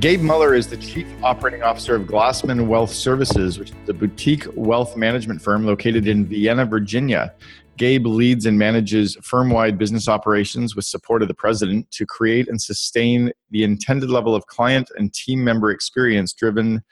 Gabe 0.00 0.22
Muller 0.22 0.54
is 0.54 0.66
the 0.66 0.78
Chief 0.78 1.06
Operating 1.22 1.62
Officer 1.62 1.94
of 1.94 2.04
Glassman 2.04 2.66
Wealth 2.66 2.90
Services, 2.90 3.58
which 3.58 3.68
is 3.68 3.76
a 3.86 3.92
boutique 3.92 4.46
wealth 4.54 4.96
management 4.96 5.42
firm 5.42 5.66
located 5.66 6.08
in 6.08 6.24
Vienna, 6.24 6.64
Virginia. 6.64 7.34
Gabe 7.76 8.06
leads 8.06 8.46
and 8.46 8.58
manages 8.58 9.18
firm 9.22 9.50
wide 9.50 9.76
business 9.76 10.08
operations 10.08 10.74
with 10.74 10.86
support 10.86 11.20
of 11.20 11.28
the 11.28 11.34
president 11.34 11.90
to 11.90 12.06
create 12.06 12.48
and 12.48 12.62
sustain 12.62 13.30
the 13.50 13.62
intended 13.62 14.08
level 14.08 14.34
of 14.34 14.46
client 14.46 14.90
and 14.96 15.12
team 15.12 15.44
member 15.44 15.70
experience 15.70 16.32
driven 16.32 16.82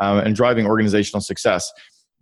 uh, 0.00 0.22
and 0.24 0.34
driving 0.34 0.66
organizational 0.66 1.20
success. 1.20 1.72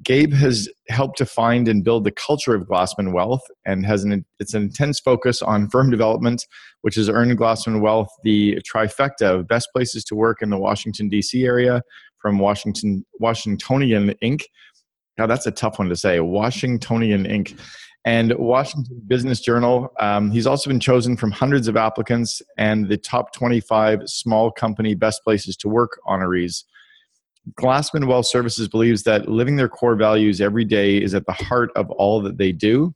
Gabe 0.05 0.33
has 0.35 0.69
helped 0.89 1.17
to 1.19 1.27
find 1.27 1.69
and 1.69 1.83
build 1.83 2.05
the 2.05 2.11
culture 2.11 2.55
of 2.55 2.69
Glassman 2.69 3.13
Wealth 3.13 3.43
and 3.65 3.87
has 3.87 4.05
an 4.05 4.25
it's 4.39 4.55
an 4.55 4.63
intense 4.63 5.01
focus 5.01 5.43
on 5.43 5.69
firm 5.71 5.91
development, 5.91 6.47
which 6.83 6.97
has 6.97 7.09
earned 7.09 7.39
Glassman 7.39 7.81
Wealth 7.81 8.09
the 8.23 8.61
trifecta 8.63 9.39
of 9.39 9.49
best 9.49 9.69
places 9.75 10.05
to 10.05 10.15
work 10.15 10.43
in 10.43 10.51
the 10.51 10.59
Washington 10.59 11.09
D.C. 11.09 11.45
area 11.45 11.83
from 12.19 12.39
Washington 12.39 13.05
Washingtonian 13.21 14.15
Inc. 14.23 14.43
Now 15.19 15.27
that's 15.27 15.47
a 15.47 15.51
tough 15.51 15.79
one 15.79 15.89
to 15.89 15.97
say, 15.97 16.21
Washingtonian 16.21 17.25
Inc. 17.25 17.59
And 18.05 18.33
Washington 18.39 19.03
Business 19.09 19.41
Journal. 19.41 19.93
Um, 19.99 20.31
he's 20.31 20.47
also 20.47 20.71
been 20.71 20.79
chosen 20.79 21.17
from 21.17 21.33
hundreds 21.33 21.67
of 21.67 21.77
applicants 21.77 22.41
and 22.57 22.89
the 22.89 22.97
top 22.97 23.33
25 23.33 24.03
small 24.09 24.53
company 24.53 24.95
best 24.95 25.25
places 25.25 25.57
to 25.57 25.69
work 25.69 25.99
honorees. 26.07 26.63
Glassman 27.55 28.07
Wealth 28.07 28.27
Services 28.27 28.69
believes 28.69 29.05
that 29.05 29.29
living 29.29 29.57
their 29.57 29.69
core 29.69 29.95
values 29.95 30.41
every 30.41 30.65
day 30.65 30.97
is 30.97 31.15
at 31.15 31.27
the 31.27 31.33
heart 31.33 31.71
of 31.77 31.91
all 31.93 32.21
that 32.23 32.39
they 32.39 32.53
do. 32.53 32.93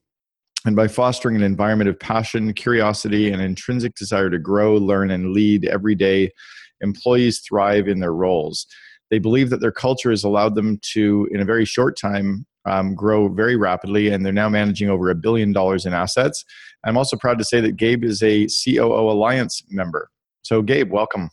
And 0.66 0.76
by 0.76 0.88
fostering 0.88 1.36
an 1.36 1.42
environment 1.42 1.88
of 1.88 1.98
passion, 1.98 2.52
curiosity, 2.52 3.30
and 3.30 3.40
intrinsic 3.40 3.94
desire 3.94 4.28
to 4.28 4.38
grow, 4.38 4.76
learn, 4.76 5.10
and 5.10 5.32
lead 5.32 5.66
every 5.66 5.94
day, 5.94 6.32
employees 6.80 7.40
thrive 7.40 7.88
in 7.88 8.00
their 8.00 8.12
roles. 8.12 8.66
They 9.10 9.18
believe 9.18 9.50
that 9.50 9.60
their 9.60 9.72
culture 9.72 10.10
has 10.10 10.24
allowed 10.24 10.56
them 10.56 10.78
to, 10.92 11.28
in 11.30 11.40
a 11.40 11.44
very 11.44 11.64
short 11.64 11.96
time, 11.98 12.44
um, 12.66 12.94
grow 12.94 13.28
very 13.28 13.56
rapidly, 13.56 14.08
and 14.08 14.24
they're 14.24 14.32
now 14.32 14.48
managing 14.48 14.90
over 14.90 15.10
a 15.10 15.14
billion 15.14 15.52
dollars 15.52 15.86
in 15.86 15.94
assets. 15.94 16.44
I'm 16.84 16.96
also 16.96 17.16
proud 17.16 17.38
to 17.38 17.44
say 17.44 17.60
that 17.62 17.76
Gabe 17.76 18.04
is 18.04 18.22
a 18.22 18.46
COO 18.46 19.10
Alliance 19.10 19.62
member. 19.70 20.10
So, 20.42 20.60
Gabe, 20.60 20.92
welcome. 20.92 21.30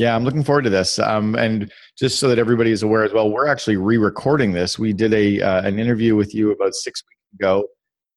Yeah, 0.00 0.16
I'm 0.16 0.24
looking 0.24 0.42
forward 0.42 0.62
to 0.62 0.70
this. 0.70 0.98
Um, 0.98 1.34
and 1.34 1.70
just 1.98 2.18
so 2.18 2.28
that 2.28 2.38
everybody 2.38 2.70
is 2.70 2.82
aware 2.82 3.04
as 3.04 3.12
well, 3.12 3.30
we're 3.30 3.46
actually 3.46 3.76
re-recording 3.76 4.50
this. 4.50 4.78
We 4.78 4.94
did 4.94 5.12
a 5.12 5.42
uh, 5.42 5.60
an 5.60 5.78
interview 5.78 6.16
with 6.16 6.34
you 6.34 6.52
about 6.52 6.72
six 6.72 7.02
weeks 7.02 7.38
ago, 7.38 7.66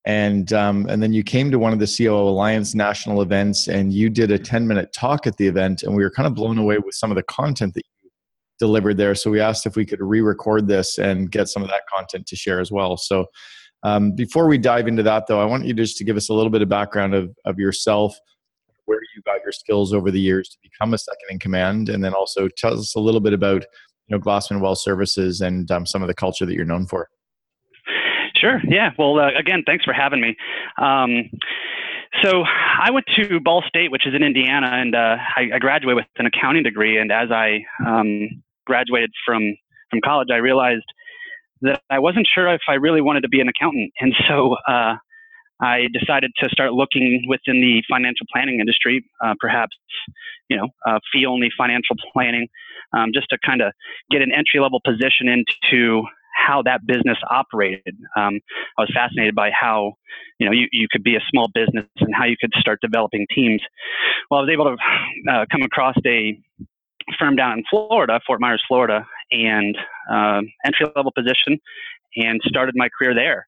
and 0.06 0.54
um, 0.54 0.86
and 0.88 1.04
then 1.04 1.12
you 1.12 1.24
came 1.24 1.52
to 1.52 1.60
one 1.60 1.74
of 1.74 1.80
the 1.80 1.98
COO 1.98 2.30
Alliance 2.30 2.74
national 2.74 3.22
events, 3.22 3.68
and 3.68 3.92
you 3.92 4.10
did 4.10 4.32
a 4.32 4.40
10 4.40 4.66
minute 4.66 4.94
talk 4.94 5.28
at 5.28 5.36
the 5.36 5.46
event, 5.46 5.84
and 5.84 5.94
we 5.94 6.04
were 6.04 6.10
kind 6.10 6.26
of 6.26 6.36
blown 6.36 6.58
away 6.58 6.78
with 6.78 6.96
some 6.96 7.12
of 7.12 7.18
the 7.18 7.24
content 7.24 7.74
that 7.74 7.84
you 8.02 8.10
delivered 8.60 8.96
there. 8.96 9.14
So 9.14 9.30
we 9.30 9.42
asked 9.42 9.66
if 9.66 9.76
we 9.76 9.86
could 9.86 10.00
re-record 10.00 10.70
this 10.70 11.00
and 11.00 11.30
get 11.30 11.50
some 11.50 11.64
of 11.64 11.70
that 11.70 11.82
content 11.94 12.28
to 12.28 12.38
share 12.38 12.62
as 12.62 12.72
well. 12.72 12.96
So 12.96 13.26
um, 13.84 14.14
before 14.14 14.48
we 14.48 14.58
dive 14.58 14.88
into 14.88 15.04
that, 15.04 15.28
though, 15.28 15.42
I 15.42 15.46
want 15.46 15.66
you 15.66 15.74
just 15.74 15.98
to 15.98 16.06
give 16.06 16.16
us 16.16 16.30
a 16.30 16.34
little 16.34 16.50
bit 16.50 16.62
of 16.62 16.70
background 16.70 17.14
of 17.14 17.36
of 17.44 17.60
yourself 17.60 18.18
where 18.86 19.00
you 19.16 19.22
got 19.24 19.42
your 19.44 19.52
skills 19.52 19.94
over 19.94 20.12
the 20.12 20.20
years 20.20 20.50
to 20.50 20.58
become 20.62 20.94
a 20.94 20.98
second 20.98 21.28
in 21.30 21.40
command, 21.40 21.90
and 21.90 22.04
then 22.04 22.14
also 22.14 22.48
tell 22.48 22.74
us 22.74 22.96
a 22.96 23.00
little 23.00 23.22
bit 23.22 23.34
about 23.34 23.64
you 24.08 24.18
know 24.18 24.20
Glassman 24.20 24.62
Wealth 24.62 24.80
Services 24.80 25.42
and 25.42 25.70
um, 25.72 25.86
some 25.86 26.02
of 26.02 26.08
the 26.08 26.14
culture 26.14 26.46
that 26.46 26.54
you're 26.54 26.66
known 26.66 26.86
for. 26.86 27.08
Sure. 28.36 28.62
Yeah. 28.68 28.90
Well, 28.98 29.20
uh, 29.20 29.30
again, 29.40 29.64
thanks 29.66 29.86
for 29.86 29.94
having 29.94 30.20
me. 30.20 30.36
Um, 30.78 31.30
so 32.22 32.44
I 32.44 32.92
went 32.92 33.06
to 33.16 33.40
Ball 33.40 33.64
State, 33.68 33.92
which 33.92 34.06
is 34.06 34.14
in 34.14 34.22
Indiana, 34.22 34.68
and 34.70 34.96
uh, 34.96 35.16
I, 35.36 35.50
I, 35.56 35.60
graduated 35.60 35.96
with 35.96 36.06
an 36.18 36.26
accounting 36.26 36.64
degree. 36.64 36.98
And 36.98 37.12
as 37.12 37.32
I 37.32 37.64
um, 37.86 38.44
graduated 38.66 39.12
from 39.26 39.42
from 39.90 40.02
college, 40.04 40.28
I 40.32 40.38
realized 40.38 40.86
that 41.62 41.82
I 41.90 42.00
wasn't 42.00 42.28
sure 42.34 42.54
if 42.54 42.62
I 42.68 42.74
really 42.74 43.02
wanted 43.02 43.22
to 43.22 43.30
be 43.30 43.40
an 43.40 43.48
accountant. 43.48 43.92
And 44.00 44.14
so 44.28 44.56
uh, 44.68 44.96
I 45.64 45.88
decided 45.98 46.32
to 46.40 46.50
start 46.50 46.74
looking 46.74 47.24
within 47.28 47.62
the 47.62 47.82
financial 47.90 48.26
planning 48.34 48.60
industry, 48.60 49.06
uh, 49.24 49.34
perhaps, 49.40 49.78
you 50.50 50.58
know, 50.58 50.68
uh, 50.86 51.00
fee 51.12 51.26
only 51.26 51.50
financial 51.58 51.96
planning, 52.12 52.48
um, 52.92 53.12
just 53.14 53.28
to 53.30 53.38
kind 53.46 53.62
of 53.62 53.72
get 54.12 54.22
an 54.22 54.32
entry 54.34 54.60
level 54.60 54.82
position 54.84 55.30
into 55.30 56.04
how 56.36 56.62
that 56.64 56.86
business 56.86 57.18
operated. 57.30 57.96
Um, 58.18 58.42
I 58.78 58.82
was 58.82 58.92
fascinated 58.94 59.36
by 59.36 59.52
how, 59.52 59.94
you 60.38 60.46
know, 60.46 60.52
you, 60.52 60.68
you 60.74 60.88
could 60.92 61.04
be 61.04 61.16
a 61.16 61.22
small 61.30 61.48
business 61.54 61.86
and 62.00 62.14
how 62.14 62.26
you 62.26 62.36
could 62.40 62.52
start 62.58 62.80
developing 62.82 63.26
teams. 63.34 63.62
Well, 64.30 64.42
I 64.42 64.44
was 64.44 64.52
able 64.52 64.66
to 64.66 65.32
uh, 65.32 65.46
come 65.50 65.62
across 65.62 65.96
a 66.06 66.38
firm 67.18 67.38
down 67.38 67.60
in 67.60 67.64
Florida, 67.70 68.20
Fort 68.28 68.42
Myers, 68.42 68.64
Florida, 68.68 69.06
and 69.32 69.78
uh, 70.12 70.42
entry 70.66 70.88
level 70.94 71.14
position, 71.16 71.58
and 72.18 72.42
started 72.44 72.76
my 72.76 72.90
career 72.90 73.16
there 73.16 73.48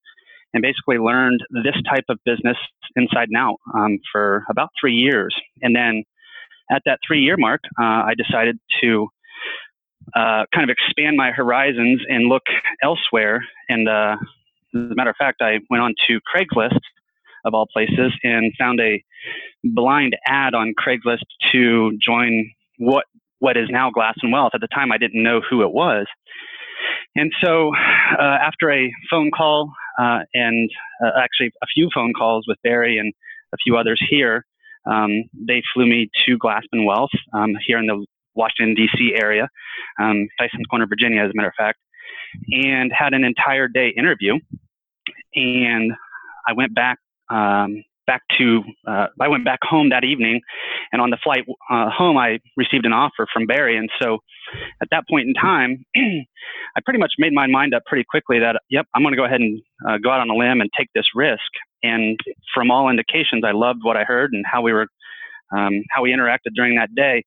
and 0.54 0.62
basically 0.62 0.98
learned 0.98 1.42
this 1.52 1.76
type 1.90 2.06
of 2.10 2.18
business 2.26 2.58
inside 2.96 3.28
and 3.30 3.38
out 3.38 3.58
um, 3.74 4.00
for 4.12 4.46
about 4.50 4.70
three 4.80 4.94
years. 4.94 5.36
And 5.62 5.76
then 5.76 6.04
at 6.72 6.82
that 6.86 7.00
three 7.06 7.22
year 7.22 7.36
mark, 7.38 7.62
uh, 7.80 7.84
I 7.84 8.14
decided 8.16 8.58
to 8.82 9.08
uh, 10.16 10.46
kind 10.54 10.70
of 10.70 10.70
expand 10.70 11.18
my 11.18 11.32
horizons 11.32 12.02
and 12.08 12.28
look 12.28 12.44
elsewhere. 12.84 13.44
And 13.70 13.90
uh, 13.90 14.16
as 14.76 14.92
a 14.92 14.96
matter 14.96 15.10
of 15.10 15.16
fact, 15.18 15.42
I 15.42 15.60
went 15.70 15.84
on 15.84 15.94
to 16.08 16.20
Craigslist 16.34 16.80
of 17.46 17.54
all 17.54 17.68
places 17.72 18.14
and 18.24 18.52
found 18.58 18.80
a 18.80 19.04
blind 19.64 20.16
ad 20.28 20.54
on 20.54 20.74
Craigslist 20.80 21.26
to 21.52 21.98
join 22.04 22.52
what 22.78 23.06
what 23.40 23.58
is 23.58 23.68
now 23.70 23.92
Glassman 23.92 24.32
Wealth. 24.32 24.52
At 24.54 24.62
the 24.62 24.68
time, 24.68 24.92
I 24.92 24.98
didn't 24.98 25.22
know 25.22 25.42
who 25.48 25.62
it 25.62 25.72
was. 25.72 26.08
And 27.16 27.32
so, 27.44 27.72
uh, 28.20 28.38
after 28.42 28.72
a 28.72 28.92
phone 29.10 29.30
call 29.32 29.74
uh, 30.00 30.20
and 30.34 30.70
uh, 31.04 31.12
actually 31.20 31.52
a 31.64 31.68
few 31.74 31.90
phone 31.94 32.14
calls 32.14 32.46
with 32.48 32.58
Barry 32.64 32.98
and 32.98 33.14
a 33.54 33.58
few 33.64 33.78
others 33.78 34.02
here, 34.10 34.46
um, 34.86 35.24
they 35.34 35.62
flew 35.74 35.86
me 35.86 36.10
to 36.26 36.38
Glassman 36.38 36.86
Wealth 36.86 37.12
um, 37.34 37.54
here 37.66 37.78
in 37.78 37.88
the 37.88 38.06
Washington, 38.36 38.76
D.C. 38.76 39.14
area, 39.16 39.48
um, 40.00 40.28
Tysons 40.40 40.68
Corner, 40.70 40.86
Virginia, 40.88 41.24
as 41.24 41.32
a 41.32 41.34
matter 41.34 41.48
of 41.48 41.54
fact, 41.58 41.80
and 42.52 42.92
had 42.96 43.14
an 43.14 43.24
entire 43.24 43.68
day 43.68 43.94
interview. 43.98 44.36
And 45.34 45.94
I 46.48 46.54
went 46.54 46.76
back 46.76 47.00
um, 47.30 47.84
back 48.06 48.22
to 48.38 48.62
uh, 48.88 49.08
I 49.20 49.28
went 49.28 49.46
back 49.46 49.60
home 49.64 49.90
that 49.90 50.04
evening, 50.04 50.42
and 50.92 51.02
on 51.02 51.10
the 51.10 51.18
flight 51.24 51.46
uh, 51.70 51.90
home, 51.90 52.18
I 52.18 52.40
received 52.58 52.86
an 52.86 52.94
offer 52.94 53.28
from 53.32 53.46
Barry. 53.46 53.78
And 53.78 53.90
so, 54.02 54.20
at 54.82 54.88
that 54.92 55.04
point 55.10 55.28
in 55.28 55.34
time, 55.34 55.86
I 55.96 56.82
pretty 56.84 57.00
much 57.00 57.14
made 57.18 57.34
my 57.34 57.48
mind 57.48 57.74
up 57.74 57.84
pretty 57.86 58.06
quickly 58.10 58.40
that 58.40 58.62
yep, 58.70 58.86
I'm 58.94 59.02
going 59.02 59.14
to 59.14 59.18
go 59.18 59.26
ahead 59.26 59.42
and 59.42 59.62
uh, 59.88 59.98
go 60.04 60.10
out 60.12 60.22
on 60.22 60.30
a 60.30 60.36
limb 60.36 60.62
and 60.62 60.70
take 60.78 60.90
this 60.94 61.06
risk. 61.16 61.40
And 61.84 62.20
from 62.54 62.72
all 62.72 62.90
indications, 62.90 63.44
I 63.46 63.52
loved 63.52 63.80
what 63.84 63.98
I 63.98 64.04
heard 64.04 64.32
and 64.34 64.46
how 64.50 64.62
we 64.62 64.74
were 64.74 64.88
um, 65.56 65.84
how 65.92 66.02
we 66.02 66.12
interacted 66.12 66.54
during 66.56 66.76
that 66.76 66.94
day. 66.96 67.24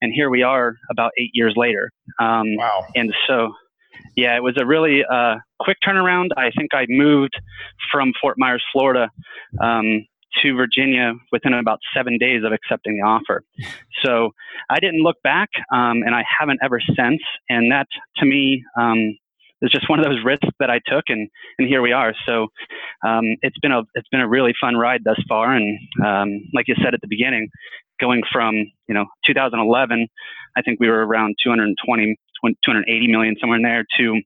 And 0.00 0.12
here 0.12 0.30
we 0.30 0.42
are, 0.42 0.76
about 0.90 1.12
eight 1.18 1.30
years 1.34 1.54
later. 1.56 1.90
Um, 2.20 2.56
wow! 2.56 2.86
And 2.94 3.12
so. 3.26 3.52
Yeah, 4.16 4.36
it 4.36 4.42
was 4.42 4.56
a 4.60 4.66
really 4.66 5.02
uh, 5.04 5.36
quick 5.60 5.78
turnaround. 5.86 6.28
I 6.36 6.50
think 6.56 6.72
I 6.72 6.86
moved 6.88 7.34
from 7.90 8.12
Fort 8.20 8.36
Myers, 8.38 8.62
Florida, 8.72 9.10
um, 9.60 10.04
to 10.42 10.54
Virginia 10.54 11.12
within 11.32 11.54
about 11.54 11.80
seven 11.94 12.18
days 12.18 12.42
of 12.44 12.52
accepting 12.52 12.98
the 12.98 13.06
offer. 13.06 13.42
So 14.04 14.30
I 14.70 14.78
didn't 14.78 15.02
look 15.02 15.16
back, 15.24 15.48
um, 15.72 16.02
and 16.06 16.14
I 16.14 16.22
haven't 16.38 16.60
ever 16.62 16.78
since. 16.80 17.20
And 17.48 17.72
that, 17.72 17.88
to 18.18 18.26
me, 18.26 18.62
um, 18.80 19.18
is 19.60 19.72
just 19.72 19.90
one 19.90 19.98
of 19.98 20.04
those 20.04 20.22
risks 20.24 20.48
that 20.60 20.70
I 20.70 20.80
took, 20.86 21.04
and 21.08 21.28
and 21.58 21.66
here 21.66 21.82
we 21.82 21.90
are. 21.90 22.14
So 22.24 22.46
um, 23.04 23.24
it's 23.42 23.58
been 23.58 23.72
a 23.72 23.82
it's 23.94 24.08
been 24.08 24.20
a 24.20 24.28
really 24.28 24.54
fun 24.60 24.76
ride 24.76 25.02
thus 25.04 25.20
far, 25.28 25.52
and 25.52 25.78
um, 26.04 26.40
like 26.54 26.68
you 26.68 26.76
said 26.82 26.94
at 26.94 27.00
the 27.00 27.08
beginning, 27.08 27.48
going 28.00 28.22
from 28.30 28.54
you 28.86 28.94
know 28.94 29.06
2011, 29.26 30.06
I 30.56 30.62
think 30.62 30.78
we 30.78 30.88
were 30.88 31.04
around 31.04 31.34
220 31.42 32.16
280 32.64 33.06
million 33.08 33.34
somewhere 33.40 33.56
in 33.56 33.62
there 33.62 33.84
to 33.98 34.20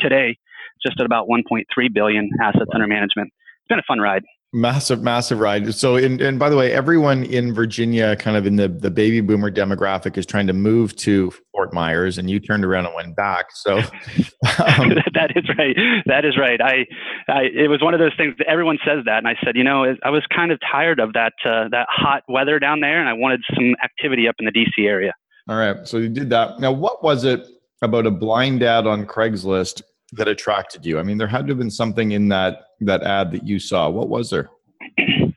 today 0.00 0.38
just 0.84 1.00
at 1.00 1.06
about 1.06 1.28
1.3 1.28 1.64
billion 1.92 2.30
assets 2.42 2.70
under 2.72 2.86
management. 2.86 3.32
It's 3.60 3.68
been 3.68 3.78
a 3.78 3.88
fun 3.88 3.98
ride. 3.98 4.22
Massive, 4.54 5.02
massive 5.02 5.40
ride. 5.40 5.74
So, 5.74 5.96
and, 5.96 6.20
and 6.20 6.38
by 6.38 6.48
the 6.48 6.56
way, 6.56 6.72
everyone 6.72 7.24
in 7.24 7.52
Virginia, 7.52 8.14
kind 8.14 8.36
of 8.36 8.46
in 8.46 8.54
the, 8.54 8.68
the 8.68 8.90
baby 8.90 9.20
boomer 9.20 9.50
demographic, 9.50 10.16
is 10.16 10.24
trying 10.24 10.46
to 10.46 10.52
move 10.52 10.94
to 10.96 11.32
Fort 11.50 11.74
Myers, 11.74 12.18
and 12.18 12.30
you 12.30 12.38
turned 12.38 12.64
around 12.64 12.86
and 12.86 12.94
went 12.94 13.16
back. 13.16 13.46
So, 13.52 13.78
um, 13.78 13.84
that 15.14 15.32
is 15.34 15.44
right. 15.58 15.76
That 16.06 16.24
is 16.24 16.38
right. 16.38 16.60
I, 16.60 16.86
I, 17.28 17.42
it 17.52 17.68
was 17.68 17.82
one 17.82 17.94
of 17.94 18.00
those 18.00 18.14
things 18.16 18.34
that 18.38 18.46
everyone 18.46 18.78
says 18.86 19.04
that, 19.06 19.18
and 19.18 19.26
I 19.26 19.34
said, 19.44 19.56
you 19.56 19.64
know, 19.64 19.92
I 20.04 20.10
was 20.10 20.22
kind 20.32 20.52
of 20.52 20.60
tired 20.70 21.00
of 21.00 21.14
that 21.14 21.32
uh, 21.44 21.68
that 21.70 21.88
hot 21.90 22.22
weather 22.28 22.60
down 22.60 22.78
there, 22.78 23.00
and 23.00 23.08
I 23.08 23.12
wanted 23.12 23.42
some 23.56 23.74
activity 23.82 24.28
up 24.28 24.36
in 24.38 24.46
the 24.46 24.52
DC 24.52 24.86
area. 24.86 25.14
All 25.48 25.56
right. 25.56 25.86
So 25.86 25.98
you 25.98 26.08
did 26.08 26.30
that. 26.30 26.60
Now, 26.60 26.72
what 26.72 27.02
was 27.02 27.24
it 27.24 27.46
about 27.82 28.06
a 28.06 28.10
blind 28.10 28.62
ad 28.62 28.86
on 28.86 29.04
Craigslist 29.04 29.82
that 30.12 30.28
attracted 30.28 30.86
you? 30.86 30.98
I 30.98 31.02
mean, 31.02 31.18
there 31.18 31.26
had 31.26 31.46
to 31.46 31.50
have 31.50 31.58
been 31.58 31.70
something 31.70 32.12
in 32.12 32.28
that 32.28 32.62
that 32.86 33.02
ad 33.02 33.32
that 33.32 33.46
you 33.46 33.58
saw. 33.58 33.88
What 33.88 34.08
was 34.08 34.30
there? 34.30 34.50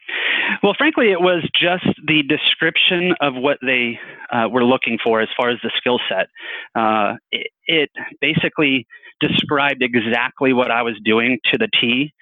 Well, 0.64 0.74
frankly, 0.78 1.12
it 1.12 1.22
was 1.22 1.48
just 1.60 1.86
the 2.06 2.24
description 2.24 3.14
of 3.22 3.36
what 3.36 3.58
they 3.62 4.00
uh, 4.32 4.50
were 4.50 4.66
looking 4.66 4.98
for 5.02 5.22
as 5.22 5.30
far 5.38 5.50
as 5.50 5.60
the 5.64 5.72
skill 5.78 6.00
set. 6.10 6.28
Uh, 6.76 7.16
it, 7.32 7.48
it, 7.68 7.90
basically 8.22 8.88
described 9.20 9.82
exactly 9.82 10.54
what 10.54 10.72
I 10.72 10.82
was 10.82 10.96
doing 11.06 11.40
to 11.52 11.58
the 11.58 11.70
T, 11.80 12.14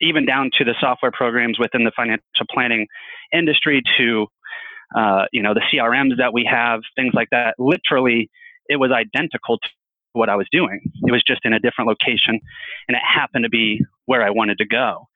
even 0.00 0.24
down 0.24 0.50
to 0.58 0.64
the 0.64 0.74
software 0.80 1.12
programs 1.12 1.58
within 1.58 1.84
the 1.84 1.92
financial 1.96 2.46
planning 2.50 2.86
industry, 3.32 3.82
to 3.98 4.26
uh, 4.96 5.24
you 5.32 5.42
know 5.42 5.54
the 5.54 5.62
CRMs 5.72 6.16
that 6.18 6.32
we 6.32 6.48
have, 6.50 6.80
things 6.96 7.12
like 7.14 7.28
that. 7.32 7.54
Literally, 7.58 8.30
it 8.68 8.76
was 8.76 8.92
identical 8.92 9.58
to 9.58 9.68
what 10.14 10.28
I 10.28 10.36
was 10.36 10.46
doing. 10.50 10.80
It 11.06 11.12
was 11.12 11.22
just 11.26 11.40
in 11.44 11.52
a 11.52 11.60
different 11.60 11.88
location, 11.88 12.40
and 12.88 12.96
it 12.96 13.02
happened 13.04 13.44
to 13.44 13.50
be 13.50 13.80
where 14.06 14.22
I 14.22 14.30
wanted 14.30 14.58
to 14.58 14.66
go. 14.66 15.08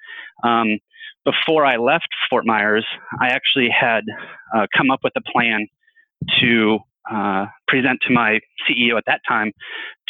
Um, 0.44 0.78
before 1.24 1.64
I 1.64 1.76
left 1.76 2.08
Fort 2.30 2.46
Myers, 2.46 2.86
I 3.20 3.28
actually 3.28 3.68
had 3.68 4.04
uh, 4.54 4.66
come 4.76 4.90
up 4.90 5.00
with 5.02 5.12
a 5.16 5.22
plan 5.32 5.66
to 6.40 6.78
uh, 7.10 7.46
present 7.66 8.00
to 8.06 8.12
my 8.12 8.40
CEO 8.68 8.96
at 8.96 9.04
that 9.06 9.20
time 9.26 9.52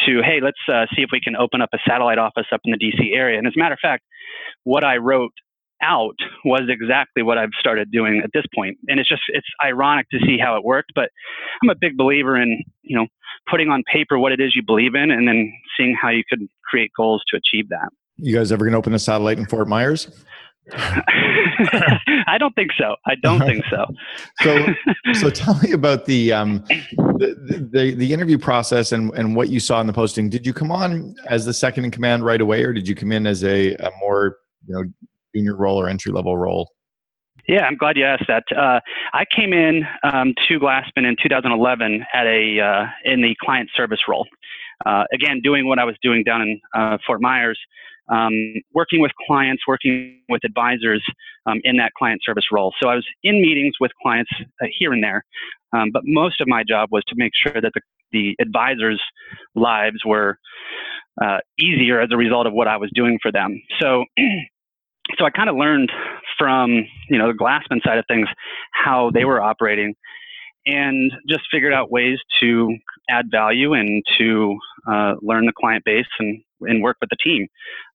to, 0.07 0.21
hey, 0.23 0.41
let's 0.43 0.59
uh, 0.69 0.87
see 0.95 1.03
if 1.03 1.11
we 1.13 1.21
can 1.21 1.37
open 1.37 1.61
up 1.61 1.71
a 1.73 1.79
satellite 1.87 2.19
office 2.19 2.47
up 2.53 2.61
in 2.65 2.73
the 2.73 2.79
DC 2.79 3.15
area. 3.17 3.39
And 3.39 3.47
as 3.47 3.53
a 3.57 3.59
matter 3.59 3.75
of 3.75 3.81
fact, 3.81 4.05
what 4.65 4.85
I 4.85 4.97
wrote 4.97 5.33
out 5.83 6.17
was 6.45 6.63
exactly 6.69 7.23
what 7.23 7.39
I've 7.39 7.51
started 7.59 7.91
doing 7.93 8.21
at 8.25 8.31
this 8.35 8.45
point. 8.55 8.79
And 8.89 8.99
it's 8.99 9.09
just 9.09 9.23
it's 9.29 9.47
ironic 9.65 10.09
to 10.11 10.19
see 10.27 10.39
how 10.39 10.57
it 10.57 10.65
worked, 10.65 10.93
but 10.95 11.11
I'm 11.63 11.71
a 11.71 11.77
big 11.81 11.97
believer 11.97 12.37
in, 12.37 12.63
you 12.83 12.97
know, 12.97 13.07
putting 13.51 13.69
on 13.69 13.83
paper 13.93 14.19
what 14.19 14.33
it 14.33 14.41
is 14.41 14.55
you 14.55 14.63
believe 14.63 14.95
in 14.95 15.11
and 15.11 15.27
then 15.27 15.53
seeing 15.77 15.97
how 16.01 16.09
you 16.09 16.23
could 16.29 16.47
create 16.65 16.91
goals 16.97 17.23
to 17.29 17.37
achieve 17.37 17.69
that. 17.69 17.89
You 18.17 18.35
guys 18.35 18.53
ever 18.53 18.65
going 18.65 18.73
to 18.73 18.79
open 18.79 18.95
a 18.95 18.99
satellite 18.99 19.39
in 19.39 19.47
Fort 19.47 19.69
Myers? 19.69 20.11
I 20.73 22.37
don't 22.39 22.55
think 22.55 22.73
so. 22.79 22.97
I 23.07 23.15
don't 23.23 23.41
think 23.41 23.65
so. 23.71 23.87
so, 24.43 24.67
so 25.15 25.31
tell 25.31 25.59
me 25.61 25.73
about 25.73 26.05
the, 26.05 26.33
um, 26.33 26.65
the, 27.19 27.69
the 27.73 27.95
the 27.95 28.13
interview 28.13 28.39
process 28.39 28.93
and 28.93 29.13
and 29.15 29.35
what 29.35 29.49
you 29.49 29.61
saw 29.61 29.81
in 29.81 29.87
the 29.87 29.93
posting. 29.93 30.29
Did 30.29 30.47
you 30.47 30.53
come 30.53 30.71
on 30.71 31.15
as 31.27 31.45
the 31.45 31.55
second 31.55 31.85
in 31.85 31.91
command 31.91 32.25
right 32.25 32.41
away, 32.41 32.63
or 32.65 32.73
did 32.73 32.87
you 32.87 32.95
come 32.95 33.13
in 33.13 33.27
as 33.27 33.45
a, 33.45 33.75
a 33.75 33.91
more 34.01 34.37
you 34.67 34.75
know 34.75 34.85
junior 35.35 35.57
role 35.57 35.81
or 35.81 35.89
entry 35.89 36.13
level 36.13 36.37
role? 36.37 36.71
Yeah, 37.47 37.63
I'm 37.65 37.77
glad 37.77 37.97
you 37.97 38.05
asked 38.05 38.27
that. 38.29 38.45
Uh, 38.55 38.81
I 39.13 39.25
came 39.35 39.53
in 39.53 39.85
um, 40.03 40.35
to 40.49 40.59
Glassman 40.59 41.07
in 41.07 41.17
2011 41.23 42.05
at 42.13 42.27
a 42.27 42.61
uh, 42.61 42.87
in 43.05 43.23
the 43.23 43.35
client 43.43 43.71
service 43.75 44.01
role. 44.09 44.27
Uh, 44.85 45.05
again, 45.13 45.41
doing 45.43 45.67
what 45.67 45.79
I 45.79 45.85
was 45.85 45.97
doing 46.03 46.23
down 46.25 46.43
in 46.43 46.61
uh, 46.75 46.99
Fort 47.07 47.21
Myers, 47.21 47.59
um, 48.09 48.33
working 48.75 49.01
with 49.01 49.13
clients, 49.27 49.63
working 49.67 50.21
with 50.29 50.45
advisors 50.45 51.05
um, 51.47 51.61
in 51.65 51.77
that 51.77 51.93
client 51.99 52.21
service 52.25 52.47
role. 52.53 52.73
So 52.81 52.89
I 52.89 52.95
was 52.95 53.07
in 53.23 53.41
meetings 53.41 53.75
with 53.81 53.93
clients 54.03 54.31
uh, 54.63 54.67
here 54.79 54.93
and 54.93 55.03
there, 55.03 55.25
um, 55.73 55.91
but 55.93 56.03
most 56.05 56.41
of 56.41 56.49
my 56.49 56.63
job 56.67 56.91
was 56.93 57.03
to 57.09 57.15
make 57.17 57.33
sure 57.35 57.61
that 57.61 57.73
the, 57.75 57.81
the 58.13 58.37
advisors' 58.41 59.03
lives 59.55 59.99
were 60.05 60.39
uh, 61.23 61.39
easier 61.59 62.01
as 62.01 62.11
a 62.13 62.17
result 62.17 62.47
of 62.47 62.53
what 62.53 62.69
I 62.69 62.77
was 62.77 62.91
doing 62.95 63.19
for 63.21 63.33
them. 63.33 63.61
So 63.81 64.05
so 65.17 65.25
I 65.25 65.31
kind 65.31 65.49
of 65.49 65.57
learned 65.57 65.91
from 66.39 66.85
you 67.09 67.19
know 67.19 67.29
the 67.29 67.39
Glassman 67.39 67.83
side 67.85 67.99
of 67.99 68.05
things 68.09 68.29
how 68.73 69.11
they 69.13 69.25
were 69.25 69.41
operating, 69.41 69.95
and 70.67 71.13
just 71.29 71.43
figured 71.51 71.73
out 71.73 71.91
ways 71.91 72.19
to 72.41 72.77
add 73.09 73.27
value 73.31 73.73
and 73.73 74.03
to 74.19 74.59
uh, 74.91 75.15
learn 75.23 75.47
the 75.47 75.53
client 75.59 75.85
base 75.85 76.07
and 76.19 76.43
and 76.63 76.83
work 76.83 76.97
with 77.01 77.11
the 77.11 77.17
team. 77.23 77.47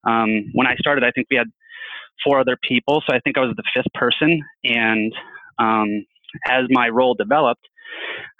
Um, 0.04 0.50
when 0.54 0.66
I 0.66 0.76
started, 0.76 1.04
I 1.04 1.10
think 1.10 1.28
we 1.30 1.36
had 1.36 1.48
four 2.24 2.40
other 2.40 2.56
people, 2.66 3.02
so 3.06 3.14
I 3.14 3.20
think 3.20 3.36
I 3.38 3.40
was 3.40 3.54
the 3.56 3.64
fifth 3.74 3.92
person. 3.94 4.42
And 4.64 5.12
um, 5.58 6.04
as 6.48 6.64
my 6.70 6.88
role 6.88 7.14
developed, 7.14 7.66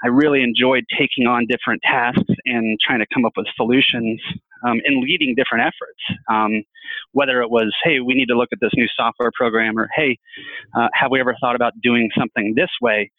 I 0.02 0.08
really 0.08 0.42
enjoyed 0.42 0.84
taking 0.98 1.26
on 1.26 1.46
different 1.46 1.82
tasks 1.82 2.34
and 2.44 2.78
trying 2.80 3.00
to 3.00 3.06
come 3.12 3.24
up 3.24 3.32
with 3.36 3.46
solutions 3.56 4.20
um, 4.66 4.80
and 4.84 5.02
leading 5.02 5.34
different 5.34 5.64
efforts. 5.64 6.20
Um, 6.30 6.62
whether 7.12 7.40
it 7.42 7.50
was, 7.50 7.72
hey, 7.84 8.00
we 8.00 8.14
need 8.14 8.26
to 8.26 8.36
look 8.36 8.48
at 8.52 8.58
this 8.60 8.72
new 8.74 8.86
software 8.96 9.30
program, 9.34 9.78
or 9.78 9.88
hey, 9.94 10.18
uh, 10.76 10.88
have 10.94 11.10
we 11.10 11.20
ever 11.20 11.36
thought 11.40 11.54
about 11.54 11.72
doing 11.82 12.10
something 12.18 12.54
this 12.56 12.70
way? 12.82 13.10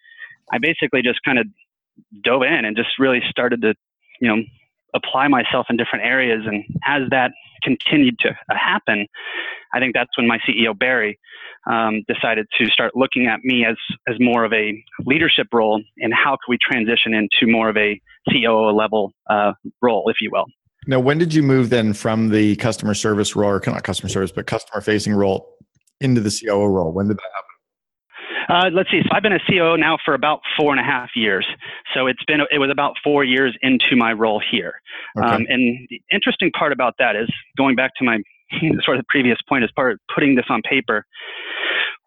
I 0.52 0.58
basically 0.58 1.02
just 1.02 1.20
kind 1.24 1.40
of 1.40 1.48
dove 2.24 2.44
in 2.44 2.66
and 2.66 2.76
just 2.76 3.00
really 3.00 3.22
started 3.30 3.62
to, 3.62 3.74
you 4.20 4.28
know, 4.28 4.44
apply 4.94 5.28
myself 5.28 5.68
in 5.70 5.78
different 5.78 6.06
areas. 6.06 6.44
And 6.46 6.64
as 6.86 7.10
that 7.10 7.32
continued 7.64 8.20
to 8.20 8.36
happen, 8.50 9.08
I 9.76 9.80
think 9.80 9.94
that's 9.94 10.18
when 10.18 10.28
my 10.28 10.40
CEO 10.48 10.78
Barry 10.78 11.20
um, 11.70 12.04
decided 12.08 12.48
to 12.60 12.68
start 12.68 12.94
looking 12.96 13.28
at 13.28 13.42
me 13.44 13.66
as 13.66 13.76
as 14.08 14.16
more 14.20 14.46
of 14.46 14.54
a 14.54 14.84
leadership 15.06 15.48
role 15.54 15.82
and 15.98 16.14
how 16.14 16.32
could 16.32 16.50
we 16.50 16.58
transition 16.62 17.14
into 17.14 17.52
more 17.52 17.70
of 17.70 17.78
a 17.78 18.00
COO 18.32 18.72
level 18.72 19.12
uh, 19.30 19.54
role, 19.82 20.10
if 20.10 20.18
you 20.22 20.30
will. 20.32 20.46
Now, 20.88 21.00
when 21.00 21.18
did 21.18 21.34
you 21.34 21.42
move 21.42 21.70
then 21.70 21.94
from 21.94 22.30
the 22.30 22.56
customer 22.58 22.94
service 22.94 23.36
role, 23.36 23.52
or 23.52 23.62
not 23.66 23.84
customer 23.84 24.10
service, 24.10 24.32
but 24.32 24.46
customer 24.46 24.82
facing 24.82 25.14
role 25.14 25.58
into 26.00 26.22
the 26.22 26.30
COO 26.30 26.68
role? 26.68 26.92
When 26.92 27.08
did 27.08 27.18
that 27.18 27.24
happen? 27.34 27.46
Uh, 28.48 28.70
let's 28.72 28.92
see. 28.92 29.02
So 29.04 29.10
I've 29.12 29.24
been 29.24 29.34
a 29.34 29.40
COO 29.50 29.76
now 29.78 29.98
for 30.06 30.14
about 30.14 30.42
four 30.58 30.72
and 30.72 30.80
a 30.80 30.84
half 30.84 31.10
years. 31.16 31.48
So 31.96 32.06
it's 32.06 32.24
been 32.26 32.42
it 32.52 32.60
was 32.60 32.70
about 32.70 32.94
four 33.04 33.24
years 33.24 33.58
into 33.62 33.96
my 33.96 34.14
role 34.14 34.42
here. 34.52 34.74
Okay. 35.18 35.28
Um, 35.28 35.46
and 35.50 35.88
the 35.90 36.00
interesting 36.12 36.52
part 36.52 36.72
about 36.72 36.94
that 37.00 37.16
is 37.16 37.28
going 37.58 37.76
back 37.76 37.92
to 37.98 38.04
my 38.04 38.20
sort 38.84 38.98
of 38.98 39.04
the 39.04 39.08
previous 39.10 39.38
point 39.48 39.64
as 39.64 39.72
part 39.76 39.94
of 39.94 40.00
putting 40.14 40.36
this 40.36 40.46
on 40.50 40.62
paper. 40.62 41.06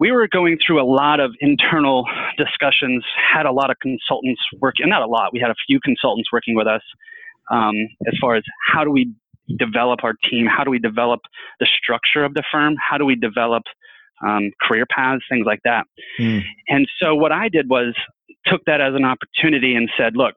We 0.01 0.13
were 0.13 0.29
going 0.29 0.59
through 0.65 0.81
a 0.81 0.87
lot 0.87 1.19
of 1.19 1.33
internal 1.41 2.05
discussions. 2.37 3.05
Had 3.17 3.47
a 3.47 3.53
lot 3.53 3.71
of 3.71 3.77
consultants 3.81 4.41
working, 4.61 4.89
not 4.89 5.03
a 5.03 5.07
lot. 5.07 5.33
We 5.33 5.41
had 5.41 5.51
a 5.51 5.57
few 5.67 5.81
consultants 5.81 6.31
working 6.33 6.55
with 6.55 6.69
us 6.69 6.83
um, 7.51 7.75
as 8.07 8.15
far 8.21 8.37
as 8.37 8.45
how 8.73 8.85
do 8.85 8.91
we 8.91 9.11
develop 9.59 10.05
our 10.05 10.15
team, 10.31 10.47
how 10.47 10.63
do 10.63 10.71
we 10.71 10.79
develop 10.79 11.21
the 11.59 11.67
structure 11.83 12.25
of 12.25 12.35
the 12.35 12.43
firm, 12.53 12.77
how 12.79 12.99
do 12.99 13.05
we 13.05 13.17
develop 13.17 13.63
um, 14.27 14.51
career 14.61 14.85
paths, 14.87 15.23
things 15.31 15.47
like 15.47 15.61
that. 15.65 15.87
Mm. 16.21 16.43
And 16.69 16.89
so 17.01 17.15
what 17.15 17.33
I 17.33 17.49
did 17.49 17.69
was 17.69 17.95
took 18.47 18.65
that 18.67 18.81
as 18.81 18.95
an 18.95 19.05
opportunity 19.05 19.75
and 19.75 19.89
said, 19.97 20.17
look, 20.17 20.35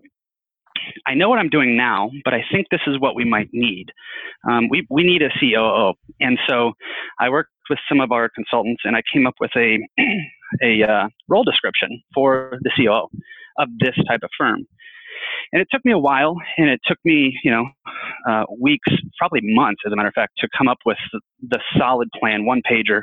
I 1.06 1.14
know 1.14 1.30
what 1.30 1.40
I'm 1.40 1.50
doing 1.50 1.78
now, 1.78 2.12
but 2.24 2.34
I 2.34 2.44
think 2.52 2.68
this 2.70 2.82
is 2.88 3.00
what 3.00 3.16
we 3.16 3.26
might 3.26 3.50
need. 3.52 3.88
Um, 4.50 4.70
we, 4.70 4.86
we 4.90 5.04
need 5.04 5.22
a 5.22 5.30
COO. 5.40 5.94
And 6.20 6.38
so 6.48 6.74
I 7.20 7.30
worked 7.30 7.52
with 7.70 7.80
some 7.88 8.00
of 8.00 8.12
our 8.12 8.30
consultants 8.30 8.82
and 8.86 8.96
I 8.96 9.02
came 9.14 9.28
up 9.28 9.36
with 9.40 9.52
a, 9.56 9.80
a 10.64 10.84
uh, 10.84 11.08
role 11.28 11.44
description 11.44 12.02
for 12.14 12.58
the 12.62 12.72
COO 12.76 13.08
of 13.58 13.70
this 13.80 13.96
type 14.08 14.22
of 14.24 14.30
firm. 14.38 14.66
And 15.54 15.62
it 15.62 15.68
took 15.70 15.84
me 15.86 15.92
a 15.92 16.00
while, 16.00 16.36
and 16.58 16.70
it 16.70 16.80
took 16.86 16.98
me, 17.06 17.38
you 17.44 17.52
know, 17.52 17.66
uh, 18.28 18.46
weeks, 18.60 18.90
probably 19.20 19.42
months, 19.44 19.82
as 19.86 19.92
a 19.92 19.96
matter 19.96 20.08
of 20.08 20.14
fact, 20.14 20.34
to 20.40 20.48
come 20.58 20.68
up 20.68 20.80
with 20.86 20.98
the 21.48 21.60
solid 21.78 22.10
plan, 22.20 22.46
one 22.46 22.62
pager 22.70 23.02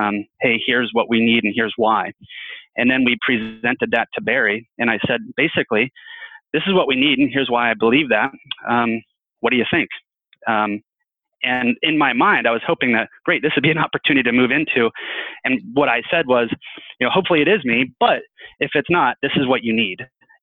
um, 0.00 0.26
hey, 0.40 0.60
here's 0.64 0.90
what 0.92 1.08
we 1.08 1.20
need 1.20 1.44
and 1.44 1.52
here's 1.54 1.74
why. 1.76 2.12
And 2.76 2.90
then 2.90 3.04
we 3.04 3.16
presented 3.22 3.90
that 3.92 4.08
to 4.14 4.20
Barry, 4.22 4.68
and 4.78 4.90
I 4.90 4.98
said, 5.06 5.20
basically, 5.36 5.92
this 6.56 6.64
is 6.66 6.72
what 6.72 6.88
we 6.88 6.96
need, 6.96 7.18
and 7.18 7.30
here's 7.30 7.50
why 7.50 7.70
I 7.70 7.74
believe 7.74 8.08
that. 8.08 8.30
Um, 8.66 9.02
what 9.40 9.50
do 9.50 9.56
you 9.56 9.66
think? 9.70 9.90
Um, 10.48 10.80
and 11.42 11.76
in 11.82 11.98
my 11.98 12.14
mind, 12.14 12.48
I 12.48 12.50
was 12.50 12.62
hoping 12.66 12.94
that, 12.94 13.10
great, 13.26 13.42
this 13.42 13.52
would 13.54 13.62
be 13.62 13.70
an 13.70 13.78
opportunity 13.86 14.22
to 14.22 14.32
move 14.32 14.50
into. 14.50 14.90
And 15.44 15.60
what 15.74 15.90
I 15.90 16.00
said 16.10 16.26
was, 16.26 16.48
you 16.98 17.06
know, 17.06 17.10
hopefully 17.12 17.42
it 17.42 17.48
is 17.48 17.62
me, 17.62 17.92
but 18.00 18.22
if 18.58 18.70
it's 18.74 18.88
not, 18.88 19.16
this 19.20 19.32
is 19.36 19.46
what 19.46 19.62
you 19.62 19.74
need. 19.74 19.98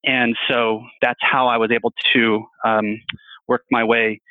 And 0.05 0.35
so 0.47 0.83
that's 1.01 1.19
how 1.21 1.47
I 1.47 1.57
was 1.57 1.71
able 1.71 1.93
to 2.13 2.45
um, 2.63 2.99
work 3.47 3.63
my 3.71 3.83
way 3.83 4.21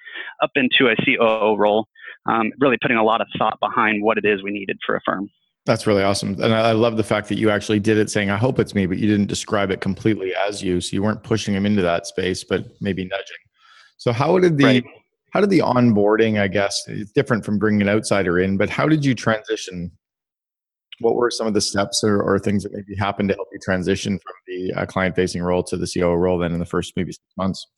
up 0.40 0.50
into 0.54 0.88
a 0.88 0.96
COO 1.04 1.56
role 1.56 1.88
um, 2.26 2.52
really 2.60 2.76
putting 2.80 2.96
a 2.96 3.02
lot 3.02 3.20
of 3.20 3.26
thought 3.38 3.58
behind 3.60 4.02
what 4.02 4.18
it 4.18 4.24
is 4.24 4.42
we 4.42 4.52
needed 4.52 4.78
for 4.86 4.94
a 4.94 5.00
firm. 5.04 5.28
That's 5.64 5.86
really 5.86 6.02
awesome. 6.02 6.30
And 6.42 6.52
I 6.52 6.72
love 6.72 6.96
the 6.96 7.04
fact 7.04 7.28
that 7.28 7.38
you 7.38 7.48
actually 7.48 7.78
did 7.78 7.96
it 7.96 8.10
saying, 8.10 8.30
I 8.30 8.36
hope 8.36 8.58
it's 8.58 8.74
me, 8.74 8.86
but 8.86 8.98
you 8.98 9.06
didn't 9.06 9.28
describe 9.28 9.70
it 9.70 9.80
completely 9.80 10.32
as 10.34 10.60
you. 10.60 10.80
So 10.80 10.94
you 10.94 11.02
weren't 11.02 11.22
pushing 11.22 11.54
him 11.54 11.66
into 11.66 11.82
that 11.82 12.06
space, 12.06 12.42
but 12.42 12.66
maybe 12.80 13.04
nudging. 13.04 13.36
So 13.96 14.12
how 14.12 14.36
did 14.40 14.58
the, 14.58 14.64
right. 14.64 14.84
how 15.32 15.40
did 15.40 15.50
the 15.50 15.60
onboarding, 15.60 16.40
I 16.40 16.48
guess 16.48 16.82
it's 16.88 17.12
different 17.12 17.44
from 17.44 17.58
bringing 17.58 17.82
an 17.82 17.88
outsider 17.88 18.40
in, 18.40 18.56
but 18.56 18.70
how 18.70 18.88
did 18.88 19.04
you 19.04 19.14
transition 19.14 19.92
what 20.98 21.14
were 21.14 21.30
some 21.30 21.46
of 21.46 21.54
the 21.54 21.60
steps 21.60 22.02
or, 22.02 22.20
or 22.20 22.40
things 22.40 22.64
that 22.64 22.72
maybe 22.72 22.96
happened 22.96 23.28
to 23.28 23.34
help 23.36 23.48
you 23.52 23.58
transition 23.60 24.18
from 24.18 24.34
the 24.48 24.72
uh, 24.74 24.86
client 24.86 25.14
facing 25.14 25.42
role 25.42 25.62
to 25.62 25.76
the 25.76 25.86
COO 25.86 26.14
role 26.14 26.38
then 26.38 26.52
in 26.52 26.58
the 26.58 26.66
first 26.66 26.92
maybe 26.96 27.12
six 27.12 27.24
months? 27.36 27.68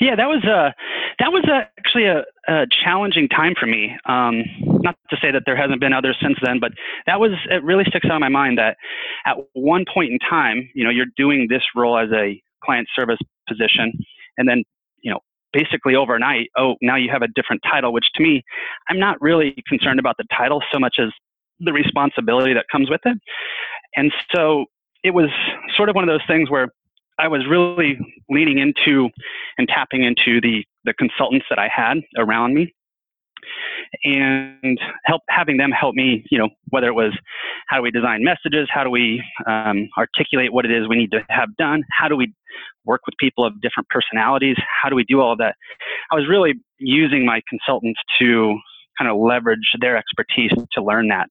Yeah, 0.00 0.16
that 0.16 0.28
was 0.28 0.42
a 0.44 0.50
uh, 0.50 0.70
that 1.18 1.30
was 1.30 1.44
a, 1.44 1.68
actually 1.78 2.06
a, 2.06 2.24
a, 2.48 2.66
challenging 2.82 3.28
time 3.28 3.52
for 3.58 3.66
me. 3.66 3.94
Um, 4.06 4.44
not 4.80 4.96
to 5.10 5.16
say 5.20 5.30
that 5.30 5.42
there 5.44 5.56
hasn't 5.56 5.78
been 5.78 5.92
others 5.92 6.16
since 6.22 6.38
then, 6.42 6.58
but 6.58 6.72
that 7.06 7.20
was 7.20 7.32
it. 7.50 7.62
Really 7.62 7.84
sticks 7.86 8.06
out 8.06 8.14
in 8.14 8.20
my 8.20 8.30
mind 8.30 8.56
that 8.56 8.78
at 9.26 9.36
one 9.52 9.84
point 9.92 10.10
in 10.10 10.18
time, 10.18 10.70
you 10.74 10.84
know, 10.84 10.90
you're 10.90 11.12
doing 11.18 11.48
this 11.50 11.62
role 11.76 11.98
as 11.98 12.08
a 12.14 12.42
client 12.64 12.88
service 12.96 13.18
position, 13.46 13.92
and 14.38 14.48
then 14.48 14.64
you 15.02 15.12
know, 15.12 15.20
basically 15.52 15.94
overnight, 15.94 16.48
oh, 16.56 16.76
now 16.80 16.96
you 16.96 17.10
have 17.12 17.22
a 17.22 17.28
different 17.28 17.60
title. 17.70 17.92
Which 17.92 18.06
to 18.14 18.22
me, 18.22 18.42
I'm 18.88 18.98
not 18.98 19.20
really 19.20 19.54
concerned 19.68 20.00
about 20.00 20.16
the 20.16 20.24
title 20.34 20.62
so 20.72 20.78
much 20.78 20.96
as 20.98 21.10
the 21.58 21.74
responsibility 21.74 22.54
that 22.54 22.64
comes 22.72 22.88
with 22.88 23.02
it. 23.04 23.18
And 23.96 24.12
so 24.34 24.64
it 25.04 25.10
was 25.10 25.28
sort 25.76 25.90
of 25.90 25.94
one 25.94 26.08
of 26.08 26.08
those 26.08 26.26
things 26.26 26.48
where 26.50 26.68
I 27.20 27.28
was 27.28 27.46
really 27.48 27.98
leaning 28.30 28.58
into 28.58 29.10
and 29.58 29.68
tapping 29.68 30.04
into 30.04 30.40
the 30.40 30.64
the 30.84 30.94
consultants 30.94 31.46
that 31.50 31.58
I 31.58 31.68
had 31.72 31.98
around 32.16 32.54
me. 32.54 32.74
And 34.04 34.78
help 35.04 35.22
having 35.28 35.56
them 35.56 35.70
help 35.70 35.94
me 35.94 36.24
you 36.30 36.38
know 36.38 36.48
whether 36.68 36.88
it 36.88 36.94
was 36.94 37.12
how 37.68 37.76
do 37.76 37.82
we 37.82 37.90
design 37.90 38.24
messages? 38.24 38.68
How 38.72 38.84
do 38.84 38.90
we 38.90 39.22
um, 39.46 39.88
articulate 39.98 40.52
what 40.52 40.64
it 40.64 40.70
is 40.70 40.88
we 40.88 40.96
need 40.96 41.10
to 41.12 41.20
have 41.28 41.54
done? 41.56 41.82
How 41.90 42.08
do 42.08 42.16
we 42.16 42.32
work 42.84 43.02
with 43.06 43.14
people 43.18 43.44
of 43.44 43.60
different 43.60 43.88
personalities? 43.88 44.56
How 44.82 44.88
do 44.88 44.96
we 44.96 45.04
do 45.04 45.20
all 45.20 45.36
that? 45.36 45.56
I 46.10 46.14
was 46.14 46.26
really 46.28 46.54
using 46.78 47.24
my 47.26 47.42
consultants 47.48 48.00
to 48.18 48.58
kind 48.98 49.10
of 49.10 49.18
leverage 49.18 49.70
their 49.80 49.96
expertise 49.96 50.52
to 50.72 50.82
learn 50.82 51.08
that. 51.08 51.28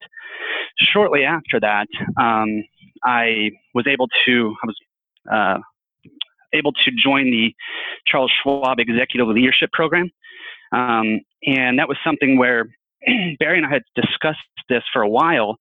Shortly 0.80 1.24
after 1.24 1.60
that 1.60 1.88
um, 2.20 2.64
i 3.06 3.50
was 3.74 3.86
able 3.88 4.08
to 4.26 4.56
i 4.64 4.68
was 4.68 4.76
uh, 5.32 5.60
able 6.54 6.72
to 6.72 6.92
join 6.92 7.26
the 7.26 7.54
Charles 8.08 8.32
Schwab 8.42 8.80
Executive 8.80 9.28
Leadership 9.28 9.72
Program. 9.72 10.10
Um, 10.72 11.22
and 11.46 11.80
that 11.80 11.88
was 11.88 11.98
something 12.04 12.38
where 12.38 12.66
Barry 13.40 13.58
and 13.58 13.66
I 13.66 13.70
had 13.70 13.84
discussed 13.96 14.40
this 14.68 14.84
for 14.92 15.02
a 15.02 15.10
while. 15.10 15.58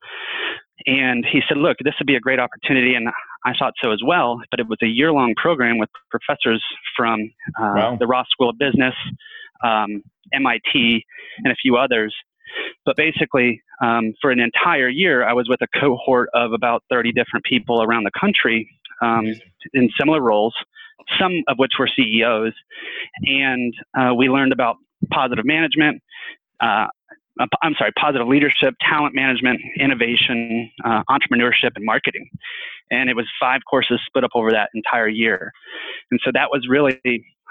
And 0.87 1.25
he 1.31 1.41
said, 1.49 1.59
Look, 1.59 1.77
this 1.83 1.95
would 1.99 2.07
be 2.07 2.17
a 2.17 2.21
great 2.21 2.39
opportunity. 2.39 2.95
And 2.95 3.09
I 3.45 3.53
thought 3.59 3.75
so 3.83 3.91
as 3.91 4.01
well. 4.05 4.41
But 4.51 4.61
it 4.61 4.69
was 4.69 4.79
a 4.83 4.87
year 4.87 5.13
long 5.13 5.35
program 5.37 5.79
with 5.79 5.89
professors 6.11 6.63
from 6.97 7.31
uh, 7.61 7.73
wow. 7.75 7.97
the 7.99 8.07
Ross 8.07 8.27
School 8.31 8.51
of 8.51 8.59
Business, 8.59 8.95
um, 9.65 10.03
MIT, 10.33 11.05
and 11.45 11.53
a 11.53 11.57
few 11.57 11.77
others. 11.77 12.15
But 12.85 12.97
basically, 12.97 13.61
um, 13.83 14.15
for 14.21 14.31
an 14.31 14.41
entire 14.41 14.89
year, 14.89 15.27
I 15.27 15.33
was 15.33 15.49
with 15.49 15.61
a 15.63 15.79
cohort 15.79 16.31
of 16.35 16.53
about 16.53 16.83
30 16.91 17.13
different 17.13 17.45
people 17.45 17.83
around 17.83 18.05
the 18.05 18.11
country 18.19 18.69
um, 19.03 19.27
in 19.75 19.91
similar 19.99 20.21
roles, 20.21 20.55
some 21.19 21.33
of 21.49 21.59
which 21.59 21.73
were 21.79 21.89
CEOs. 21.95 22.53
And 23.23 23.75
uh, 23.99 24.15
we 24.15 24.29
learned 24.29 24.53
about 24.53 24.77
positive 25.11 25.45
management. 25.45 26.03
Uh, 26.61 26.87
uh, 27.41 27.47
I'm 27.63 27.75
sorry, 27.79 27.93
positive 27.93 28.27
leadership, 28.27 28.75
talent 28.81 29.15
management, 29.15 29.61
innovation, 29.79 30.71
uh, 30.85 31.03
entrepreneurship, 31.09 31.71
and 31.77 31.85
marketing. 31.85 32.29
And 32.91 33.09
it 33.09 33.15
was 33.15 33.27
five 33.41 33.61
courses 33.69 34.01
split 34.07 34.25
up 34.25 34.33
over 34.35 34.51
that 34.51 34.71
entire 34.75 35.09
year. 35.09 35.53
And 36.11 36.21
so 36.25 36.31
that 36.35 36.49
was 36.51 36.67
really, 36.69 36.99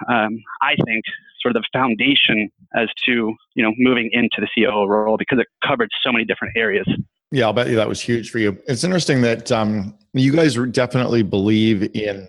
um, 0.09 0.43
I 0.61 0.75
think, 0.85 1.05
sort 1.41 1.55
of 1.55 1.61
the 1.61 1.67
foundation 1.71 2.49
as 2.75 2.89
to 3.05 3.33
you 3.55 3.63
know 3.63 3.71
moving 3.77 4.09
into 4.11 4.37
the 4.39 4.47
COO 4.55 4.85
role 4.87 5.17
because 5.17 5.39
it 5.39 5.47
covered 5.65 5.89
so 6.03 6.11
many 6.11 6.25
different 6.25 6.55
areas. 6.57 6.87
Yeah, 7.31 7.45
I'll 7.45 7.53
bet 7.53 7.67
you 7.67 7.75
that 7.75 7.89
was 7.89 8.01
huge 8.01 8.29
for 8.29 8.39
you. 8.39 8.57
It's 8.67 8.83
interesting 8.83 9.21
that 9.21 9.51
um, 9.51 9.97
you 10.13 10.31
guys 10.31 10.55
definitely 10.71 11.23
believe 11.23 11.83
in 11.95 12.27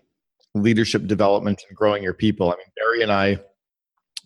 leadership 0.55 1.07
development 1.07 1.63
and 1.69 1.77
growing 1.77 2.03
your 2.03 2.15
people. 2.15 2.51
I 2.51 2.57
mean, 2.57 2.67
Barry 2.77 3.03
and 3.03 3.13
I 3.13 3.39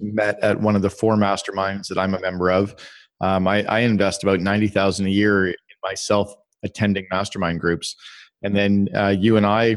met 0.01 0.39
at 0.41 0.61
one 0.61 0.77
of 0.77 0.83
the 0.83 0.91
four 0.91 1.17
masterminds 1.17 1.89
that 1.89 1.99
I'm 1.99 2.15
a 2.15 2.21
member 2.21 2.51
of. 2.51 2.75
Um, 3.21 3.47
I, 3.47 3.63
I, 3.65 3.81
invest 3.81 4.25
about 4.25 4.41
ninety 4.41 4.67
thousand 4.67 5.07
a 5.07 5.11
year 5.11 5.47
in 5.49 5.55
myself 5.85 6.35
attending 6.65 7.07
mastermind 7.11 7.61
groups, 7.61 7.95
and 8.43 8.57
then 8.57 8.89
uh, 8.97 9.15
you 9.17 9.37
and 9.37 9.47
I, 9.47 9.77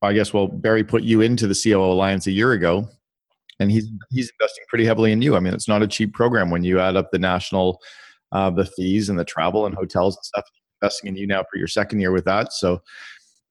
I 0.00 0.14
guess, 0.14 0.32
well, 0.32 0.46
Barry 0.48 0.82
put 0.82 1.02
you 1.02 1.20
into 1.20 1.46
the 1.46 1.60
COO 1.60 1.92
Alliance 1.92 2.26
a 2.26 2.32
year 2.32 2.52
ago, 2.52 2.88
and 3.60 3.70
he's 3.70 3.88
he's 4.10 4.30
investing 4.30 4.64
pretty 4.68 4.86
heavily 4.86 5.12
in 5.12 5.20
you. 5.20 5.36
I 5.36 5.40
mean, 5.40 5.52
it's 5.52 5.68
not 5.68 5.82
a 5.82 5.86
cheap 5.86 6.14
program 6.14 6.50
when 6.50 6.64
you 6.64 6.80
add 6.80 6.96
up 6.96 7.10
the 7.10 7.18
national 7.18 7.80
uh, 8.32 8.50
the 8.50 8.64
fees 8.64 9.08
and 9.08 9.18
the 9.18 9.24
travel 9.24 9.66
and 9.66 9.74
hotels 9.74 10.16
and 10.16 10.24
stuff. 10.24 10.44
Investing 10.80 11.08
in 11.08 11.16
you 11.16 11.26
now 11.26 11.42
for 11.42 11.58
your 11.58 11.68
second 11.68 12.00
year 12.00 12.10
with 12.10 12.24
that. 12.24 12.52
So, 12.52 12.82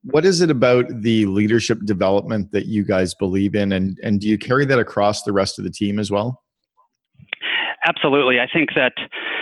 what 0.03 0.25
is 0.25 0.41
it 0.41 0.49
about 0.49 0.85
the 1.01 1.25
leadership 1.27 1.79
development 1.85 2.51
that 2.51 2.65
you 2.65 2.83
guys 2.83 3.13
believe 3.13 3.55
in, 3.55 3.71
and 3.71 3.97
and 4.03 4.19
do 4.19 4.27
you 4.27 4.37
carry 4.37 4.65
that 4.65 4.79
across 4.79 5.23
the 5.23 5.33
rest 5.33 5.59
of 5.59 5.65
the 5.65 5.71
team 5.71 5.99
as 5.99 6.11
well? 6.11 6.41
Absolutely. 7.83 8.39
I 8.39 8.47
think 8.51 8.69
that 8.75 8.93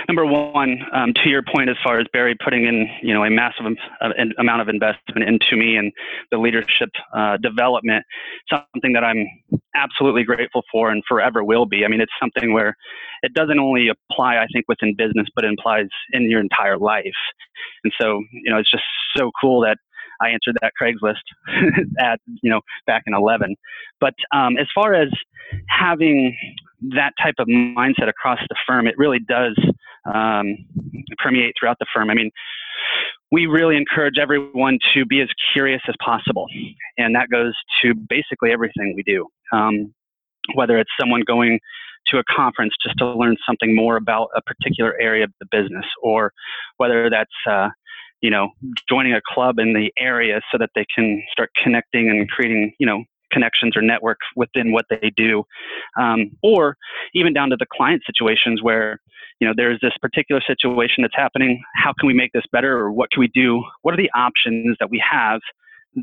number 0.07 0.25
one, 0.25 0.79
um, 0.93 1.13
to 1.13 1.29
your 1.29 1.43
point, 1.43 1.69
as 1.69 1.75
far 1.83 1.99
as 1.99 2.07
Barry 2.13 2.37
putting 2.41 2.65
in, 2.65 2.87
you 3.03 3.13
know, 3.13 3.25
a 3.25 3.29
massive 3.29 3.65
uh, 4.01 4.09
amount 4.37 4.61
of 4.61 4.69
investment 4.69 5.27
into 5.27 5.57
me 5.57 5.75
and 5.75 5.91
the 6.31 6.37
leadership 6.37 6.89
uh, 7.13 7.35
development, 7.37 8.05
something 8.49 8.93
that 8.93 9.03
I'm 9.03 9.25
absolutely 9.75 10.23
grateful 10.23 10.63
for 10.71 10.89
and 10.89 11.03
forever 11.05 11.43
will 11.43 11.65
be. 11.65 11.83
I 11.83 11.89
mean, 11.89 11.99
it's 11.99 12.13
something 12.17 12.53
where 12.53 12.75
it 13.23 13.33
doesn't 13.33 13.59
only 13.59 13.89
apply, 13.89 14.37
I 14.37 14.47
think, 14.53 14.65
within 14.69 14.95
business, 14.97 15.27
but 15.35 15.43
it 15.43 15.53
applies 15.59 15.87
in 16.13 16.29
your 16.29 16.39
entire 16.39 16.77
life. 16.77 17.03
And 17.83 17.91
so, 17.99 18.23
you 18.31 18.49
know, 18.51 18.57
it's 18.57 18.71
just 18.71 18.85
so 19.17 19.31
cool 19.41 19.59
that 19.61 19.79
I 20.21 20.29
answered 20.29 20.57
that 20.61 20.73
Craigslist 20.81 21.15
at 21.99 22.19
you 22.41 22.49
know 22.49 22.61
back 22.85 23.03
in 23.07 23.13
11. 23.13 23.55
But 23.99 24.13
um, 24.33 24.57
as 24.57 24.67
far 24.73 24.93
as 24.93 25.09
having 25.67 26.35
that 26.95 27.13
type 27.21 27.35
of 27.39 27.47
mindset 27.47 28.07
across 28.07 28.39
the 28.49 28.55
firm, 28.67 28.88
it 28.88 28.95
really 28.97 29.19
does 29.19 29.57
um, 30.13 30.57
permeate 31.17 31.53
throughout 31.59 31.77
the 31.79 31.85
firm. 31.93 32.09
I 32.09 32.13
mean, 32.13 32.31
we 33.31 33.45
really 33.45 33.77
encourage 33.77 34.17
everyone 34.19 34.79
to 34.93 35.05
be 35.05 35.21
as 35.21 35.29
curious 35.53 35.81
as 35.88 35.95
possible, 36.03 36.47
and 36.97 37.15
that 37.15 37.29
goes 37.29 37.53
to 37.81 37.93
basically 37.93 38.51
everything 38.51 38.93
we 38.95 39.03
do. 39.03 39.27
Um, 39.51 39.93
whether 40.55 40.79
it's 40.79 40.89
someone 40.99 41.21
going 41.27 41.59
to 42.07 42.17
a 42.17 42.23
conference 42.23 42.73
just 42.83 42.97
to 42.97 43.05
learn 43.05 43.35
something 43.45 43.75
more 43.75 43.97
about 43.97 44.29
a 44.35 44.41
particular 44.41 44.99
area 44.99 45.25
of 45.25 45.31
the 45.39 45.45
business, 45.51 45.85
or 46.01 46.31
whether 46.77 47.09
that's 47.09 47.29
uh, 47.47 47.69
you 48.21 48.29
know, 48.29 48.49
joining 48.88 49.13
a 49.13 49.21
club 49.27 49.59
in 49.59 49.73
the 49.73 49.91
area 49.97 50.41
so 50.51 50.57
that 50.57 50.69
they 50.75 50.85
can 50.93 51.23
start 51.31 51.49
connecting 51.61 52.09
and 52.09 52.29
creating, 52.29 52.73
you 52.79 52.85
know, 52.85 53.03
connections 53.31 53.77
or 53.77 53.81
networks 53.81 54.25
within 54.35 54.71
what 54.71 54.85
they 54.89 55.11
do, 55.15 55.43
um, 55.99 56.31
or 56.43 56.75
even 57.13 57.33
down 57.33 57.49
to 57.49 57.55
the 57.57 57.65
client 57.71 58.01
situations 58.05 58.61
where 58.61 58.99
you 59.39 59.47
know 59.47 59.53
there's 59.55 59.79
this 59.81 59.93
particular 60.01 60.41
situation 60.45 61.01
that's 61.01 61.15
happening. 61.15 61.61
How 61.75 61.93
can 61.97 62.07
we 62.07 62.13
make 62.13 62.31
this 62.33 62.45
better, 62.51 62.77
or 62.77 62.91
what 62.91 63.11
can 63.11 63.21
we 63.21 63.27
do? 63.27 63.63
What 63.83 63.93
are 63.93 63.97
the 63.97 64.11
options 64.15 64.77
that 64.79 64.89
we 64.89 65.01
have 65.09 65.41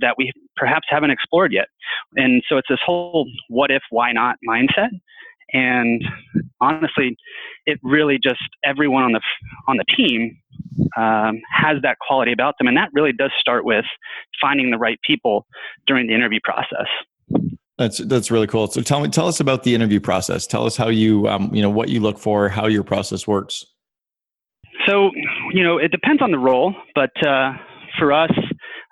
that 0.00 0.14
we 0.18 0.32
perhaps 0.56 0.87
haven't 0.88 1.11
explored 1.11 1.52
yet? 1.52 1.68
And 2.16 2.42
so 2.49 2.56
it's 2.56 2.68
this 2.68 2.80
whole 2.85 3.28
what 3.49 3.70
if, 3.70 3.82
why 3.90 4.12
not 4.12 4.37
mindset. 4.49 4.90
And 5.53 6.03
honestly, 6.61 7.17
it 7.67 7.79
really 7.83 8.19
just 8.23 8.41
everyone 8.65 9.05
on 9.05 9.12
the 9.12 9.21
on 9.69 9.76
the 9.76 9.85
team 9.97 10.38
um, 10.97 11.41
has 11.53 11.76
that 11.83 11.99
quality 12.07 12.33
about 12.33 12.55
them, 12.59 12.67
and 12.67 12.76
that 12.76 12.88
really 12.93 13.12
does 13.12 13.31
start 13.41 13.65
with 13.65 13.85
finding 14.41 14.71
the 14.71 14.79
right 14.79 14.99
people 15.07 15.47
during 15.87 16.07
the 16.07 16.15
interview 16.15 16.41
process. 16.43 16.87
That's 17.79 17.99
that's 17.99 18.31
really 18.31 18.47
cool. 18.47 18.69
So 18.69 18.81
tell 18.81 19.00
me, 19.00 19.09
tell 19.09 19.29
us 19.29 19.41
about 19.41 19.62
the 19.62 19.75
interview 19.75 20.00
process. 20.00 20.47
Tell 20.47 20.65
us 20.65 20.76
how 20.76 20.88
you 20.88 21.29
um, 21.29 21.55
you 21.55 21.62
know 21.62 21.71
what 21.71 21.88
you 21.91 22.00
look 22.00 22.19
for, 22.19 22.49
how 22.49 22.67
your 22.67 22.83
process 22.83 23.26
works. 23.26 23.67
So 24.87 25.11
you 25.53 25.62
know 25.62 25.79
it 25.79 25.91
depends 25.91 26.23
on 26.23 26.31
the 26.31 26.38
role, 26.38 26.75
but 26.95 27.11
uh, 27.26 27.53
for 27.99 28.12
us, 28.12 28.31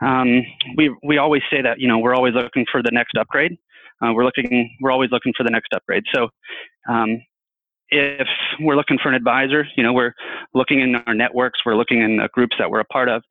um, 0.02 0.42
we 0.76 0.94
we 1.02 1.16
always 1.16 1.42
say 1.50 1.62
that 1.62 1.80
you 1.80 1.88
know 1.88 1.98
we're 1.98 2.14
always 2.14 2.34
looking 2.34 2.66
for 2.70 2.82
the 2.82 2.90
next 2.92 3.16
upgrade. 3.18 3.56
Uh, 4.02 4.12
we're 4.12 4.24
looking 4.24 4.76
we're 4.80 4.90
always 4.90 5.10
looking 5.10 5.32
for 5.36 5.44
the 5.44 5.50
next 5.50 5.68
upgrade. 5.74 6.04
So 6.14 6.28
um, 6.88 7.20
if 7.88 8.26
we're 8.60 8.76
looking 8.76 8.98
for 9.02 9.08
an 9.08 9.14
advisor, 9.14 9.66
you 9.76 9.82
know, 9.82 9.92
we're 9.92 10.14
looking 10.54 10.80
in 10.80 10.96
our 11.06 11.14
networks, 11.14 11.60
we're 11.64 11.76
looking 11.76 12.02
in 12.02 12.16
the 12.16 12.28
groups 12.32 12.56
that 12.58 12.70
we're 12.70 12.80
a 12.80 12.84
part 12.84 13.08
of. 13.08 13.22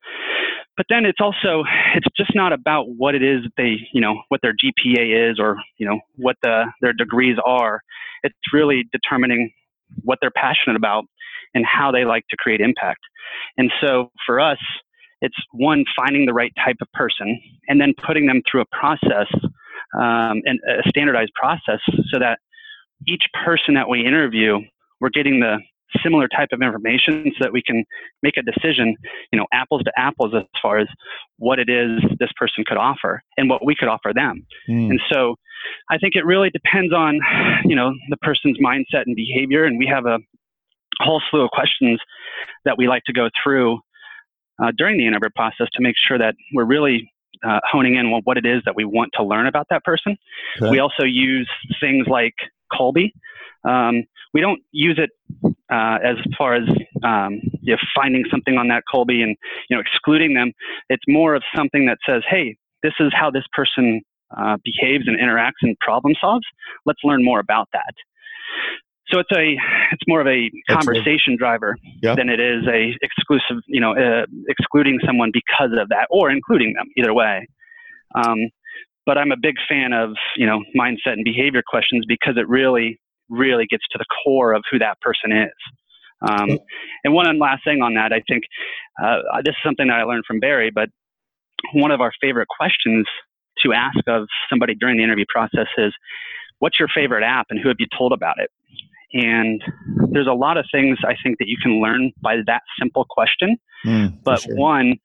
But 0.76 0.86
then 0.88 1.04
it's 1.04 1.20
also 1.20 1.64
it's 1.94 2.06
just 2.16 2.34
not 2.34 2.52
about 2.52 2.86
what 2.88 3.14
it 3.14 3.22
is 3.22 3.42
that 3.42 3.52
they, 3.56 3.76
you 3.92 4.00
know, 4.00 4.22
what 4.28 4.40
their 4.42 4.52
GPA 4.52 5.30
is 5.30 5.38
or, 5.38 5.56
you 5.78 5.86
know, 5.86 6.00
what 6.16 6.36
the 6.42 6.64
their 6.80 6.92
degrees 6.92 7.36
are. 7.44 7.80
It's 8.22 8.34
really 8.52 8.84
determining 8.92 9.52
what 10.02 10.18
they're 10.20 10.32
passionate 10.34 10.76
about 10.76 11.04
and 11.54 11.64
how 11.64 11.92
they 11.92 12.04
like 12.04 12.24
to 12.30 12.36
create 12.36 12.60
impact. 12.60 13.00
And 13.56 13.70
so 13.80 14.10
for 14.26 14.40
us, 14.40 14.58
it's 15.20 15.36
one 15.52 15.84
finding 15.96 16.26
the 16.26 16.34
right 16.34 16.52
type 16.64 16.76
of 16.82 16.88
person 16.92 17.40
and 17.68 17.80
then 17.80 17.94
putting 18.04 18.26
them 18.26 18.42
through 18.50 18.62
a 18.62 18.76
process 18.76 19.28
um, 19.94 20.42
and 20.44 20.58
a 20.68 20.88
standardized 20.88 21.32
process 21.34 21.80
so 22.12 22.18
that 22.18 22.38
each 23.06 23.24
person 23.44 23.74
that 23.74 23.88
we 23.88 24.04
interview, 24.04 24.58
we're 25.00 25.10
getting 25.10 25.40
the 25.40 25.58
similar 26.02 26.26
type 26.28 26.48
of 26.52 26.60
information 26.60 27.30
so 27.38 27.44
that 27.44 27.52
we 27.52 27.62
can 27.62 27.84
make 28.22 28.34
a 28.36 28.42
decision, 28.42 28.96
you 29.32 29.38
know, 29.38 29.46
apples 29.52 29.82
to 29.84 29.92
apples 29.96 30.32
as 30.36 30.42
far 30.60 30.78
as 30.78 30.88
what 31.38 31.58
it 31.58 31.68
is 31.68 32.00
this 32.18 32.30
person 32.36 32.64
could 32.66 32.76
offer 32.76 33.22
and 33.36 33.48
what 33.48 33.64
we 33.64 33.74
could 33.74 33.88
offer 33.88 34.12
them. 34.14 34.44
Mm. 34.68 34.90
And 34.90 35.00
so 35.12 35.36
I 35.90 35.98
think 35.98 36.14
it 36.14 36.24
really 36.24 36.50
depends 36.50 36.92
on, 36.92 37.20
you 37.64 37.76
know, 37.76 37.92
the 38.08 38.16
person's 38.18 38.58
mindset 38.58 39.04
and 39.06 39.14
behavior. 39.14 39.64
And 39.64 39.78
we 39.78 39.86
have 39.86 40.06
a 40.06 40.18
whole 41.00 41.22
slew 41.30 41.42
of 41.44 41.50
questions 41.50 42.00
that 42.64 42.76
we 42.76 42.88
like 42.88 43.02
to 43.06 43.12
go 43.12 43.28
through 43.42 43.78
uh, 44.62 44.72
during 44.76 44.98
the 44.98 45.06
interview 45.06 45.30
process 45.34 45.66
to 45.74 45.82
make 45.82 45.96
sure 45.96 46.18
that 46.18 46.34
we're 46.54 46.64
really 46.64 47.10
uh, 47.46 47.60
honing 47.70 47.96
in 47.96 48.06
on 48.06 48.22
what 48.24 48.36
it 48.36 48.46
is 48.46 48.62
that 48.64 48.76
we 48.76 48.84
want 48.84 49.10
to 49.14 49.24
learn 49.24 49.46
about 49.46 49.66
that 49.70 49.84
person. 49.84 50.16
Okay. 50.60 50.70
We 50.70 50.78
also 50.78 51.04
use 51.04 51.48
things 51.80 52.06
like 52.08 52.34
Kolbe. 52.72 53.12
Um, 53.68 54.04
we 54.32 54.40
don't 54.40 54.60
use 54.72 54.98
it 54.98 55.10
uh, 55.70 55.98
as 56.02 56.16
far 56.36 56.54
as 56.54 56.68
um, 57.02 57.40
you 57.62 57.72
know, 57.72 57.78
finding 57.94 58.24
something 58.30 58.58
on 58.58 58.68
that 58.68 58.82
Kolbe 58.92 59.22
and 59.22 59.36
you 59.68 59.76
know 59.76 59.80
excluding 59.80 60.34
them. 60.34 60.52
It's 60.88 61.04
more 61.08 61.34
of 61.34 61.42
something 61.54 61.86
that 61.86 61.98
says, 62.06 62.22
"Hey, 62.28 62.56
this 62.82 62.94
is 63.00 63.12
how 63.14 63.30
this 63.30 63.44
person 63.52 64.02
uh, 64.36 64.56
behaves 64.64 65.04
and 65.06 65.18
interacts 65.18 65.62
and 65.62 65.78
problem 65.78 66.14
solves. 66.20 66.46
Let's 66.84 67.00
learn 67.04 67.24
more 67.24 67.40
about 67.40 67.68
that." 67.72 67.94
So 69.12 69.18
it's 69.18 69.30
a 69.32 69.56
it's 69.92 70.02
more 70.08 70.20
of 70.20 70.26
a 70.26 70.50
conversation 70.70 71.36
driver 71.38 71.76
yeah. 72.02 72.14
than 72.14 72.28
it 72.28 72.40
is 72.40 72.66
a 72.66 72.96
exclusive, 73.02 73.62
you 73.66 73.80
know, 73.80 73.92
uh, 73.92 74.26
excluding 74.48 74.98
someone 75.04 75.30
because 75.32 75.70
of 75.78 75.88
that 75.90 76.06
or 76.10 76.30
including 76.30 76.72
them. 76.74 76.86
Either 76.96 77.12
way. 77.12 77.46
Um, 78.14 78.50
but 79.06 79.18
I'm 79.18 79.32
a 79.32 79.36
big 79.36 79.56
fan 79.68 79.92
of 79.92 80.10
you 80.36 80.46
know 80.46 80.62
mindset 80.76 81.12
and 81.12 81.24
behavior 81.24 81.62
questions 81.66 82.04
because 82.08 82.34
it 82.36 82.48
really 82.48 82.98
really 83.28 83.66
gets 83.66 83.84
to 83.90 83.98
the 83.98 84.04
core 84.24 84.52
of 84.52 84.62
who 84.70 84.78
that 84.78 85.00
person 85.00 85.32
is. 85.32 85.52
Um, 86.26 86.58
and 87.04 87.12
one 87.12 87.38
last 87.38 87.64
thing 87.64 87.82
on 87.82 87.94
that, 87.94 88.12
I 88.12 88.22
think 88.28 88.44
uh, 89.02 89.42
this 89.44 89.50
is 89.50 89.62
something 89.64 89.88
that 89.88 89.94
I 89.94 90.04
learned 90.04 90.24
from 90.26 90.40
Barry, 90.40 90.70
but 90.70 90.88
one 91.72 91.90
of 91.90 92.00
our 92.00 92.12
favorite 92.20 92.48
questions 92.48 93.06
to 93.62 93.72
ask 93.72 93.98
of 94.06 94.26
somebody 94.48 94.74
during 94.74 94.96
the 94.96 95.04
interview 95.04 95.24
process 95.28 95.66
is, 95.76 95.92
"What's 96.58 96.78
your 96.78 96.88
favorite 96.88 97.24
app, 97.24 97.46
and 97.50 97.60
who 97.60 97.68
have 97.68 97.76
you 97.78 97.86
told 97.96 98.12
about 98.12 98.38
it?" 98.38 98.50
And 99.14 99.62
there's 100.10 100.26
a 100.26 100.32
lot 100.32 100.56
of 100.56 100.66
things 100.72 100.98
I 101.06 101.14
think 101.22 101.38
that 101.38 101.48
you 101.48 101.56
can 101.62 101.80
learn 101.80 102.12
by 102.20 102.38
that 102.46 102.62
simple 102.78 103.06
question. 103.08 103.56
Mm, 103.86 104.22
but 104.24 104.40
sure. 104.40 104.56
one, 104.56 104.96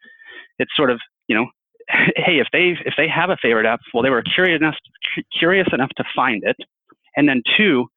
it's 0.58 0.72
sort 0.76 0.90
of 0.90 1.00
you 1.30 1.36
know, 1.36 1.46
hey, 2.16 2.40
if 2.40 2.48
they 2.52 2.76
if 2.86 2.96
they 2.98 3.08
have 3.08 3.30
a 3.30 3.38
favorite 3.42 3.66
app, 3.66 3.80
well, 3.94 4.04
they 4.04 4.10
were 4.10 4.24
curious 4.24 4.60
enough 4.60 4.76
curious 5.38 5.68
enough 5.72 5.90
to 5.96 6.04
find 6.16 6.44
it, 6.44 6.58
and 7.16 7.30
then 7.30 7.42
two, 7.56 7.88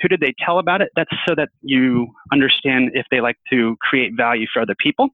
who 0.00 0.08
did 0.08 0.20
they 0.20 0.34
tell 0.44 0.58
about 0.58 0.80
it? 0.80 0.90
That's 0.96 1.10
so 1.28 1.34
that 1.34 1.48
you 1.62 2.08
understand 2.32 2.90
if 2.94 3.06
they 3.10 3.20
like 3.20 3.36
to 3.52 3.76
create 3.80 4.12
value 4.16 4.46
for 4.52 4.62
other 4.62 4.76
people. 4.78 5.08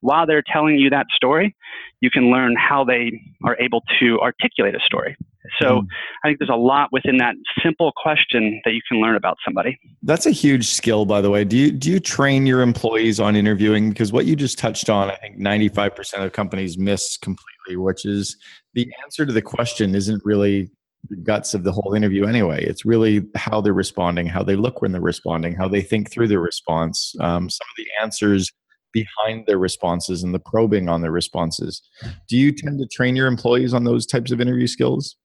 While 0.00 0.26
they're 0.26 0.44
telling 0.52 0.76
you 0.76 0.90
that 0.90 1.06
story, 1.14 1.54
you 2.00 2.10
can 2.10 2.30
learn 2.30 2.56
how 2.56 2.84
they 2.84 3.20
are 3.44 3.56
able 3.60 3.82
to 4.00 4.20
articulate 4.20 4.74
a 4.74 4.80
story. 4.80 5.16
So 5.60 5.80
mm. 5.80 5.86
I 6.24 6.28
think 6.28 6.38
there's 6.38 6.50
a 6.50 6.56
lot 6.56 6.88
within 6.92 7.18
that 7.18 7.34
simple 7.62 7.92
question 7.96 8.60
that 8.64 8.72
you 8.72 8.80
can 8.88 9.00
learn 9.00 9.16
about 9.16 9.36
somebody. 9.44 9.78
That's 10.02 10.26
a 10.26 10.30
huge 10.30 10.66
skill, 10.66 11.04
by 11.04 11.20
the 11.20 11.30
way. 11.30 11.44
Do 11.44 11.56
you 11.56 11.70
do 11.70 11.90
you 11.90 12.00
train 12.00 12.46
your 12.46 12.62
employees 12.62 13.20
on 13.20 13.36
interviewing? 13.36 13.90
Because 13.90 14.12
what 14.12 14.26
you 14.26 14.36
just 14.36 14.58
touched 14.58 14.90
on, 14.90 15.10
I 15.10 15.16
think 15.16 15.38
95% 15.38 16.24
of 16.24 16.32
companies 16.32 16.78
miss 16.78 17.16
completely, 17.16 17.76
which 17.76 18.04
is 18.04 18.36
the 18.74 18.88
answer 19.04 19.24
to 19.24 19.32
the 19.32 19.42
question 19.42 19.94
isn't 19.94 20.22
really 20.24 20.70
the 21.08 21.16
guts 21.16 21.54
of 21.54 21.64
the 21.64 21.72
whole 21.72 21.94
interview 21.94 22.26
anyway. 22.26 22.64
It's 22.64 22.84
really 22.84 23.26
how 23.34 23.60
they're 23.60 23.72
responding, 23.72 24.26
how 24.26 24.42
they 24.42 24.56
look 24.56 24.82
when 24.82 24.92
they're 24.92 25.00
responding, 25.00 25.54
how 25.54 25.68
they 25.68 25.82
think 25.82 26.10
through 26.10 26.28
their 26.28 26.40
response, 26.40 27.14
um, 27.20 27.48
some 27.48 27.66
of 27.70 27.76
the 27.76 27.86
answers 28.02 28.52
behind 28.92 29.44
their 29.46 29.58
responses 29.58 30.22
and 30.22 30.34
the 30.34 30.38
probing 30.38 30.88
on 30.88 31.02
their 31.02 31.10
responses. 31.10 31.82
Do 32.28 32.36
you 32.36 32.52
tend 32.52 32.78
to 32.78 32.86
train 32.86 33.14
your 33.14 33.26
employees 33.26 33.74
on 33.74 33.84
those 33.84 34.06
types 34.06 34.32
of 34.32 34.40
interview 34.40 34.66
skills? 34.66 35.16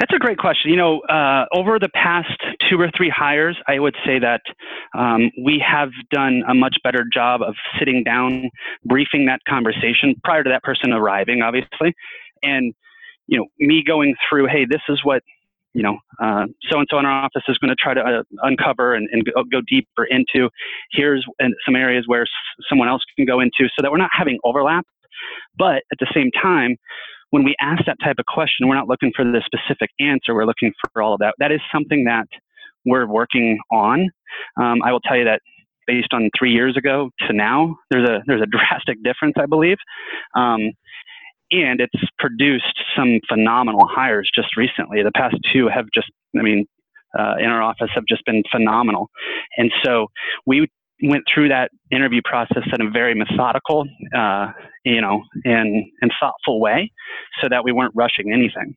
That's 0.00 0.14
a 0.16 0.18
great 0.18 0.38
question. 0.38 0.70
You 0.72 0.76
know, 0.76 1.00
uh, 1.02 1.44
over 1.54 1.78
the 1.78 1.90
past 1.94 2.36
two 2.68 2.80
or 2.80 2.90
three 2.96 3.08
hires, 3.08 3.56
I 3.68 3.78
would 3.78 3.94
say 4.04 4.18
that 4.18 4.40
um, 4.98 5.30
we 5.44 5.64
have 5.64 5.90
done 6.10 6.42
a 6.48 6.54
much 6.54 6.76
better 6.82 7.04
job 7.12 7.40
of 7.40 7.54
sitting 7.78 8.02
down, 8.02 8.50
briefing 8.84 9.26
that 9.26 9.38
conversation 9.48 10.16
prior 10.24 10.42
to 10.42 10.50
that 10.50 10.64
person 10.64 10.92
arriving, 10.92 11.42
obviously, 11.42 11.94
and 12.42 12.74
you 13.32 13.38
know, 13.38 13.46
me 13.58 13.82
going 13.84 14.14
through, 14.28 14.46
hey, 14.46 14.66
this 14.68 14.82
is 14.90 15.00
what 15.04 15.22
you 15.72 15.82
know, 15.82 15.96
so 16.20 16.78
and 16.78 16.86
so 16.90 16.98
in 16.98 17.06
our 17.06 17.24
office 17.24 17.44
is 17.48 17.56
going 17.56 17.70
to 17.70 17.74
try 17.74 17.94
to 17.94 18.00
uh, 18.02 18.22
uncover 18.42 18.92
and, 18.92 19.08
and 19.10 19.24
go, 19.24 19.42
go, 19.50 19.62
deeper 19.66 20.04
into. 20.04 20.50
Here's 20.90 21.24
some 21.64 21.74
areas 21.74 22.04
where 22.06 22.26
someone 22.68 22.88
else 22.88 23.00
can 23.16 23.24
go 23.24 23.40
into, 23.40 23.68
so 23.68 23.80
that 23.80 23.90
we're 23.90 23.96
not 23.96 24.10
having 24.12 24.38
overlap. 24.44 24.84
But 25.56 25.76
at 25.90 25.98
the 25.98 26.08
same 26.14 26.30
time, 26.42 26.76
when 27.30 27.42
we 27.42 27.56
ask 27.58 27.86
that 27.86 27.96
type 28.04 28.16
of 28.18 28.26
question, 28.26 28.68
we're 28.68 28.74
not 28.74 28.86
looking 28.86 29.12
for 29.16 29.24
the 29.24 29.42
specific 29.46 29.88
answer. 29.98 30.34
We're 30.34 30.44
looking 30.44 30.74
for 30.92 31.00
all 31.00 31.14
of 31.14 31.20
that. 31.20 31.36
That 31.38 31.52
is 31.52 31.60
something 31.72 32.04
that 32.04 32.26
we're 32.84 33.06
working 33.06 33.58
on. 33.70 34.10
Um, 34.60 34.82
I 34.84 34.92
will 34.92 35.00
tell 35.00 35.16
you 35.16 35.24
that 35.24 35.40
based 35.86 36.12
on 36.12 36.28
three 36.38 36.52
years 36.52 36.76
ago 36.76 37.08
to 37.26 37.32
now, 37.32 37.76
there's 37.90 38.06
a 38.06 38.18
there's 38.26 38.42
a 38.42 38.46
drastic 38.46 39.02
difference, 39.02 39.36
I 39.38 39.46
believe. 39.46 39.78
Um, 40.36 40.72
and 41.52 41.80
it's 41.80 42.02
produced 42.18 42.80
some 42.96 43.20
phenomenal 43.28 43.86
hires 43.86 44.30
just 44.34 44.56
recently. 44.56 45.02
The 45.02 45.12
past 45.12 45.36
two 45.52 45.68
have 45.68 45.86
just, 45.94 46.10
I 46.38 46.42
mean, 46.42 46.66
uh, 47.18 47.34
in 47.38 47.46
our 47.46 47.62
office 47.62 47.90
have 47.94 48.04
just 48.08 48.24
been 48.24 48.42
phenomenal. 48.50 49.10
And 49.58 49.70
so 49.84 50.06
we 50.46 50.66
went 51.02 51.24
through 51.32 51.48
that 51.48 51.70
interview 51.90 52.22
process 52.24 52.62
in 52.72 52.80
a 52.80 52.90
very 52.90 53.14
methodical, 53.14 53.86
uh, 54.16 54.52
you 54.84 55.00
know, 55.00 55.22
and, 55.44 55.84
and 56.00 56.12
thoughtful 56.18 56.60
way 56.60 56.90
so 57.40 57.48
that 57.48 57.64
we 57.64 57.72
weren't 57.72 57.92
rushing 57.94 58.32
anything. 58.32 58.74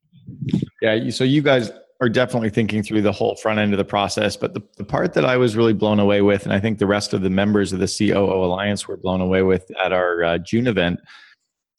Yeah. 0.81 1.09
So 1.11 1.23
you 1.23 1.41
guys 1.41 1.71
are 2.01 2.09
definitely 2.09 2.49
thinking 2.49 2.83
through 2.83 3.01
the 3.01 3.11
whole 3.11 3.35
front 3.37 3.59
end 3.59 3.73
of 3.73 3.77
the 3.77 3.85
process. 3.85 4.35
But 4.35 4.53
the, 4.53 4.61
the 4.77 4.83
part 4.83 5.13
that 5.13 5.23
I 5.23 5.37
was 5.37 5.55
really 5.55 5.73
blown 5.73 5.99
away 5.99 6.21
with, 6.21 6.43
and 6.43 6.51
I 6.51 6.59
think 6.59 6.79
the 6.79 6.87
rest 6.87 7.13
of 7.13 7.21
the 7.21 7.29
members 7.29 7.71
of 7.71 7.79
the 7.79 7.87
COO 7.87 8.43
Alliance 8.43 8.87
were 8.87 8.97
blown 8.97 9.21
away 9.21 9.43
with 9.43 9.71
at 9.83 9.93
our 9.93 10.23
uh, 10.23 10.37
June 10.39 10.67
event, 10.67 10.99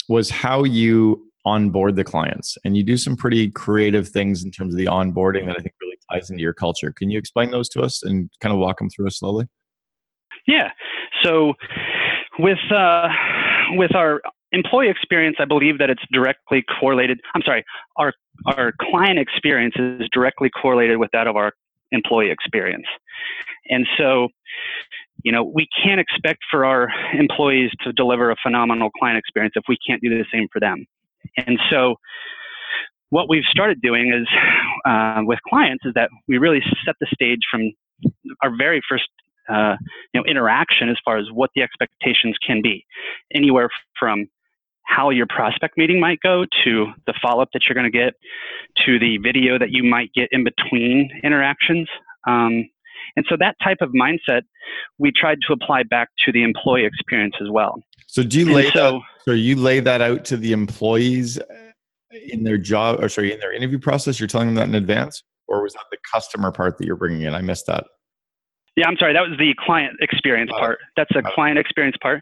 was 0.09 0.31
how 0.31 0.65
you 0.65 1.23
onboard 1.45 1.97
the 1.97 2.05
clients. 2.05 2.59
And 2.65 2.77
you 2.77 2.83
do 2.83 2.97
some 2.97 3.17
pretty 3.17 3.51
creative 3.51 4.09
things 4.09 4.45
in 4.45 4.51
terms 4.51 4.75
of 4.75 4.79
the 4.79 4.87
onboarding 4.87 5.47
that 5.47 5.57
I 5.57 5.63
think 5.63 5.75
really 5.81 5.97
ties 6.11 6.29
into 6.29 6.43
your 6.43 6.53
culture. 6.53 6.93
Can 6.93 7.09
you 7.09 7.19
explain 7.19 7.51
those 7.51 7.69
to 7.71 7.83
us 7.83 8.03
and 8.03 8.29
kind 8.41 8.53
of 8.53 8.59
walk 8.59 8.79
them 8.79 8.91
through 8.91 9.11
slowly? 9.11 9.47
Yeah. 10.47 10.71
So 11.23 11.55
with 12.39 12.59
uh, 12.71 13.09
with 13.71 13.95
our 13.95 14.21
employee 14.53 14.89
experience, 14.89 15.37
I 15.39 15.45
believe 15.45 15.79
that 15.79 15.91
it's 15.91 16.03
directly 16.13 16.65
correlated. 16.79 17.21
I'm 17.35 17.43
sorry, 17.43 17.65
our 17.97 18.13
our 18.47 18.73
client 18.81 19.19
experience 19.19 19.75
is 19.77 20.09
directly 20.13 20.51
correlated 20.51 20.99
with 20.99 21.11
that 21.13 21.27
of 21.27 21.37
our 21.37 21.53
employee 21.93 22.31
experience. 22.31 22.87
And 23.69 23.87
so 23.97 24.29
you 25.27 25.33
know, 25.33 25.43
we 25.43 25.67
can't 25.83 25.99
expect 25.99 26.39
for 26.49 26.65
our 26.65 26.89
employees 27.19 27.73
to 27.83 27.93
deliver 27.93 28.31
a 28.31 28.37
phenomenal 28.41 28.91
client 28.91 29.19
experience 29.19 29.55
if 29.57 29.65
we 29.69 29.77
can't 29.85 30.01
do 30.01 30.09
the 30.09 30.25
same 30.33 30.47
for 30.53 30.61
them. 30.61 30.87
And 31.37 31.59
so, 31.69 31.97
what 33.11 33.29
we've 33.29 33.45
started 33.51 33.83
doing 33.83 34.13
is 34.13 34.29
uh, 34.85 35.23
with 35.25 35.41
clients 35.49 35.85
is 35.85 35.95
that 35.95 36.11
we 36.29 36.39
really 36.39 36.61
set 36.85 36.95
the 37.01 37.09
stage 37.13 37.41
from 37.51 37.73
our 38.43 38.57
very 38.57 38.81
first 38.89 39.09
uh, 39.49 39.75
you 40.15 40.21
know 40.21 40.25
interaction 40.27 40.89
as 40.89 40.97
far 41.05 41.19
as 41.19 41.27
what 41.33 41.51
the 41.57 41.63
expectations 41.63 42.37
can 42.47 42.63
be, 42.63 42.85
anywhere 43.35 43.69
from 43.99 44.27
how 44.85 45.11
your 45.11 45.27
prospect 45.27 45.77
meeting 45.77 45.99
might 45.99 46.21
go 46.21 46.45
to 46.65 46.87
the 47.09 47.15
follow 47.21 47.43
up 47.43 47.49
that 47.53 47.63
you're 47.69 47.75
going 47.75 47.91
to 47.91 47.99
get 47.99 48.15
to 48.85 49.01
the 49.01 49.19
video 49.19 49.59
that 49.59 49.73
you 49.73 49.83
might 49.83 50.13
get 50.15 50.29
in 50.31 50.45
between 50.45 51.11
interactions. 51.25 51.89
Um, 52.29 52.69
and 53.17 53.25
so 53.29 53.37
that 53.39 53.57
type 53.63 53.79
of 53.81 53.91
mindset 53.91 54.43
we 54.99 55.13
tried 55.13 55.39
to 55.47 55.53
apply 55.53 55.83
back 55.85 56.09
to 56.25 56.33
the 56.33 56.43
employee 56.43 56.85
experience 56.85 57.35
as 57.41 57.49
well. 57.51 57.77
So 58.07 58.23
do 58.23 58.41
you 58.41 58.53
lay 58.53 58.71
so, 58.71 58.93
that 58.93 59.01
so 59.25 59.33
you 59.33 59.57
lay 59.57 59.81
that 59.81 60.01
out 60.01 60.25
to 60.27 60.37
the 60.37 60.53
employees 60.53 61.39
uh, 61.39 61.45
in 62.29 62.45
their 62.45 62.59
job 62.59 63.03
or 63.03 63.09
sorry 63.09 63.33
in 63.33 63.41
their 63.41 63.53
interview 63.53 63.79
process 63.79 64.19
you're 64.19 64.27
telling 64.27 64.49
them 64.49 64.55
that 64.57 64.69
in 64.69 64.75
advance 64.75 65.23
or 65.49 65.63
was 65.63 65.73
that 65.75 65.85
the 65.91 65.99
customer 66.13 66.51
part 66.51 66.79
that 66.79 66.87
you're 66.87 66.97
bringing 66.97 67.23
in? 67.23 67.35
I 67.35 67.41
missed 67.41 67.67
that. 67.67 67.85
Yeah, 68.77 68.89
I'm 68.89 68.97
sorry. 68.99 69.15
That 69.15 69.23
was 69.23 69.39
the 69.39 69.55
client 69.59 69.97
experience 70.03 70.51
part. 70.51 70.79
That's 70.99 71.11
a 71.17 71.23
client 71.23 71.59
experience 71.59 71.97
part. 72.03 72.21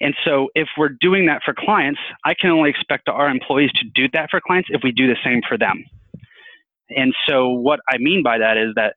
And 0.00 0.14
so 0.24 0.48
if 0.54 0.68
we're 0.78 0.94
doing 1.00 1.26
that 1.26 1.42
for 1.44 1.52
clients, 1.52 1.98
I 2.24 2.34
can 2.40 2.50
only 2.50 2.70
expect 2.70 3.08
our 3.08 3.28
employees 3.28 3.72
to 3.72 3.84
do 3.92 4.08
that 4.12 4.28
for 4.30 4.40
clients 4.40 4.68
if 4.70 4.82
we 4.84 4.92
do 4.92 5.08
the 5.08 5.16
same 5.24 5.40
for 5.48 5.58
them. 5.58 5.84
And 6.90 7.12
so 7.28 7.48
what 7.48 7.80
I 7.90 7.98
mean 7.98 8.22
by 8.22 8.38
that 8.38 8.56
is 8.56 8.72
that 8.76 8.94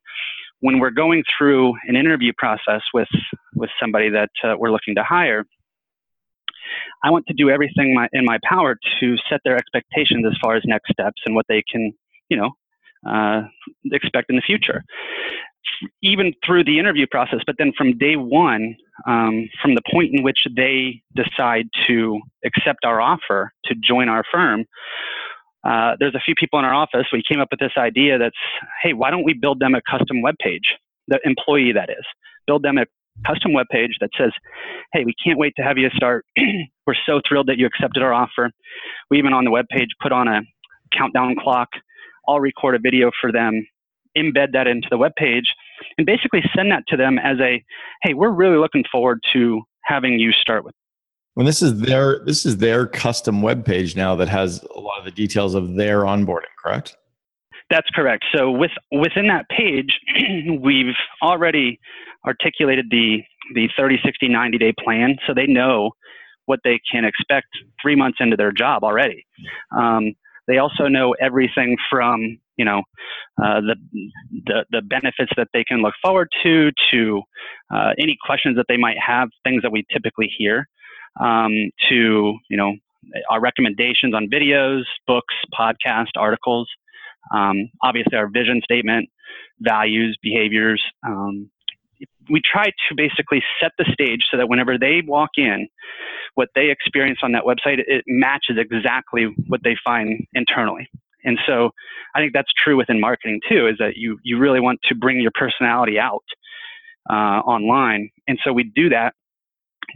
when 0.60 0.78
we're 0.78 0.90
going 0.90 1.24
through 1.36 1.74
an 1.88 1.96
interview 1.96 2.32
process 2.36 2.82
with 2.94 3.08
with 3.54 3.70
somebody 3.80 4.10
that 4.10 4.30
uh, 4.44 4.54
we're 4.58 4.70
looking 4.70 4.94
to 4.94 5.02
hire, 5.02 5.44
I 7.02 7.10
want 7.10 7.26
to 7.28 7.34
do 7.34 7.50
everything 7.50 7.94
my, 7.94 8.08
in 8.12 8.24
my 8.24 8.38
power 8.48 8.78
to 9.00 9.16
set 9.28 9.40
their 9.44 9.56
expectations 9.56 10.24
as 10.26 10.36
far 10.42 10.54
as 10.56 10.62
next 10.64 10.92
steps 10.92 11.22
and 11.26 11.34
what 11.34 11.46
they 11.48 11.62
can, 11.70 11.92
you 12.28 12.36
know, 12.36 12.50
uh, 13.08 13.42
expect 13.92 14.30
in 14.30 14.36
the 14.36 14.42
future. 14.42 14.84
even 16.02 16.32
through 16.44 16.64
the 16.64 16.78
interview 16.78 17.06
process, 17.10 17.40
but 17.46 17.56
then 17.58 17.72
from 17.76 17.96
day 17.98 18.16
one, 18.16 18.76
um, 19.06 19.48
from 19.62 19.74
the 19.74 19.82
point 19.90 20.12
in 20.14 20.22
which 20.22 20.46
they 20.56 21.02
decide 21.14 21.66
to 21.86 22.20
accept 22.44 22.84
our 22.84 23.00
offer 23.00 23.52
to 23.64 23.74
join 23.82 24.08
our 24.08 24.24
firm, 24.30 24.64
uh, 25.64 25.96
there's 25.98 26.14
a 26.14 26.20
few 26.24 26.34
people 26.34 26.58
in 26.58 26.64
our 26.64 26.74
office. 26.74 27.06
We 27.12 27.22
came 27.28 27.40
up 27.40 27.48
with 27.50 27.60
this 27.60 27.72
idea 27.76 28.18
that's, 28.18 28.36
hey, 28.82 28.92
why 28.92 29.10
don't 29.10 29.24
we 29.24 29.34
build 29.34 29.60
them 29.60 29.74
a 29.74 29.80
custom 29.90 30.22
web 30.22 30.36
page? 30.40 30.76
The 31.08 31.18
employee, 31.24 31.72
that 31.72 31.90
is, 31.90 32.04
build 32.46 32.62
them 32.62 32.78
a 32.78 32.86
custom 33.26 33.52
web 33.52 33.66
page 33.70 33.96
that 34.00 34.10
says, 34.16 34.32
hey, 34.92 35.04
we 35.04 35.14
can't 35.22 35.38
wait 35.38 35.52
to 35.56 35.62
have 35.62 35.76
you 35.76 35.90
start. 35.90 36.24
We're 36.86 36.94
so 37.06 37.20
thrilled 37.28 37.48
that 37.48 37.58
you 37.58 37.66
accepted 37.66 38.02
our 38.02 38.12
offer. 38.12 38.50
We 39.10 39.18
even 39.18 39.32
on 39.32 39.44
the 39.44 39.50
web 39.50 39.66
page 39.70 39.88
put 40.02 40.12
on 40.12 40.28
a 40.28 40.40
countdown 40.96 41.36
clock. 41.38 41.68
I'll 42.28 42.40
record 42.40 42.74
a 42.74 42.78
video 42.78 43.10
for 43.20 43.32
them, 43.32 43.66
embed 44.16 44.52
that 44.52 44.66
into 44.66 44.88
the 44.90 44.98
web 44.98 45.12
page, 45.16 45.52
and 45.98 46.06
basically 46.06 46.42
send 46.54 46.70
that 46.70 46.84
to 46.88 46.96
them 46.96 47.18
as 47.18 47.38
a, 47.40 47.62
hey, 48.02 48.14
we're 48.14 48.30
really 48.30 48.58
looking 48.58 48.84
forward 48.90 49.20
to 49.32 49.62
having 49.84 50.18
you 50.18 50.32
start 50.32 50.64
with. 50.64 50.74
When 51.40 51.46
this 51.46 51.62
is 51.62 51.80
their 51.80 52.18
this 52.26 52.44
is 52.44 52.58
their 52.58 52.86
custom 52.86 53.40
web 53.40 53.64
page 53.64 53.96
now 53.96 54.14
that 54.16 54.28
has 54.28 54.62
a 54.76 54.78
lot 54.78 54.98
of 54.98 55.06
the 55.06 55.10
details 55.10 55.54
of 55.54 55.74
their 55.74 56.02
onboarding, 56.02 56.52
correct? 56.62 56.98
That's 57.70 57.88
correct. 57.94 58.26
So 58.36 58.50
with 58.50 58.72
within 58.92 59.26
that 59.28 59.48
page, 59.48 59.98
we've 60.60 60.94
already 61.22 61.80
articulated 62.26 62.88
the 62.90 63.22
the 63.54 63.70
30, 63.74 64.00
60, 64.04 64.28
90 64.28 64.58
day 64.58 64.74
plan, 64.84 65.16
so 65.26 65.32
they 65.32 65.46
know 65.46 65.92
what 66.44 66.60
they 66.62 66.78
can 66.92 67.06
expect 67.06 67.46
three 67.80 67.96
months 67.96 68.18
into 68.20 68.36
their 68.36 68.52
job 68.52 68.84
already. 68.84 69.24
Um, 69.74 70.12
they 70.46 70.58
also 70.58 70.88
know 70.88 71.14
everything 71.22 71.78
from 71.88 72.38
you 72.58 72.66
know 72.66 72.82
uh, 73.42 73.62
the, 73.62 73.76
the, 74.44 74.64
the 74.72 74.82
benefits 74.82 75.32
that 75.38 75.48
they 75.54 75.64
can 75.64 75.80
look 75.80 75.94
forward 76.04 76.28
to 76.42 76.70
to 76.90 77.22
uh, 77.74 77.92
any 77.98 78.18
questions 78.26 78.58
that 78.58 78.66
they 78.68 78.76
might 78.76 78.98
have, 78.98 79.30
things 79.42 79.62
that 79.62 79.72
we 79.72 79.86
typically 79.90 80.30
hear, 80.36 80.68
um, 81.20 81.52
to 81.88 82.38
you 82.48 82.56
know 82.56 82.74
our 83.28 83.40
recommendations 83.40 84.14
on 84.14 84.28
videos, 84.28 84.82
books, 85.06 85.34
podcast, 85.58 86.10
articles. 86.16 86.68
Um, 87.34 87.70
obviously, 87.82 88.16
our 88.16 88.28
vision 88.28 88.60
statement, 88.64 89.08
values, 89.60 90.16
behaviors. 90.22 90.82
Um, 91.06 91.50
we 92.30 92.40
try 92.40 92.66
to 92.66 92.94
basically 92.96 93.42
set 93.60 93.72
the 93.78 93.84
stage 93.92 94.20
so 94.30 94.36
that 94.36 94.48
whenever 94.48 94.78
they 94.78 95.02
walk 95.06 95.30
in, 95.36 95.68
what 96.34 96.48
they 96.54 96.70
experience 96.70 97.18
on 97.22 97.32
that 97.32 97.42
website, 97.42 97.78
it 97.86 98.04
matches 98.06 98.56
exactly 98.56 99.26
what 99.48 99.60
they 99.64 99.76
find 99.84 100.26
internally. 100.32 100.88
And 101.24 101.38
so 101.46 101.70
I 102.14 102.20
think 102.20 102.32
that's 102.32 102.50
true 102.62 102.76
within 102.76 103.00
marketing 103.00 103.40
too, 103.48 103.66
is 103.66 103.76
that 103.78 103.96
you, 103.96 104.18
you 104.22 104.38
really 104.38 104.60
want 104.60 104.80
to 104.84 104.94
bring 104.94 105.20
your 105.20 105.32
personality 105.34 105.98
out 105.98 106.24
uh, 107.10 107.40
online. 107.44 108.10
And 108.28 108.38
so 108.44 108.52
we 108.52 108.64
do 108.64 108.88
that 108.90 109.14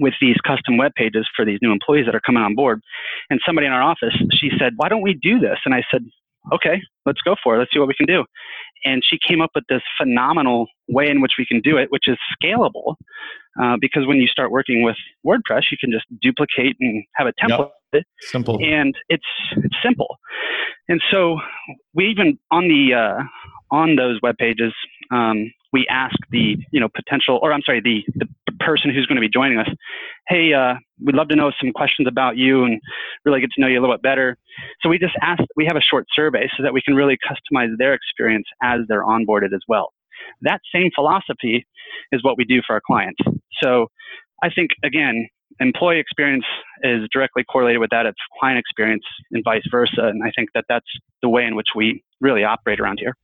with 0.00 0.14
these 0.20 0.36
custom 0.46 0.76
web 0.76 0.92
pages 0.94 1.28
for 1.34 1.44
these 1.44 1.58
new 1.62 1.72
employees 1.72 2.06
that 2.06 2.14
are 2.14 2.20
coming 2.20 2.42
on 2.42 2.54
board. 2.54 2.80
And 3.30 3.40
somebody 3.46 3.66
in 3.66 3.72
our 3.72 3.82
office, 3.82 4.14
she 4.32 4.50
said, 4.58 4.72
why 4.76 4.88
don't 4.88 5.02
we 5.02 5.14
do 5.14 5.38
this? 5.38 5.58
And 5.64 5.74
I 5.74 5.82
said, 5.90 6.02
okay, 6.52 6.82
let's 7.06 7.20
go 7.22 7.36
for 7.42 7.54
it. 7.54 7.58
Let's 7.58 7.72
see 7.72 7.78
what 7.78 7.88
we 7.88 7.94
can 7.94 8.06
do. 8.06 8.24
And 8.84 9.02
she 9.08 9.18
came 9.26 9.40
up 9.40 9.50
with 9.54 9.64
this 9.68 9.80
phenomenal 9.98 10.66
way 10.88 11.08
in 11.08 11.20
which 11.22 11.32
we 11.38 11.46
can 11.46 11.60
do 11.60 11.78
it, 11.78 11.90
which 11.90 12.04
is 12.06 12.18
scalable. 12.36 12.96
Uh, 13.60 13.76
because 13.80 14.06
when 14.06 14.18
you 14.18 14.26
start 14.26 14.50
working 14.50 14.82
with 14.82 14.96
WordPress, 15.26 15.62
you 15.70 15.78
can 15.80 15.90
just 15.90 16.04
duplicate 16.20 16.76
and 16.80 17.04
have 17.14 17.26
a 17.26 17.32
template. 17.32 17.70
Yep. 17.92 18.02
Simple. 18.20 18.58
And 18.60 18.94
it's 19.08 19.24
it's 19.56 19.76
simple. 19.82 20.16
And 20.88 21.00
so 21.12 21.38
we 21.94 22.08
even 22.08 22.38
on 22.50 22.68
the 22.68 22.94
uh, 22.94 23.22
on 23.70 23.96
those 23.96 24.18
web 24.22 24.36
pages, 24.36 24.72
um, 25.12 25.52
we 25.72 25.86
ask 25.88 26.16
the 26.30 26.56
you 26.72 26.80
know 26.80 26.88
potential, 26.88 27.38
or 27.40 27.52
I'm 27.52 27.62
sorry, 27.64 27.80
the 27.80 28.04
the 28.16 28.26
person 28.60 28.92
who's 28.92 29.06
going 29.06 29.16
to 29.16 29.20
be 29.20 29.28
joining 29.28 29.58
us, 29.58 29.68
hey, 30.28 30.52
uh, 30.52 30.74
we'd 31.02 31.14
love 31.14 31.28
to 31.28 31.36
know 31.36 31.52
some 31.60 31.72
questions 31.72 32.08
about 32.08 32.36
you 32.36 32.64
and 32.64 32.80
really 33.24 33.40
get 33.40 33.50
to 33.54 33.60
know 33.60 33.66
you 33.66 33.78
a 33.78 33.82
little 33.82 33.94
bit 33.94 34.02
better. 34.02 34.36
So 34.80 34.88
we 34.88 34.98
just 34.98 35.14
ask, 35.22 35.42
we 35.56 35.66
have 35.66 35.76
a 35.76 35.80
short 35.80 36.06
survey 36.14 36.48
so 36.56 36.62
that 36.62 36.72
we 36.72 36.82
can 36.82 36.94
really 36.94 37.18
customize 37.28 37.76
their 37.78 37.94
experience 37.94 38.46
as 38.62 38.80
they're 38.88 39.04
onboarded 39.04 39.54
as 39.54 39.62
well. 39.68 39.92
That 40.42 40.60
same 40.74 40.90
philosophy 40.94 41.66
is 42.12 42.22
what 42.22 42.36
we 42.36 42.44
do 42.44 42.60
for 42.66 42.74
our 42.74 42.82
clients. 42.86 43.20
So 43.62 43.88
I 44.42 44.50
think 44.50 44.70
again, 44.82 45.28
employee 45.60 45.98
experience 45.98 46.44
is 46.82 47.08
directly 47.12 47.44
correlated 47.44 47.80
with 47.80 47.90
that 47.90 48.06
of 48.06 48.14
client 48.38 48.58
experience 48.58 49.04
and 49.30 49.42
vice 49.44 49.62
versa. 49.70 50.02
And 50.02 50.22
I 50.22 50.30
think 50.36 50.50
that 50.54 50.64
that's 50.68 50.86
the 51.22 51.28
way 51.28 51.44
in 51.44 51.54
which 51.54 51.68
we 51.74 52.02
really 52.20 52.44
operate 52.44 52.80
around 52.80 52.98
here. 53.00 53.14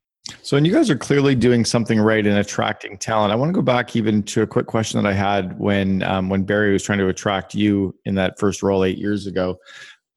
So, 0.42 0.56
and 0.56 0.66
you 0.66 0.72
guys 0.72 0.88
are 0.88 0.96
clearly 0.96 1.34
doing 1.34 1.64
something 1.64 2.00
right 2.00 2.26
in 2.26 2.36
attracting 2.36 2.96
talent. 2.98 3.32
I 3.32 3.36
want 3.36 3.50
to 3.50 3.52
go 3.52 3.62
back 3.62 3.94
even 3.94 4.22
to 4.24 4.42
a 4.42 4.46
quick 4.46 4.66
question 4.66 5.02
that 5.02 5.08
I 5.08 5.12
had 5.12 5.58
when 5.58 6.02
um, 6.02 6.28
when 6.28 6.44
Barry 6.44 6.72
was 6.72 6.82
trying 6.82 6.98
to 6.98 7.08
attract 7.08 7.54
you 7.54 7.94
in 8.04 8.14
that 8.14 8.38
first 8.38 8.62
role 8.62 8.84
eight 8.84 8.98
years 8.98 9.26
ago. 9.26 9.58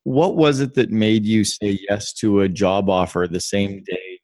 What 0.06 0.36
was 0.36 0.60
it 0.60 0.74
that 0.76 0.92
made 0.92 1.26
you 1.26 1.44
say 1.44 1.80
yes 1.90 2.14
to 2.14 2.42
a 2.42 2.50
job 2.50 2.90
offer 2.90 3.28
the 3.30 3.40
same 3.40 3.84
day, 3.84 4.20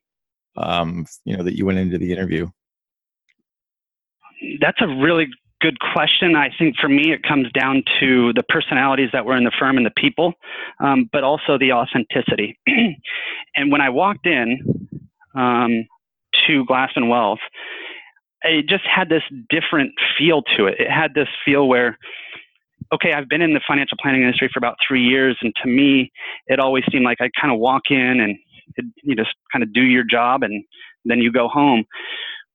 um, 0.58 1.06
you 1.26 1.36
know, 1.36 1.44
that 1.44 1.58
you 1.58 1.66
went 1.66 1.80
into 1.80 1.98
the 1.98 2.12
interview? 2.12 2.48
That's 4.62 4.82
a 4.82 4.88
really 4.88 5.28
good 5.62 5.80
question. 5.94 6.36
I 6.36 6.50
think 6.58 6.78
for 6.78 6.88
me, 6.88 7.12
it 7.12 7.24
comes 7.24 7.52
down 7.52 7.84
to 8.00 8.32
the 8.34 8.44
personalities 8.44 9.10
that 9.12 9.26
were 9.26 9.36
in 9.36 9.44
the 9.44 9.52
firm 9.60 9.78
and 9.78 9.86
the 9.86 9.94
people, 9.98 10.34
um, 10.80 11.10
but 11.12 11.24
also 11.24 11.58
the 11.58 11.74
authenticity. 11.74 12.58
and 13.56 13.72
when 13.72 13.82
I 13.82 13.90
walked 13.90 14.26
in, 14.26 14.79
um, 15.36 15.86
to 16.48 16.66
Glassman 16.66 17.10
Wealth, 17.10 17.40
it 18.42 18.68
just 18.68 18.84
had 18.86 19.10
this 19.10 19.24
different 19.50 19.92
feel 20.18 20.42
to 20.58 20.66
it. 20.66 20.80
It 20.80 20.90
had 20.90 21.14
this 21.14 21.28
feel 21.44 21.68
where, 21.68 21.98
okay, 22.94 23.14
I've 23.14 23.28
been 23.28 23.42
in 23.42 23.54
the 23.54 23.62
financial 23.68 23.98
planning 24.02 24.22
industry 24.22 24.50
for 24.54 24.60
about 24.60 24.78
three 24.88 25.04
years, 25.04 25.38
and 25.42 25.54
to 25.64 25.70
me, 25.70 26.12
it 26.48 26.60
always 26.60 26.84
seemed 26.92 27.04
like 27.04 27.18
I 27.20 27.30
kind 27.40 27.54
of 27.54 27.60
walk 27.60 27.84
in 27.90 28.20
and 28.22 28.38
it, 28.76 28.86
you 29.04 29.16
just 29.16 29.32
kind 29.52 29.64
of 29.64 29.74
do 29.74 29.82
your 29.82 30.04
job 30.04 30.44
and 30.44 30.64
then 31.06 31.20
you 31.20 31.32
go 31.32 31.48
home. 31.48 31.86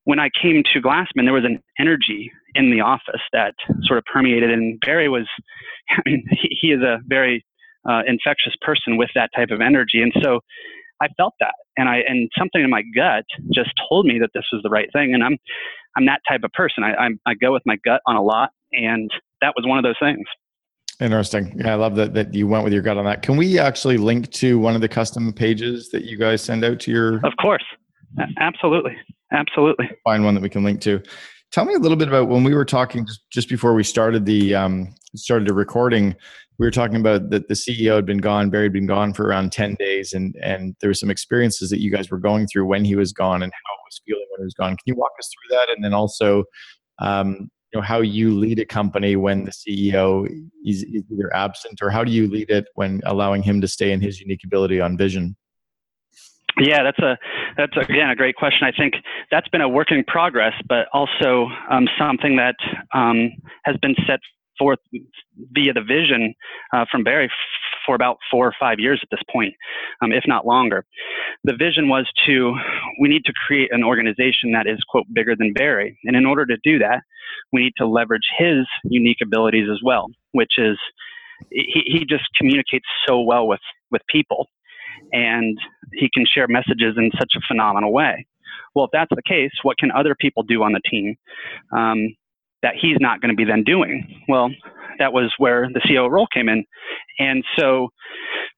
When 0.04 0.18
I 0.18 0.30
came 0.40 0.62
to 0.72 0.80
Glassman, 0.80 1.24
there 1.24 1.32
was 1.32 1.44
an 1.44 1.62
energy 1.78 2.30
in 2.54 2.70
the 2.70 2.80
office 2.80 3.22
that 3.32 3.54
sort 3.82 3.98
of 3.98 4.04
permeated, 4.04 4.50
and 4.50 4.78
Barry 4.80 5.08
was, 5.08 5.26
I 5.90 6.00
mean, 6.06 6.24
he, 6.30 6.58
he 6.60 6.68
is 6.68 6.82
a 6.82 6.98
very 7.06 7.44
uh, 7.88 8.02
infectious 8.06 8.54
person 8.60 8.96
with 8.96 9.10
that 9.14 9.30
type 9.34 9.50
of 9.50 9.60
energy, 9.60 10.02
and 10.02 10.12
so 10.22 10.40
I 11.04 11.08
felt 11.16 11.34
that, 11.40 11.54
and 11.76 11.88
I 11.88 11.98
and 12.08 12.30
something 12.38 12.62
in 12.62 12.70
my 12.70 12.82
gut 12.96 13.24
just 13.52 13.70
told 13.88 14.06
me 14.06 14.18
that 14.20 14.30
this 14.34 14.44
was 14.52 14.62
the 14.62 14.70
right 14.70 14.88
thing. 14.92 15.12
And 15.12 15.22
I'm 15.22 15.36
I'm 15.96 16.06
that 16.06 16.20
type 16.26 16.40
of 16.44 16.52
person. 16.52 16.82
I 16.82 16.94
I'm, 16.94 17.20
I 17.26 17.34
go 17.34 17.52
with 17.52 17.62
my 17.66 17.76
gut 17.84 18.00
on 18.06 18.16
a 18.16 18.22
lot, 18.22 18.50
and 18.72 19.10
that 19.42 19.52
was 19.56 19.66
one 19.66 19.78
of 19.78 19.84
those 19.84 19.98
things. 20.00 20.24
Interesting. 21.00 21.54
Yeah, 21.58 21.72
I 21.72 21.74
love 21.74 21.96
that 21.96 22.14
that 22.14 22.32
you 22.32 22.46
went 22.46 22.64
with 22.64 22.72
your 22.72 22.82
gut 22.82 22.96
on 22.96 23.04
that. 23.04 23.22
Can 23.22 23.36
we 23.36 23.58
actually 23.58 23.98
link 23.98 24.30
to 24.32 24.58
one 24.58 24.74
of 24.74 24.80
the 24.80 24.88
custom 24.88 25.32
pages 25.32 25.90
that 25.90 26.04
you 26.04 26.16
guys 26.16 26.40
send 26.40 26.64
out 26.64 26.80
to 26.80 26.90
your? 26.90 27.16
Of 27.26 27.34
course, 27.40 27.64
absolutely, 28.40 28.96
absolutely. 29.32 29.90
Find 30.04 30.24
one 30.24 30.34
that 30.34 30.42
we 30.42 30.48
can 30.48 30.64
link 30.64 30.80
to. 30.82 31.02
Tell 31.52 31.64
me 31.64 31.74
a 31.74 31.78
little 31.78 31.96
bit 31.96 32.08
about 32.08 32.28
when 32.28 32.42
we 32.42 32.54
were 32.54 32.64
talking 32.64 33.06
just, 33.06 33.20
just 33.30 33.48
before 33.48 33.74
we 33.74 33.84
started 33.84 34.24
the 34.24 34.54
um, 34.54 34.94
started 35.14 35.48
the 35.48 35.54
recording 35.54 36.16
we 36.58 36.66
were 36.66 36.70
talking 36.70 36.96
about 36.96 37.30
that 37.30 37.48
the 37.48 37.54
CEO 37.54 37.96
had 37.96 38.06
been 38.06 38.18
gone, 38.18 38.48
Barry 38.50 38.66
had 38.66 38.72
been 38.72 38.86
gone 38.86 39.12
for 39.12 39.26
around 39.26 39.52
10 39.52 39.74
days, 39.74 40.12
and 40.12 40.36
and 40.40 40.76
there 40.80 40.90
were 40.90 40.94
some 40.94 41.10
experiences 41.10 41.70
that 41.70 41.80
you 41.80 41.90
guys 41.90 42.10
were 42.10 42.18
going 42.18 42.46
through 42.46 42.66
when 42.66 42.84
he 42.84 42.94
was 42.94 43.12
gone 43.12 43.42
and 43.42 43.52
how 43.52 43.74
it 43.74 43.84
was 43.86 44.00
feeling 44.06 44.26
when 44.30 44.40
he 44.40 44.44
was 44.44 44.54
gone. 44.54 44.70
Can 44.70 44.82
you 44.86 44.94
walk 44.94 45.12
us 45.18 45.28
through 45.32 45.56
that? 45.56 45.74
And 45.74 45.84
then 45.84 45.92
also, 45.92 46.44
um, 47.00 47.50
you 47.72 47.80
know, 47.80 47.82
how 47.82 48.00
you 48.00 48.38
lead 48.38 48.60
a 48.60 48.64
company 48.64 49.16
when 49.16 49.44
the 49.44 49.50
CEO 49.50 50.26
is, 50.64 50.84
is 50.84 51.02
either 51.12 51.34
absent, 51.34 51.80
or 51.82 51.90
how 51.90 52.04
do 52.04 52.12
you 52.12 52.28
lead 52.28 52.50
it 52.50 52.66
when 52.74 53.00
allowing 53.04 53.42
him 53.42 53.60
to 53.60 53.68
stay 53.68 53.90
in 53.90 54.00
his 54.00 54.20
unique 54.20 54.42
ability 54.44 54.80
on 54.80 54.96
vision? 54.96 55.36
Yeah, 56.60 56.84
that's 56.84 57.00
a 57.00 57.18
that's 57.56 57.76
again 57.76 58.10
a 58.10 58.14
great 58.14 58.36
question. 58.36 58.64
I 58.64 58.70
think 58.70 58.94
that's 59.32 59.48
been 59.48 59.60
a 59.60 59.68
work 59.68 59.90
in 59.90 60.04
progress, 60.04 60.54
but 60.68 60.86
also 60.92 61.48
um, 61.68 61.88
something 61.98 62.36
that 62.36 62.54
um, 62.94 63.32
has 63.64 63.76
been 63.78 63.96
set 64.06 64.20
forth 64.58 64.78
via 65.52 65.72
the 65.72 65.82
vision 65.82 66.34
uh, 66.72 66.84
from 66.90 67.04
Barry 67.04 67.30
for 67.84 67.94
about 67.94 68.16
four 68.30 68.46
or 68.46 68.54
five 68.58 68.78
years 68.78 69.00
at 69.02 69.08
this 69.10 69.20
point, 69.30 69.54
um, 70.02 70.12
if 70.12 70.24
not 70.26 70.46
longer. 70.46 70.84
The 71.44 71.54
vision 71.56 71.88
was 71.88 72.06
to, 72.26 72.54
we 73.00 73.08
need 73.08 73.24
to 73.26 73.32
create 73.46 73.70
an 73.72 73.84
organization 73.84 74.52
that 74.52 74.66
is, 74.66 74.78
quote, 74.88 75.04
bigger 75.12 75.36
than 75.36 75.52
Barry. 75.52 75.98
And 76.04 76.16
in 76.16 76.24
order 76.24 76.46
to 76.46 76.56
do 76.62 76.78
that, 76.78 77.02
we 77.52 77.62
need 77.62 77.74
to 77.78 77.86
leverage 77.86 78.26
his 78.38 78.66
unique 78.84 79.18
abilities 79.22 79.68
as 79.70 79.80
well, 79.84 80.06
which 80.32 80.52
is, 80.58 80.78
he, 81.50 81.82
he 81.86 82.06
just 82.08 82.24
communicates 82.36 82.86
so 83.06 83.20
well 83.20 83.46
with, 83.46 83.60
with 83.90 84.02
people 84.08 84.48
and 85.12 85.58
he 85.92 86.08
can 86.12 86.24
share 86.26 86.46
messages 86.48 86.94
in 86.96 87.10
such 87.18 87.32
a 87.36 87.40
phenomenal 87.46 87.92
way. 87.92 88.26
Well, 88.74 88.86
if 88.86 88.90
that's 88.92 89.10
the 89.14 89.22
case, 89.26 89.52
what 89.62 89.78
can 89.78 89.90
other 89.92 90.14
people 90.18 90.42
do 90.42 90.62
on 90.62 90.72
the 90.72 90.80
team? 90.88 91.16
Um, 91.76 92.14
that 92.64 92.74
he's 92.80 92.96
not 92.98 93.20
going 93.20 93.28
to 93.28 93.36
be 93.36 93.44
then 93.44 93.62
doing. 93.62 94.24
Well, 94.26 94.48
that 94.98 95.12
was 95.12 95.30
where 95.36 95.68
the 95.72 95.80
CEO 95.80 96.10
role 96.10 96.26
came 96.32 96.48
in. 96.48 96.64
And 97.18 97.44
so 97.58 97.88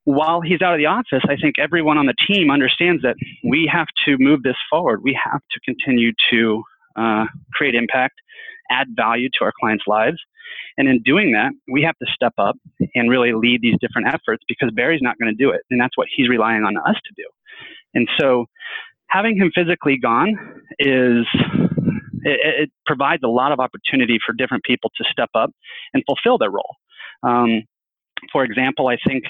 while 0.05 0.41
he's 0.41 0.63
out 0.63 0.75
of 0.75 0.79
the 0.79 0.87
office, 0.87 1.25
I 1.29 1.35
think 1.35 1.57
everyone 1.59 1.99
on 1.99 2.07
the 2.07 2.15
team 2.27 2.51
understands 2.53 3.03
that 3.03 3.17
we 3.43 3.69
have 3.71 3.89
to 4.07 4.17
move 4.19 4.45
this 4.45 4.55
forward. 4.71 5.01
We 5.03 5.19
have 5.23 5.41
to 5.41 5.61
continue 5.65 6.13
to 6.31 6.63
uh, 6.95 7.25
create 7.53 7.75
impact, 7.75 8.15
add 8.71 8.87
value 8.95 9.29
to 9.39 9.45
our 9.45 9.53
clients' 9.61 9.85
lives. 9.89 10.19
And 10.79 10.89
in 10.89 11.03
doing 11.03 11.33
that, 11.33 11.51
we 11.73 11.83
have 11.83 11.97
to 11.99 12.07
step 12.15 12.35
up 12.39 12.55
and 12.95 13.11
really 13.11 13.33
lead 13.33 13.61
these 13.61 13.77
different 13.81 14.07
efforts 14.07 14.45
because 14.47 14.71
Barry's 14.73 15.03
not 15.03 15.19
going 15.19 15.35
to 15.35 15.45
do 15.45 15.51
it. 15.51 15.63
And 15.71 15.81
that's 15.81 15.97
what 15.97 16.07
he's 16.15 16.29
relying 16.29 16.63
on 16.63 16.77
us 16.77 16.95
to 16.95 17.13
do. 17.17 17.29
And 17.95 18.09
so 18.21 18.47
having 19.09 19.37
him 19.37 19.51
physically 19.53 19.99
gone 20.01 20.37
is 20.79 21.27
it, 22.27 22.63
it, 22.63 22.71
provides 22.87 23.23
a 23.25 23.29
lot 23.29 23.53
of 23.53 23.61
opportunity 23.61 24.19
for 24.25 24.33
different 24.33 24.65
people 24.65 24.91
to 24.97 25.05
step 25.11 25.31
up 25.35 25.51
and 25.95 26.03
fulfill 26.07 26.39
their 26.39 26.51
role. 26.51 26.77
Um, 27.23 27.63
for 28.33 28.45
example, 28.45 28.89
I 28.89 28.97
think 29.07 29.25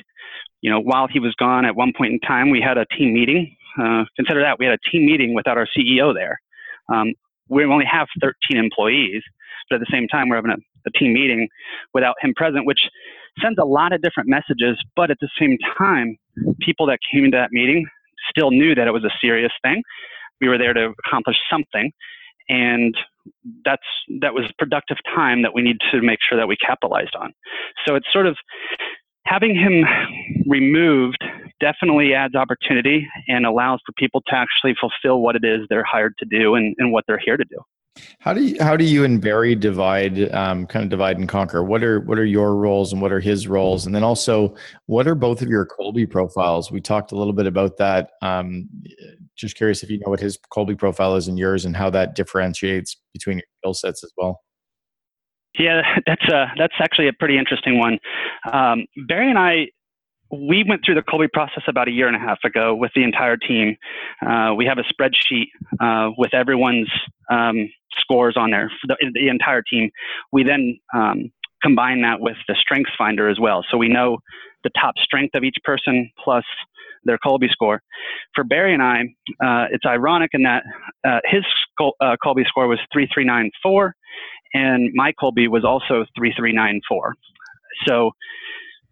you 0.61 0.70
know 0.70 0.80
while 0.80 1.06
he 1.06 1.20
was 1.20 1.35
gone, 1.35 1.64
at 1.64 1.76
one 1.76 1.92
point 1.96 2.12
in 2.12 2.20
time, 2.20 2.50
we 2.50 2.61
had 2.61 2.78
a 2.78 2.87
team 2.96 3.12
meeting. 3.14 3.56
Uh, 3.80 4.04
consider 4.16 4.40
that 4.40 4.59
we 4.59 4.64
had 4.64 4.74
a 4.74 4.90
team 4.90 5.04
meeting 5.04 5.35
without 5.35 5.59
our 5.59 5.68
CEO 5.76 6.14
there. 6.14 6.40
Um, 6.92 7.12
we 7.48 7.64
only 7.64 7.85
have 7.85 8.09
13 8.20 8.56
employees, 8.56 9.22
but 9.68 9.76
at 9.76 9.80
the 9.80 9.92
same 9.92 10.09
time, 10.09 10.28
we're 10.28 10.37
having 10.37 10.52
a, 10.52 10.56
a 10.87 10.90
team 10.98 11.12
meeting 11.12 11.48
without 11.92 12.16
him 12.20 12.32
present, 12.35 12.64
which 12.66 12.80
sends 13.42 13.59
a 13.59 13.64
lot 13.64 13.92
of 13.92 14.00
different 14.02 14.28
messages. 14.28 14.78
But 14.96 15.11
at 15.11 15.18
the 15.20 15.28
same 15.38 15.59
time, 15.76 16.16
people 16.61 16.87
that 16.87 16.98
came 17.12 17.24
into 17.24 17.37
that 17.37 17.52
meeting 17.52 17.87
still 18.30 18.50
knew 18.50 18.74
that 18.74 18.87
it 18.87 18.92
was 18.92 19.04
a 19.04 19.11
serious 19.20 19.52
thing. 19.62 19.82
We 20.40 20.48
were 20.48 20.59
there 20.59 20.72
to 20.72 20.92
accomplish 21.04 21.37
something, 21.50 21.92
and 22.48 22.96
that's 23.64 23.82
that 24.20 24.35
was 24.35 24.44
productive 24.59 24.98
time 25.14 25.42
that 25.42 25.54
we 25.54 25.62
need 25.62 25.78
to 25.90 26.00
make 26.00 26.18
sure 26.26 26.38
that 26.38 26.48
we 26.48 26.56
capitalized 26.56 27.14
on. 27.18 27.32
So 27.87 27.94
it's 27.94 28.06
sort 28.12 28.26
of 28.26 28.37
having 29.24 29.54
him 29.54 29.85
removed 30.46 31.22
definitely 31.61 32.14
adds 32.14 32.35
opportunity 32.35 33.06
and 33.28 33.44
allows 33.46 33.80
for 33.85 33.92
people 33.96 34.22
to 34.26 34.35
actually 34.35 34.74
fulfill 34.78 35.20
what 35.20 35.37
it 35.37 35.44
is 35.44 35.61
they're 35.68 35.85
hired 35.85 36.14
to 36.18 36.26
do 36.26 36.54
and, 36.54 36.74
and 36.78 36.92
what 36.92 37.04
they're 37.06 37.20
here 37.24 37.37
to 37.37 37.44
do. 37.44 37.59
How 38.18 38.35
do 38.35 38.42
you 38.42 38.56
how 38.62 38.76
do 38.76 38.85
you 38.85 39.04
and 39.04 39.20
Barry 39.20 39.54
divide 39.54 40.32
um, 40.35 40.66
kind 40.66 40.82
of 40.82 40.90
divide 40.90 41.18
and 41.18 41.28
conquer? 41.28 41.62
What 41.62 41.82
are 41.82 42.00
what 42.00 42.18
are 42.18 42.24
your 42.24 42.56
roles 42.56 42.92
and 42.92 43.00
what 43.00 43.12
are 43.12 43.20
his 43.20 43.48
roles? 43.48 43.87
And 43.87 43.94
then 43.94 44.02
also, 44.02 44.54
what 44.87 45.06
are 45.06 45.14
both 45.14 45.42
of 45.42 45.48
your 45.48 45.66
Kolbe 45.66 46.11
profiles? 46.11 46.70
We 46.70 46.80
talked 46.80 47.12
a 47.12 47.16
little 47.16 47.32
bit 47.32 47.46
about 47.46 47.76
that. 47.78 48.11
Um, 48.22 48.68
just 49.37 49.56
curious 49.56 49.82
if 49.82 49.90
you 49.90 49.98
know 49.98 50.11
what 50.11 50.20
his 50.20 50.38
Kolbe 50.52 50.76
profile 50.78 51.16
is 51.16 51.28
and 51.28 51.38
yours, 51.38 51.64
and 51.64 51.76
how 51.76 51.90
that 51.90 52.14
differentiates 52.14 52.96
between 53.12 53.38
your 53.38 53.46
skill 53.61 53.74
sets 53.74 54.04
as 54.04 54.12
well. 54.16 54.42
Yeah, 55.59 55.82
that's 56.06 56.24
a 56.28 56.52
that's 56.59 56.74
actually 56.80 57.09
a 57.09 57.12
pretty 57.12 57.38
interesting 57.38 57.78
one. 57.78 57.98
Um, 58.52 58.87
Barry 59.09 59.30
and 59.30 59.38
I 59.38 59.68
we 60.31 60.65
went 60.69 60.83
through 60.85 60.97
the 60.97 61.03
Kolbe 61.03 61.31
process 61.33 61.62
about 61.69 61.89
a 61.89 61.91
year 61.91 62.07
and 62.07 62.17
a 62.17 62.21
half 62.21 62.39
ago 62.45 62.75
with 62.75 62.93
the 62.95 63.05
entire 63.05 63.37
team. 63.37 63.77
Uh, 64.27 64.55
we 64.57 64.67
have 64.67 64.79
a 64.79 64.85
spreadsheet 64.85 65.49
uh, 65.81 66.11
with 66.17 66.35
everyone's 66.35 66.91
um, 67.31 67.69
scores 67.99 68.37
on 68.37 68.51
there 68.51 68.71
the, 68.87 68.97
the, 69.15 69.29
entire 69.29 69.62
team. 69.62 69.91
We 70.33 70.43
then 70.43 70.79
um, 70.95 71.33
combine 71.62 72.03
that 72.03 72.21
with 72.21 72.37
the 72.49 72.57
Strengths 72.59 72.93
Finder 72.99 73.29
as 73.29 73.39
well, 73.41 73.65
so 73.71 73.77
we 73.77 73.89
know 73.89 74.19
the 74.65 74.71
top 74.81 74.95
strength 74.99 75.35
of 75.35 75.45
each 75.45 75.57
person 75.65 76.11
plus 76.23 76.45
their 77.05 77.19
Kolbe 77.19 77.49
score. 77.51 77.81
For 78.35 78.45
Barry 78.45 78.75
and 78.75 78.83
I, 78.83 79.03
uh, 79.45 79.67
it's 79.71 79.87
ironic 79.87 80.31
in 80.33 80.43
that 80.43 80.65
uh, 81.07 81.21
his 81.25 81.45
uh, 81.81 82.17
Kolbe 82.25 82.45
score 82.47 82.67
was 82.67 82.81
3394, 82.93 83.95
and 84.55 84.91
my 84.95 85.12
Kolbe 85.12 85.49
was 85.49 85.65
also 85.65 86.05
3394. 86.17 87.15
So 87.87 88.11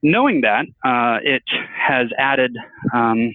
knowing 0.04 0.42
that, 0.42 0.66
uh, 0.84 1.18
it 1.24 1.42
has 1.76 2.06
added 2.16 2.56
um, 2.92 3.32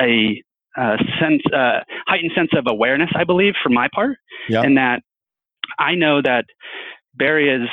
a, 0.00 0.42
a, 0.76 0.96
sense, 1.20 1.40
uh, 1.54 1.80
heightened 2.06 2.32
sense 2.34 2.50
of 2.54 2.64
awareness, 2.66 3.10
I 3.14 3.24
believe, 3.24 3.54
for 3.62 3.70
my 3.70 3.88
part, 3.94 4.18
yep. 4.48 4.64
and 4.64 4.76
that 4.76 5.00
I 5.78 5.94
know 5.94 6.20
that 6.20 6.44
Barry's 7.14 7.68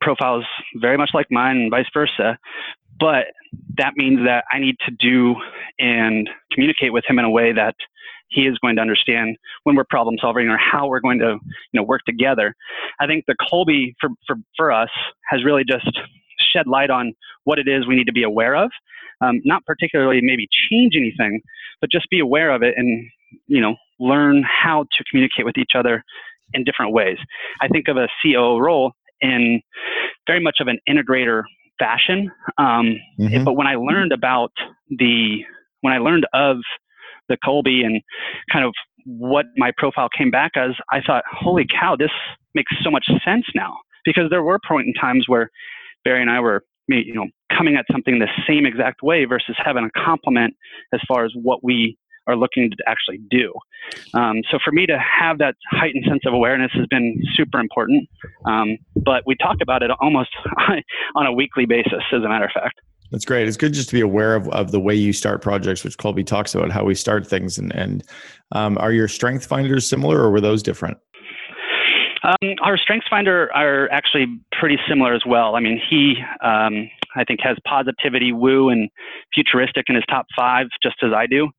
profile 0.00 0.40
is 0.40 0.46
very 0.80 0.96
much 0.96 1.10
like 1.14 1.26
mine, 1.30 1.56
and 1.56 1.70
vice 1.70 1.86
versa. 1.92 2.38
But 2.98 3.26
that 3.76 3.92
means 3.96 4.20
that 4.24 4.44
I 4.52 4.58
need 4.58 4.76
to 4.86 4.92
do 4.98 5.34
and 5.78 6.28
communicate 6.52 6.92
with 6.92 7.04
him 7.08 7.18
in 7.18 7.24
a 7.24 7.30
way 7.30 7.52
that 7.52 7.74
he 8.28 8.46
is 8.46 8.58
going 8.58 8.76
to 8.76 8.82
understand 8.82 9.36
when 9.64 9.76
we're 9.76 9.84
problem 9.84 10.16
solving 10.20 10.48
or 10.48 10.58
how 10.58 10.86
we're 10.88 11.00
going 11.00 11.18
to 11.18 11.38
you 11.72 11.80
know 11.80 11.82
work 11.82 12.02
together. 12.06 12.54
I 13.00 13.06
think 13.06 13.24
the 13.26 13.34
Kolbe 13.34 13.94
for 14.00 14.10
for, 14.26 14.36
for 14.56 14.72
us 14.72 14.90
has 15.28 15.44
really 15.44 15.64
just 15.64 15.90
shed 16.52 16.66
light 16.66 16.90
on 16.90 17.12
what 17.44 17.58
it 17.58 17.68
is 17.68 17.86
we 17.86 17.96
need 17.96 18.06
to 18.06 18.12
be 18.12 18.22
aware 18.22 18.54
of. 18.56 18.70
Um, 19.20 19.40
not 19.44 19.64
particularly 19.64 20.20
maybe 20.22 20.48
change 20.70 20.94
anything, 20.96 21.40
but 21.80 21.90
just 21.90 22.10
be 22.10 22.20
aware 22.20 22.50
of 22.50 22.62
it 22.62 22.74
and 22.76 23.08
you 23.46 23.60
know 23.60 23.76
learn 24.00 24.44
how 24.44 24.84
to 24.96 25.04
communicate 25.10 25.44
with 25.44 25.56
each 25.56 25.72
other 25.74 26.02
in 26.52 26.64
different 26.64 26.92
ways. 26.92 27.16
I 27.60 27.68
think 27.68 27.88
of 27.88 27.96
a 27.96 28.08
COO 28.22 28.58
role 28.58 28.92
in 29.20 29.60
very 30.26 30.40
much 30.40 30.56
of 30.60 30.68
an 30.68 30.78
integrator 30.88 31.42
fashion. 31.78 32.30
Um, 32.58 32.98
mm-hmm. 33.18 33.44
But 33.44 33.54
when 33.54 33.66
I 33.66 33.74
learned 33.76 34.12
about 34.12 34.52
the 34.90 35.38
when 35.80 35.92
I 35.92 35.98
learned 35.98 36.26
of 36.32 36.58
the 37.28 37.36
Kolbe 37.44 37.84
and 37.84 38.00
kind 38.52 38.64
of 38.64 38.72
what 39.06 39.46
my 39.56 39.70
profile 39.76 40.08
came 40.16 40.30
back 40.30 40.52
as, 40.56 40.70
I 40.90 41.00
thought, 41.00 41.24
holy 41.30 41.66
cow, 41.66 41.96
this 41.96 42.10
makes 42.54 42.72
so 42.82 42.90
much 42.90 43.06
sense 43.24 43.44
now. 43.54 43.76
Because 44.04 44.24
there 44.30 44.42
were 44.42 44.58
point 44.66 44.86
in 44.86 44.94
times 44.94 45.24
where 45.28 45.50
Barry 46.04 46.20
and 46.20 46.30
I 46.30 46.40
were, 46.40 46.64
you 46.88 47.14
know, 47.14 47.26
coming 47.56 47.76
at 47.76 47.86
something 47.90 48.18
the 48.18 48.28
same 48.46 48.66
exact 48.66 49.02
way 49.02 49.24
versus 49.24 49.56
having 49.58 49.84
a 49.84 49.90
complement 50.04 50.54
as 50.92 51.00
far 51.08 51.24
as 51.24 51.32
what 51.34 51.62
we 51.62 51.96
are 52.26 52.36
looking 52.36 52.70
to 52.70 52.76
actually 52.86 53.20
do. 53.30 53.52
Um, 54.14 54.36
so 54.50 54.58
for 54.64 54.72
me 54.72 54.86
to 54.86 54.98
have 54.98 55.38
that 55.38 55.56
heightened 55.70 56.04
sense 56.08 56.22
of 56.26 56.32
awareness 56.32 56.70
has 56.74 56.86
been 56.86 57.22
super 57.34 57.58
important. 57.58 58.08
Um, 58.46 58.78
but 58.96 59.24
we 59.26 59.36
talk 59.36 59.56
about 59.60 59.82
it 59.82 59.90
almost 60.00 60.30
on 61.16 61.26
a 61.26 61.32
weekly 61.32 61.66
basis, 61.66 62.02
as 62.12 62.22
a 62.22 62.28
matter 62.28 62.46
of 62.46 62.52
fact. 62.52 62.80
That's 63.10 63.24
great. 63.24 63.46
It's 63.46 63.56
good 63.56 63.74
just 63.74 63.90
to 63.90 63.94
be 63.94 64.00
aware 64.00 64.34
of, 64.34 64.48
of 64.48 64.72
the 64.72 64.80
way 64.80 64.94
you 64.94 65.12
start 65.12 65.42
projects, 65.42 65.84
which 65.84 65.96
Kolbe 65.98 66.26
talks 66.26 66.54
about 66.54 66.70
how 66.70 66.84
we 66.84 66.94
start 66.94 67.26
things. 67.26 67.58
And, 67.58 67.74
and 67.74 68.02
um, 68.52 68.78
are 68.78 68.92
your 68.92 69.08
strength 69.08 69.46
finders 69.46 69.88
similar 69.88 70.18
or 70.18 70.30
were 70.30 70.40
those 70.40 70.62
different? 70.62 70.96
Um, 72.24 72.54
our 72.62 72.78
strengths 72.78 73.06
finder 73.08 73.52
are 73.54 73.90
actually 73.92 74.26
pretty 74.58 74.78
similar 74.88 75.12
as 75.14 75.22
well. 75.26 75.56
I 75.56 75.60
mean, 75.60 75.78
he, 75.90 76.14
um, 76.42 76.88
I 77.16 77.24
think, 77.24 77.40
has 77.42 77.56
positivity, 77.68 78.32
woo, 78.32 78.70
and 78.70 78.88
futuristic 79.34 79.86
in 79.88 79.94
his 79.94 80.04
top 80.08 80.26
five, 80.36 80.66
just 80.82 80.96
as 81.02 81.10
I 81.14 81.26
do. 81.26 81.50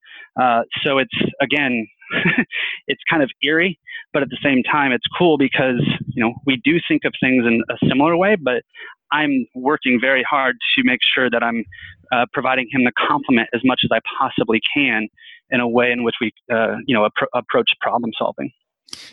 Uh, 0.41 0.61
so 0.83 0.97
it's 0.97 1.15
again, 1.39 1.87
it's 2.87 3.01
kind 3.09 3.21
of 3.21 3.29
eerie, 3.43 3.79
but 4.11 4.23
at 4.23 4.29
the 4.29 4.39
same 4.43 4.63
time, 4.63 4.91
it's 4.91 5.05
cool 5.17 5.37
because 5.37 5.81
you 6.07 6.23
know 6.23 6.33
we 6.45 6.59
do 6.63 6.79
think 6.87 7.03
of 7.05 7.13
things 7.21 7.45
in 7.45 7.61
a 7.69 7.87
similar 7.87 8.17
way, 8.17 8.35
but 8.35 8.63
I'm 9.11 9.45
working 9.53 9.99
very 10.01 10.25
hard 10.27 10.55
to 10.77 10.83
make 10.83 10.99
sure 11.15 11.29
that 11.29 11.43
I'm 11.43 11.63
uh, 12.11 12.25
providing 12.33 12.67
him 12.71 12.83
the 12.83 12.91
complement 13.07 13.49
as 13.53 13.61
much 13.63 13.81
as 13.83 13.91
I 13.93 13.99
possibly 14.19 14.59
can 14.75 15.07
in 15.51 15.59
a 15.59 15.67
way 15.67 15.91
in 15.91 16.03
which 16.03 16.15
we, 16.19 16.33
uh, 16.51 16.75
you 16.87 16.95
know, 16.95 17.07
appro- 17.07 17.27
approach 17.35 17.69
problem 17.81 18.11
solving. 18.17 18.51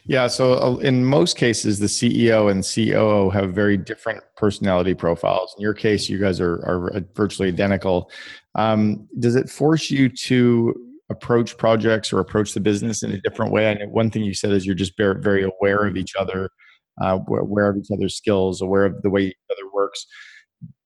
Yeah. 0.05 0.27
So 0.27 0.55
uh, 0.55 0.77
in 0.79 1.05
most 1.05 1.37
cases, 1.37 1.79
the 1.79 1.87
CEO 1.87 2.51
and 2.51 2.65
COO 2.65 3.31
have 3.31 3.55
very 3.55 3.77
different 3.77 4.23
personality 4.37 4.95
profiles. 4.95 5.55
In 5.57 5.63
your 5.63 5.75
case, 5.75 6.09
you 6.09 6.19
guys 6.19 6.41
are, 6.41 6.55
are 6.67 7.05
virtually 7.15 7.49
identical. 7.49 8.11
Um, 8.55 9.09
does 9.19 9.37
it 9.37 9.49
force 9.49 9.91
you 9.91 10.09
to 10.09 10.75
approach 11.11 11.57
projects 11.57 12.13
or 12.13 12.21
approach 12.21 12.53
the 12.53 12.61
business 12.61 13.03
in 13.03 13.13
a 13.13 13.21
different 13.21 13.53
way? 13.53 13.71
And 13.71 13.93
one 13.93 14.11
thing 14.11 14.25
you 14.25 14.35
said 14.35 14.53
is 14.53 14.67
you're 14.67 14.75
just 14.75 14.97
very 14.97 15.45
aware 15.45 15.87
of 15.87 15.97
each 15.97 16.15
other, 16.17 16.51
uh, 17.01 17.19
aware 17.29 17.71
of 17.71 17.77
each 17.77 17.91
other's 17.93 18.17
skills, 18.17 18.61
aware 18.61 18.85
of 18.85 19.01
the 19.03 19.11
way 19.11 19.23
each 19.23 19.37
other 19.51 19.71
works. 19.73 20.07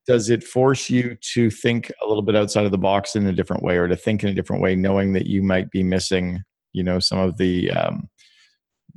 Does 0.06 0.30
it 0.30 0.44
force 0.44 0.88
you 0.88 1.16
to 1.32 1.50
think 1.50 1.90
a 2.02 2.06
little 2.06 2.22
bit 2.22 2.36
outside 2.36 2.64
of 2.64 2.70
the 2.70 2.78
box 2.78 3.16
in 3.16 3.26
a 3.26 3.32
different 3.32 3.64
way, 3.64 3.76
or 3.76 3.88
to 3.88 3.96
think 3.96 4.22
in 4.22 4.28
a 4.28 4.34
different 4.34 4.62
way, 4.62 4.76
knowing 4.76 5.12
that 5.14 5.26
you 5.26 5.42
might 5.42 5.68
be 5.70 5.82
missing, 5.82 6.42
you 6.72 6.84
know, 6.84 7.00
some 7.00 7.18
of 7.18 7.36
the 7.38 7.72
um, 7.72 8.08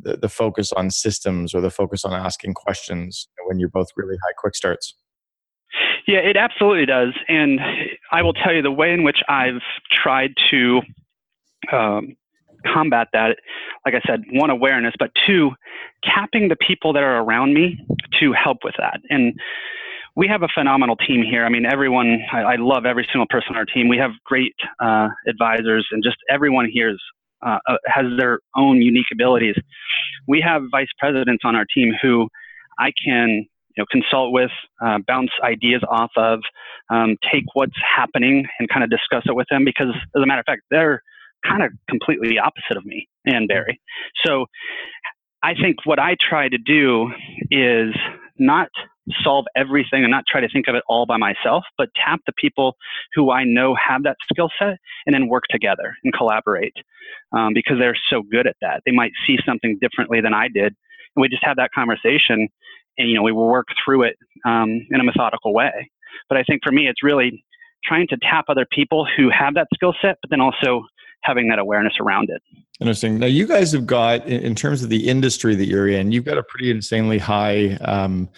the, 0.02 0.18
the 0.18 0.30
focus 0.30 0.72
on 0.74 0.90
systems 0.90 1.54
or 1.54 1.62
the 1.62 1.70
focus 1.70 2.06
on 2.06 2.14
asking 2.14 2.54
questions 2.54 3.28
when 3.48 3.60
you're 3.60 3.70
both 3.70 3.88
really 3.96 4.16
high 4.16 4.34
quick 4.38 4.56
starts? 4.56 4.96
Yeah, 6.08 6.20
it 6.20 6.38
absolutely 6.38 6.86
does. 6.86 7.14
And 7.28 7.60
I 8.12 8.22
will 8.22 8.34
tell 8.34 8.54
you 8.54 8.62
the 8.62 8.72
way 8.72 8.92
in 8.92 9.04
which 9.04 9.22
I've 9.28 9.62
tried 9.92 10.32
to 10.50 10.82
um, 11.72 12.16
combat 12.66 13.10
that, 13.14 13.38
like 13.86 13.94
I 13.94 14.02
said, 14.08 14.24
one, 14.32 14.50
awareness, 14.50 14.94
but 14.98 15.12
two, 15.28 15.52
capping 16.04 16.50
the 16.50 16.56
people 16.56 16.94
that 16.94 17.04
are 17.04 17.22
around 17.22 17.54
me 17.54 17.78
to 18.20 18.34
help 18.34 18.60
with 18.64 18.76
that. 18.80 19.00
And 19.10 19.34
we 20.16 20.28
have 20.28 20.42
a 20.42 20.48
phenomenal 20.54 20.96
team 20.96 21.24
here. 21.24 21.46
I 21.46 21.50
mean, 21.50 21.66
everyone, 21.66 22.20
I, 22.34 22.40
I 22.40 22.56
love 22.56 22.86
every 22.86 23.08
single 23.12 23.28
person 23.30 23.52
on 23.52 23.58
our 23.58 23.66
team. 23.66 23.88
We 23.88 23.98
have 23.98 24.12
great 24.26 24.56
uh, 24.80 25.10
advisors, 25.28 25.88
and 25.92 26.04
just 26.04 26.18
everyone 26.30 26.68
here 26.72 26.90
is, 26.90 27.02
uh, 27.46 27.60
uh, 27.68 27.78
has 27.86 28.06
their 28.18 28.40
own 28.56 28.82
unique 28.82 29.08
abilities. 29.12 29.56
We 30.28 30.42
have 30.42 30.64
vice 30.72 30.90
presidents 30.98 31.44
on 31.46 31.56
our 31.56 31.66
team 31.74 31.94
who 32.02 32.28
I 32.78 32.92
can 33.06 33.46
you 33.76 33.84
know, 33.84 33.86
consult 33.92 34.34
with, 34.34 34.52
uh, 34.84 35.00
bounce 35.08 35.32
ideas 35.44 35.82
off 35.90 36.12
of, 36.18 36.42
um, 36.90 37.16
take 37.32 37.46
what's 37.54 37.78
happening 37.96 38.46
and 38.60 38.68
kind 38.70 38.84
of 38.84 38.90
discuss 38.90 39.24
it 39.26 39.36
with 39.36 39.48
them 39.50 39.64
because, 39.64 39.94
as 40.16 40.22
a 40.22 40.26
matter 40.26 40.40
of 40.40 40.46
fact, 40.46 40.64
they're 40.70 41.02
kind 41.46 41.64
of 41.64 41.72
completely 41.90 42.38
opposite 42.38 42.76
of 42.76 42.86
me 42.86 43.08
and 43.26 43.48
Barry. 43.48 43.80
So 44.26 44.48
I 45.42 45.54
think 45.54 45.78
what 45.86 46.00
I 46.00 46.16
try 46.30 46.50
to 46.50 46.58
do 46.58 47.12
is 47.50 47.96
not 48.38 48.70
solve 49.24 49.46
everything 49.56 50.04
and 50.04 50.12
not 50.12 50.24
try 50.28 50.42
to 50.42 50.50
think 50.50 50.68
of 50.68 50.76
it 50.76 50.84
all 50.88 51.06
by 51.06 51.18
myself, 51.18 51.64
but 51.78 51.90
tap 51.96 52.22
the 52.26 52.34
people 52.34 52.76
who 53.14 53.32
I 53.32 53.44
know 53.44 53.76
have 53.76 54.04
that 54.04 54.18
skill 54.32 54.50
set 54.60 54.78
and 55.06 55.14
then 55.14 55.28
work 55.28 55.44
together 55.50 55.96
and 56.04 56.14
collaborate 56.14 56.74
um, 57.36 57.54
because 57.54 57.78
they're 57.80 57.98
so 58.10 58.22
good 58.22 58.48
at 58.48 58.56
that. 58.62 58.82
They 58.86 58.92
might 58.92 59.12
see 59.26 59.38
something 59.46 59.78
differently 59.82 60.22
than 60.22 60.34
I 60.34 60.48
did. 60.48 60.76
And 61.16 61.22
we 61.22 61.30
just 61.30 61.44
have 61.44 61.58
that 61.58 61.72
conversation 61.74 62.48
and, 62.98 63.10
you 63.10 63.16
know, 63.16 63.24
we 63.24 63.32
work 63.32 63.68
through 63.84 64.04
it 64.04 64.18
um, 64.46 64.70
in 64.92 65.00
a 65.00 65.04
methodical 65.04 65.54
way. 65.54 65.90
But 66.28 66.38
I 66.38 66.44
think 66.44 66.62
for 66.64 66.72
me, 66.72 66.88
it's 66.88 67.02
really 67.04 67.44
trying 67.84 68.08
to 68.08 68.18
tap 68.22 68.46
other 68.50 68.66
people 68.72 69.08
who 69.18 69.30
have 69.30 69.54
that 69.56 69.68
skill 69.74 69.94
set, 70.02 70.18
but 70.22 70.30
then 70.30 70.42
also 70.42 70.84
having 71.24 71.48
that 71.50 71.60
awareness 71.60 71.94
around 72.00 72.30
it. 72.30 72.42
Interesting. 72.80 73.20
Now, 73.20 73.28
you 73.28 73.46
guys 73.46 73.72
have 73.74 73.86
got, 73.86 74.26
in 74.26 74.56
terms 74.56 74.84
of 74.84 74.90
the 74.90 75.08
industry 75.08 75.56
that 75.56 75.66
you're 75.66 75.88
in, 75.88 76.12
you've 76.12 76.26
got 76.26 76.38
a 76.38 76.44
pretty 76.44 76.72
insanely 76.72 77.18
high, 77.18 77.74
um, 77.82 78.30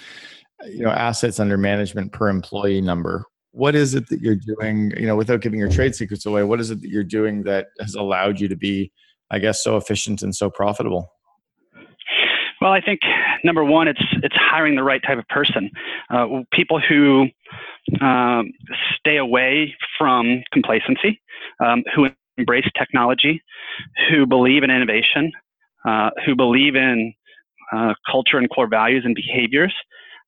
you 0.65 0.83
know, 0.83 0.91
assets 0.91 1.39
under 1.39 1.57
management 1.57 2.11
per 2.11 2.29
employee 2.29 2.81
number. 2.81 3.25
What 3.51 3.75
is 3.75 3.95
it 3.95 4.07
that 4.09 4.21
you're 4.21 4.35
doing, 4.37 4.93
you 4.97 5.07
know, 5.07 5.15
without 5.15 5.41
giving 5.41 5.59
your 5.59 5.69
trade 5.69 5.93
secrets 5.95 6.25
away? 6.25 6.43
What 6.43 6.59
is 6.59 6.71
it 6.71 6.81
that 6.81 6.89
you're 6.89 7.03
doing 7.03 7.43
that 7.43 7.67
has 7.79 7.95
allowed 7.95 8.39
you 8.39 8.47
to 8.47 8.55
be, 8.55 8.91
I 9.29 9.39
guess, 9.39 9.63
so 9.63 9.75
efficient 9.77 10.21
and 10.21 10.33
so 10.33 10.49
profitable? 10.49 11.11
Well, 12.61 12.71
I 12.71 12.79
think 12.79 12.99
number 13.43 13.63
one, 13.63 13.87
it's 13.87 14.03
it's 14.23 14.35
hiring 14.35 14.75
the 14.75 14.83
right 14.83 15.01
type 15.01 15.17
of 15.17 15.27
person, 15.27 15.71
uh, 16.11 16.27
people 16.53 16.79
who 16.79 17.27
um, 17.99 18.51
stay 18.97 19.17
away 19.17 19.75
from 19.97 20.43
complacency, 20.53 21.19
um, 21.59 21.83
who 21.95 22.07
embrace 22.37 22.69
technology, 22.77 23.41
who 24.09 24.27
believe 24.27 24.63
in 24.63 24.69
innovation, 24.69 25.31
uh, 25.85 26.11
who 26.25 26.35
believe 26.35 26.75
in 26.75 27.13
uh, 27.73 27.93
culture 28.09 28.37
and 28.37 28.49
core 28.49 28.67
values 28.67 29.03
and 29.05 29.15
behaviors, 29.15 29.73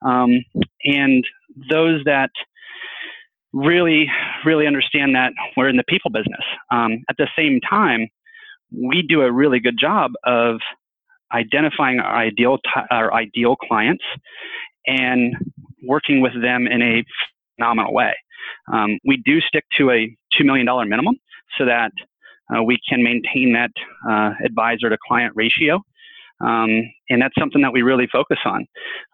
um, 0.03 0.29
and 0.83 1.23
those 1.69 2.03
that 2.05 2.29
really, 3.53 4.07
really 4.45 4.65
understand 4.65 5.15
that 5.15 5.31
we're 5.55 5.69
in 5.69 5.77
the 5.77 5.83
people 5.87 6.11
business. 6.11 6.43
Um, 6.71 7.03
at 7.09 7.17
the 7.17 7.27
same 7.37 7.59
time, 7.67 8.07
we 8.71 9.03
do 9.03 9.21
a 9.21 9.31
really 9.31 9.59
good 9.59 9.77
job 9.79 10.11
of 10.25 10.57
identifying 11.33 11.99
our 11.99 12.15
ideal 12.15 12.57
t- 12.57 12.81
our 12.91 13.13
ideal 13.13 13.55
clients 13.55 14.03
and 14.87 15.35
working 15.83 16.21
with 16.21 16.33
them 16.41 16.67
in 16.67 16.81
a 16.81 17.03
phenomenal 17.55 17.93
way. 17.93 18.13
Um, 18.71 18.99
we 19.05 19.21
do 19.25 19.39
stick 19.41 19.63
to 19.77 19.91
a 19.91 20.15
$2 20.39 20.45
million 20.45 20.65
minimum 20.89 21.15
so 21.57 21.65
that 21.65 21.91
uh, 22.53 22.63
we 22.63 22.77
can 22.87 23.03
maintain 23.03 23.53
that 23.53 23.71
uh, 24.09 24.31
advisor 24.43 24.89
to 24.89 24.97
client 25.07 25.33
ratio. 25.35 25.81
Um, 26.43 26.69
and 27.09 27.21
that's 27.21 27.35
something 27.39 27.61
that 27.61 27.71
we 27.71 27.81
really 27.81 28.07
focus 28.11 28.37
on 28.45 28.67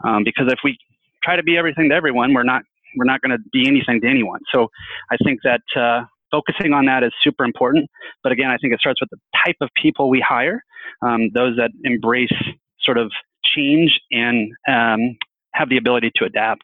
um, 0.04 0.24
because 0.24 0.48
if 0.52 0.60
we 0.64 0.78
try 1.24 1.36
to 1.36 1.44
be 1.44 1.58
everything 1.58 1.90
to 1.90 1.96
everyone, 1.96 2.34
we're 2.34 2.44
not 2.44 2.64
we're 2.96 3.06
not 3.06 3.22
going 3.22 3.32
to 3.32 3.44
be 3.54 3.68
anything 3.68 4.02
to 4.02 4.08
anyone. 4.08 4.40
So 4.52 4.68
I 5.12 5.18
think 5.24 5.42
that 5.44 5.62
uh, 5.76 6.06
focusing 6.32 6.74
on 6.74 6.86
that 6.86 7.04
is 7.04 7.12
super 7.24 7.44
important. 7.44 7.90
But 8.24 8.32
again, 8.32 8.50
I 8.50 8.58
think 8.58 8.74
it 8.74 8.80
starts 8.80 9.00
with 9.02 9.10
the 9.12 9.18
type 9.46 9.58
of 9.62 9.70
people 9.80 10.10
we 10.10 10.24
hire, 10.28 10.64
um, 11.02 11.30
those 11.34 11.56
that 11.58 11.72
embrace 11.84 12.34
sort 12.82 12.98
of 12.98 13.12
change 13.44 14.00
and 14.12 14.52
um, 14.68 15.18
have 15.54 15.70
the 15.70 15.78
ability 15.78 16.12
to 16.16 16.26
adapt. 16.26 16.64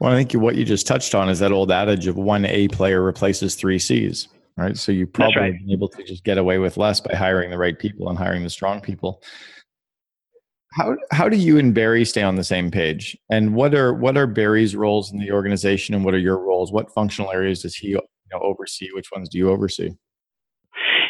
Well, 0.00 0.12
I 0.12 0.16
think 0.16 0.32
what 0.32 0.56
you 0.56 0.64
just 0.64 0.86
touched 0.86 1.14
on 1.14 1.28
is 1.28 1.38
that 1.40 1.52
old 1.52 1.70
adage 1.70 2.06
of 2.06 2.16
one 2.16 2.44
A 2.46 2.68
player 2.68 3.02
replaces 3.02 3.54
three 3.54 3.78
C's, 3.78 4.28
right? 4.56 4.76
So 4.76 4.92
you 4.92 5.06
probably 5.06 5.40
right. 5.40 5.60
able 5.70 5.88
to 5.88 6.02
just 6.04 6.24
get 6.24 6.38
away 6.38 6.58
with 6.58 6.76
less 6.76 7.00
by 7.00 7.14
hiring 7.14 7.50
the 7.50 7.58
right 7.58 7.78
people 7.78 8.08
and 8.08 8.18
hiring 8.18 8.42
the 8.42 8.50
strong 8.50 8.80
people. 8.80 9.22
How 10.76 10.96
how 11.10 11.28
do 11.28 11.36
you 11.36 11.58
and 11.58 11.74
Barry 11.74 12.04
stay 12.04 12.22
on 12.22 12.36
the 12.36 12.44
same 12.44 12.70
page? 12.70 13.16
And 13.30 13.54
what 13.54 13.74
are 13.74 13.94
what 13.94 14.16
are 14.16 14.26
Barry's 14.26 14.76
roles 14.76 15.10
in 15.10 15.18
the 15.18 15.32
organization, 15.32 15.94
and 15.94 16.04
what 16.04 16.12
are 16.12 16.18
your 16.18 16.38
roles? 16.38 16.70
What 16.70 16.92
functional 16.92 17.32
areas 17.32 17.62
does 17.62 17.74
he 17.74 17.88
you 17.88 18.00
know, 18.30 18.40
oversee? 18.40 18.88
Which 18.92 19.10
ones 19.10 19.28
do 19.28 19.38
you 19.38 19.50
oversee? 19.50 19.90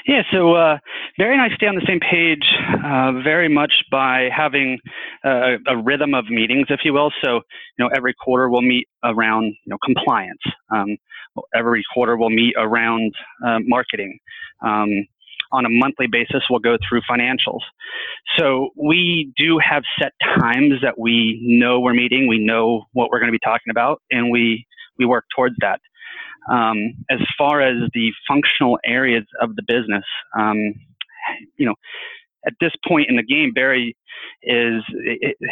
Yeah, 0.06 0.22
so 0.32 0.54
uh, 0.54 0.78
Barry 1.18 1.32
and 1.32 1.42
I 1.42 1.54
stay 1.56 1.66
on 1.66 1.74
the 1.74 1.84
same 1.84 1.98
page 1.98 2.44
uh, 2.84 3.10
very 3.24 3.48
much 3.48 3.72
by 3.90 4.28
having 4.34 4.78
a, 5.24 5.56
rhythm 5.82 6.14
of 6.14 6.26
meetings, 6.30 6.68
if 6.70 6.80
you 6.84 6.92
will. 6.92 7.10
So, 7.24 7.40
you 7.76 7.84
know, 7.84 7.90
every 7.92 8.14
quarter 8.14 8.48
we'll 8.48 8.62
meet 8.62 8.86
around, 9.02 9.46
you 9.46 9.70
know, 9.70 9.78
compliance. 9.84 10.42
Um, 10.72 10.96
every 11.56 11.82
quarter 11.92 12.16
we'll 12.16 12.30
meet 12.30 12.54
around 12.56 13.12
uh, 13.44 13.58
marketing. 13.62 14.16
Um, 14.64 15.06
on 15.52 15.64
a 15.64 15.68
monthly 15.70 16.06
basis, 16.10 16.42
we'll 16.50 16.60
go 16.60 16.76
through 16.88 17.00
financials. 17.10 17.60
So 18.36 18.70
we 18.76 19.32
do 19.36 19.58
have 19.58 19.82
set 20.00 20.12
times 20.40 20.74
that 20.82 20.98
we 20.98 21.40
know 21.42 21.80
we're 21.80 21.94
meeting. 21.94 22.28
We 22.28 22.38
know 22.38 22.84
what 22.92 23.10
we're 23.10 23.20
going 23.20 23.32
to 23.32 23.38
be 23.38 23.44
talking 23.44 23.70
about, 23.70 24.02
and 24.10 24.30
we 24.30 24.66
we 24.98 25.04
work 25.04 25.24
towards 25.34 25.56
that. 25.60 25.80
Um, 26.50 26.94
as 27.10 27.18
far 27.36 27.60
as 27.60 27.76
the 27.92 28.12
functional 28.28 28.78
areas 28.84 29.24
of 29.40 29.56
the 29.56 29.62
business, 29.66 30.04
um, 30.38 30.56
you 31.56 31.66
know, 31.66 31.74
at 32.46 32.54
this 32.60 32.72
point 32.86 33.08
in 33.08 33.16
the 33.16 33.22
game, 33.22 33.52
Barry 33.52 33.96
is 34.42 34.82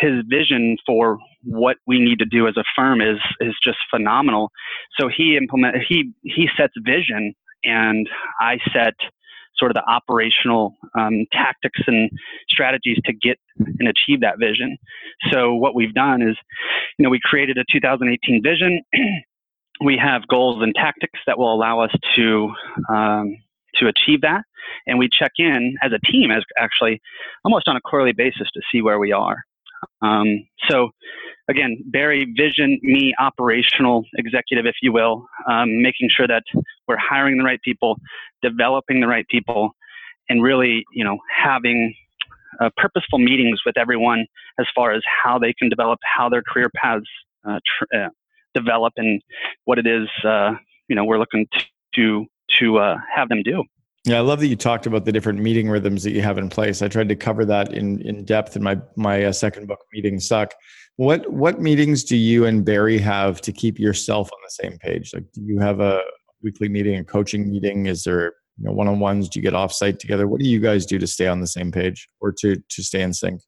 his 0.01 0.25
vision 0.29 0.77
for 0.87 1.19
what 1.43 1.77
we 1.87 1.99
need 1.99 2.19
to 2.21 2.25
do 2.25 2.47
as 2.47 2.57
a 2.57 2.65
firm 2.77 3.01
is 3.01 3.19
is 3.41 3.55
just 3.63 3.79
phenomenal. 3.91 4.51
So 4.99 5.09
he 5.15 5.37
implement 5.37 5.77
he 5.89 6.13
he 6.23 6.49
sets 6.57 6.75
vision, 6.85 7.35
and 7.65 8.09
I 8.41 8.59
set 8.73 8.95
sort 9.57 9.71
of 9.71 9.75
the 9.75 9.85
operational 9.91 10.75
um, 10.99 11.27
tactics 11.33 11.81
and 11.87 12.11
strategies 12.49 12.99
to 13.05 13.13
get 13.13 13.39
and 13.59 13.89
achieve 13.89 14.21
that 14.21 14.39
vision. 14.39 14.77
So 15.31 15.55
what 15.55 15.75
we've 15.75 15.95
done 15.95 16.23
is, 16.23 16.37
you 16.99 17.05
know, 17.05 17.11
we 17.11 17.21
created 17.23 17.59
a 17.59 17.65
2018 17.71 18.43
vision. 18.43 18.83
we 19.85 19.97
have 19.97 20.27
goals 20.29 20.63
and 20.63 20.75
tactics 20.75 21.19
that 21.27 21.39
will 21.39 21.53
allow 21.53 21.81
us 21.81 21.91
to 22.17 22.51
um, 22.89 23.37
to 23.77 23.89
achieve 23.89 24.21
that, 24.21 24.43
and 24.87 24.99
we 25.01 25.09
check 25.09 25.33
in 25.39 25.77
as 25.83 25.91
a 25.93 25.99
team, 26.11 26.31
as 26.31 26.45
actually 26.57 27.01
almost 27.45 27.67
on 27.67 27.77
a 27.77 27.81
quarterly 27.81 28.13
basis 28.13 28.49
to 28.55 28.61
see 28.71 28.81
where 28.83 29.01
we 29.01 29.11
are. 29.11 29.45
Um, 30.03 30.47
so, 30.69 30.91
again, 31.49 31.79
Barry, 31.87 32.27
vision, 32.37 32.79
me, 32.83 33.15
operational 33.19 34.05
executive, 34.17 34.67
if 34.67 34.77
you 34.83 34.93
will, 34.93 35.27
um, 35.51 35.83
making 35.83 36.09
sure 36.11 36.27
that 36.27 36.43
we're 36.89 36.97
hiring 36.99 37.39
the 37.39 37.45
right 37.45 37.61
people, 37.63 37.99
developing 38.43 39.01
the 39.01 39.07
right 39.09 39.27
people, 39.29 39.71
and 40.29 40.43
really, 40.43 40.85
you 40.93 41.05
know, 41.05 41.19
having 41.29 41.95
uh, 42.61 42.71
purposeful 42.77 43.19
meetings 43.19 43.61
with 43.67 43.77
everyone 43.77 44.27
as 44.59 44.67
far 44.75 44.93
as 44.93 45.03
how 45.23 45.39
they 45.39 45.53
can 45.53 45.69
develop, 45.69 45.99
how 46.17 46.29
their 46.29 46.43
career 46.43 46.71
paths 46.77 47.05
uh, 47.47 47.59
tr- 47.79 47.97
uh, 47.97 48.09
develop 48.55 48.93
and 48.97 49.21
what 49.65 49.79
it 49.79 49.87
is 49.87 50.09
uh, 50.25 50.53
you 50.89 50.97
know 50.97 51.05
we're 51.05 51.19
looking 51.19 51.47
to 51.95 52.27
to 52.61 52.79
uh, 52.79 52.97
have 53.15 53.29
them 53.29 53.43
do. 53.43 53.65
Yeah, 54.07 54.19
I 54.19 54.21
love 54.21 54.41
that 54.41 54.49
you 54.49 54.57
talked 54.57 54.85
about 54.87 55.07
the 55.07 55.13
different 55.13 55.41
meeting 55.41 55.71
rhythms 55.71 56.03
that 56.03 56.11
you 56.11 56.21
have 56.21 56.37
in 56.37 56.51
place. 56.51 56.83
I 56.83 56.89
tried 56.89 57.09
to 57.09 57.17
cover 57.17 57.47
that 57.47 57.73
in 57.73 58.03
in 58.03 58.25
depth 58.25 58.55
in 58.55 58.63
my 58.63 58.79
my 58.97 59.25
uh, 59.25 59.33
second 59.33 59.67
book, 59.67 59.81
Meetings 59.95 60.29
Suck. 60.29 60.53
What 60.97 61.31
what 61.33 61.61
meetings 61.61 62.05
do 62.05 62.17
you 62.17 62.45
and 62.45 62.65
Barry 62.65 62.99
have 62.99 63.41
to 63.41 63.53
keep 63.53 63.79
yourself 63.79 64.31
on 64.31 64.39
the 64.45 64.51
same 64.51 64.79
page? 64.79 65.13
Like, 65.15 65.25
do 65.33 65.41
you 65.43 65.59
have 65.59 65.81
a 65.81 66.03
weekly 66.43 66.69
meeting, 66.69 66.99
a 66.99 67.05
coaching 67.05 67.51
meeting? 67.51 67.87
Is 67.87 68.05
there 68.05 68.35
you 68.59 68.65
know 68.65 68.73
one 68.73 68.89
on 68.89 69.01
ones? 69.01 69.29
Do 69.29 69.41
you 69.41 69.43
get 69.43 69.55
offsite 69.55 69.99
together? 69.99 70.29
What 70.29 70.41
do 70.41 70.47
you 70.47 70.61
guys 70.61 70.85
do 70.85 70.99
to 70.99 71.07
stay 71.07 71.27
on 71.27 71.41
the 71.41 71.47
same 71.47 71.73
page 71.73 72.07
or 72.21 72.31
to 72.41 72.57
to 72.57 72.83
stay 72.83 73.01
in 73.01 73.15
sync? 73.15 73.41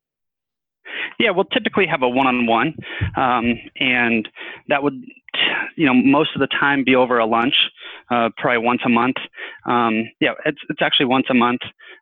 Yeah, 1.18 1.30
we'll 1.30 1.44
typically 1.44 1.86
have 1.86 2.02
a 2.02 2.08
one-on-one, 2.08 2.74
um, 3.16 3.54
and 3.76 4.28
that 4.68 4.82
would, 4.82 5.02
you 5.74 5.86
know, 5.86 5.94
most 5.94 6.30
of 6.34 6.40
the 6.40 6.46
time 6.46 6.84
be 6.84 6.94
over 6.94 7.18
a 7.18 7.24
lunch, 7.24 7.54
uh, 8.10 8.28
probably 8.36 8.64
once 8.64 8.80
a 8.84 8.88
month. 8.88 9.16
Um, 9.68 10.04
yeah, 10.20 10.32
it's 10.44 10.60
it's 10.68 10.82
actually 10.82 11.06
once 11.06 11.26
a 11.30 11.34
month. 11.34 11.60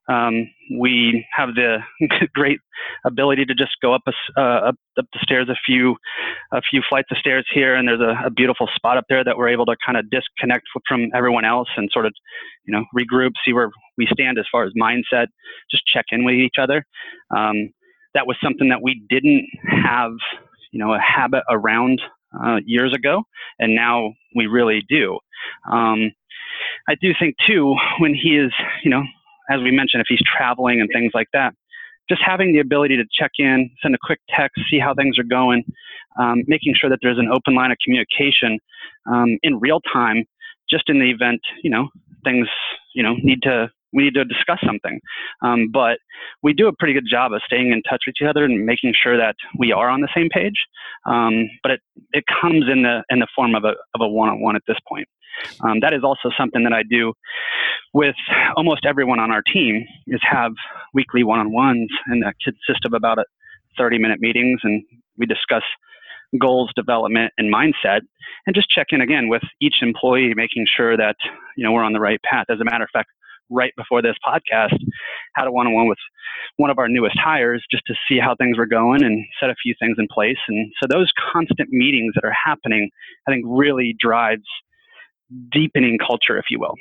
Um, 0.09 0.49
we 0.79 1.27
have 1.33 1.55
the 1.55 1.79
great 2.35 2.59
ability 3.07 3.45
to 3.47 3.55
just 3.55 3.73
go 3.81 3.95
up 3.95 4.03
a, 4.07 4.13
uh, 4.41 4.69
up, 4.69 4.75
up 4.99 5.07
the 5.13 5.19
stairs 5.23 5.49
a 5.49 5.57
few 5.65 5.97
a 6.53 6.61
few 6.61 6.83
flights 6.89 7.09
of 7.11 7.19
stairs 7.19 7.47
here, 7.53 7.75
and 7.75 7.89
there's 7.89 8.01
a, 8.01 8.27
a 8.27 8.31
beautiful 8.31 8.69
spot 8.75 8.99
up 8.99 9.05
there 9.09 9.25
that 9.25 9.37
we're 9.37 9.49
able 9.49 9.67
to 9.67 9.77
kind 9.85 9.97
of 9.97 10.05
disconnect 10.11 10.65
from 10.87 11.09
everyone 11.15 11.45
else 11.45 11.69
and 11.77 11.89
sort 11.93 12.07
of, 12.07 12.13
you 12.65 12.73
know, 12.73 12.85
regroup, 12.97 13.31
see 13.45 13.53
where 13.53 13.71
we 13.97 14.07
stand 14.13 14.39
as 14.39 14.45
far 14.51 14.65
as 14.65 14.73
mindset, 14.81 15.27
just 15.71 15.85
check 15.87 16.07
in 16.11 16.25
with 16.25 16.35
each 16.35 16.57
other. 16.61 16.85
Um, 17.35 17.71
that 18.15 18.27
was 18.27 18.37
something 18.43 18.69
that 18.69 18.83
we 18.83 19.03
didn't 19.09 19.47
have, 19.67 20.13
you 20.73 20.79
know, 20.79 20.95
a 20.95 21.01
habit 21.01 21.43
around 21.51 22.01
uh, 22.45 22.59
years 22.65 22.93
ago, 22.95 23.23
and 23.59 23.75
now 23.75 24.13
we 24.35 24.47
really 24.47 24.83
do. 24.89 25.19
Um, 25.71 26.13
I 26.89 26.95
do 27.01 27.13
think 27.19 27.37
too, 27.47 27.75
when 27.99 28.15
he 28.15 28.37
is, 28.37 28.53
you 28.83 28.91
know, 28.91 29.03
as 29.51 29.61
we 29.61 29.71
mentioned, 29.71 30.01
if 30.01 30.07
he's 30.09 30.23
traveling 30.37 30.81
and 30.81 30.89
things 30.93 31.13
like 31.15 31.29
that, 31.33 31.55
just 32.09 32.23
having 32.25 32.53
the 32.53 32.59
ability 32.59 32.97
to 32.97 33.05
check 33.13 33.33
in, 33.39 33.71
send 33.83 33.95
a 33.95 33.99
quick 34.03 34.21
text, 34.37 34.61
see 34.71 34.79
how 34.79 34.95
things 34.95 35.19
are 35.19 35.25
going, 35.25 35.65
um, 36.21 36.43
making 36.47 36.75
sure 36.79 36.91
that 36.91 36.99
there's 37.03 37.19
an 37.19 37.29
open 37.33 37.55
line 37.55 37.71
of 37.71 37.79
communication 37.83 38.59
um, 39.11 39.39
in 39.43 39.59
real 39.59 39.81
time, 39.93 40.25
just 40.69 40.89
in 40.89 40.99
the 40.99 41.11
event, 41.11 41.41
you 41.63 41.71
know, 41.71 41.89
things, 42.25 42.47
you 42.95 43.03
know, 43.03 43.15
need 43.23 43.43
to 43.43 43.71
we 43.95 44.03
need 44.03 44.15
to 44.15 44.25
discuss 44.25 44.59
something. 44.67 45.01
Um, 45.43 45.69
but 45.73 45.99
we 46.43 46.53
do 46.53 46.67
a 46.67 46.73
pretty 46.73 46.95
good 46.95 47.07
job 47.09 47.33
of 47.33 47.41
staying 47.47 47.71
in 47.71 47.81
touch 47.83 48.03
with 48.07 48.17
each 48.21 48.27
other 48.27 48.45
and 48.45 48.67
making 48.67 48.93
sure 49.01 49.17
that 49.17 49.37
we 49.57 49.73
are 49.73 49.89
on 49.89 50.01
the 50.01 50.09
same 50.15 50.29
page. 50.29 50.67
Um, 51.07 51.49
but 51.63 51.73
it, 51.73 51.81
it 52.13 52.25
comes 52.41 52.65
in 52.71 52.83
the 52.83 53.05
in 53.09 53.21
the 53.21 53.29
form 53.35 53.55
of 53.55 53.65
a 53.65 53.75
of 53.95 54.01
a 54.01 54.09
one 54.09 54.29
on 54.29 54.41
one 54.41 54.57
at 54.57 54.63
this 54.67 54.79
point. 54.89 55.07
Um, 55.63 55.81
that 55.81 55.93
is 55.93 56.03
also 56.03 56.31
something 56.37 56.65
that 56.65 56.73
I 56.73 56.83
do 56.83 57.13
with 57.93 58.17
almost 58.57 58.85
everyone 58.85 59.21
on 59.21 59.31
our 59.31 59.43
team 59.43 59.87
is 60.07 60.21
have 60.29 60.53
weekly 60.93 61.23
one 61.25 61.39
on 61.39 61.53
ones, 61.53 61.89
and 62.07 62.23
that 62.23 62.35
consist 62.43 62.85
of 62.85 62.93
about 62.93 63.19
a 63.19 63.25
30 63.79 63.99
minute 63.99 64.21
meetings, 64.21 64.61
and 64.63 64.83
we 65.17 65.27
discuss 65.27 65.63
goals 66.41 66.71
development 66.75 67.33
and 67.39 67.53
mindset 67.53 68.01
and 68.47 68.57
just 68.57 68.69
check 68.69 68.89
in 68.91 69.01
again 69.01 69.29
with 69.29 69.43
each 69.61 69.77
employee 69.83 70.33
making 70.35 70.67
sure 70.77 70.97
that 70.97 71.15
you 71.57 71.65
know 71.65 71.73
we're 71.73 71.85
on 71.85 71.93
the 71.93 72.01
right 72.01 72.21
path. 72.23 72.47
As 72.49 72.61
a 72.61 72.65
matter 72.65 72.85
of 72.85 72.91
fact 72.93 73.09
right 73.51 73.73
before 73.77 74.03
this 74.03 74.17
podcast 74.27 74.77
had 75.37 75.47
a 75.47 75.53
one-on-one 75.53 75.87
with 75.87 75.99
one 76.57 76.71
of 76.71 76.79
our 76.79 76.89
newest 76.89 77.19
hires 77.19 77.63
just 77.71 77.85
to 77.87 77.95
see 78.09 78.19
how 78.19 78.35
things 78.35 78.57
were 78.57 78.67
going 78.67 79.05
and 79.05 79.25
set 79.39 79.51
a 79.51 79.55
few 79.63 79.75
things 79.79 79.97
in 79.99 80.09
place. 80.11 80.39
And 80.49 80.73
so 80.83 80.89
those 80.91 81.13
constant 81.33 81.69
meetings 81.71 82.15
that 82.15 82.25
are 82.25 82.35
happening 82.45 82.91
i 83.29 83.31
think 83.31 83.45
really 83.47 83.95
drives 83.99 84.45
deepening 85.53 85.99
culture 85.99 86.39
if 86.39 86.47
you 86.51 86.59
will. 86.59 86.75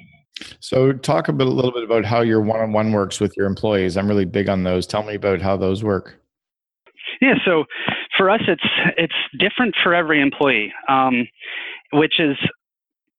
So 0.59 0.93
talk 0.93 1.27
a 1.27 1.33
bit 1.33 1.47
a 1.47 1.49
little 1.49 1.71
bit 1.71 1.83
about 1.83 2.05
how 2.05 2.21
your 2.21 2.41
one-on-one 2.41 2.91
works 2.91 3.19
with 3.19 3.35
your 3.37 3.45
employees. 3.45 3.97
I'm 3.97 4.07
really 4.07 4.25
big 4.25 4.49
on 4.49 4.63
those. 4.63 4.87
Tell 4.87 5.03
me 5.03 5.15
about 5.15 5.41
how 5.41 5.55
those 5.57 5.83
work. 5.83 6.19
Yeah, 7.21 7.35
so 7.45 7.65
for 8.17 8.29
us, 8.29 8.41
it's 8.47 8.63
it's 8.97 9.13
different 9.39 9.75
for 9.81 9.93
every 9.93 10.21
employee, 10.21 10.73
um, 10.89 11.27
which 11.91 12.19
is 12.19 12.35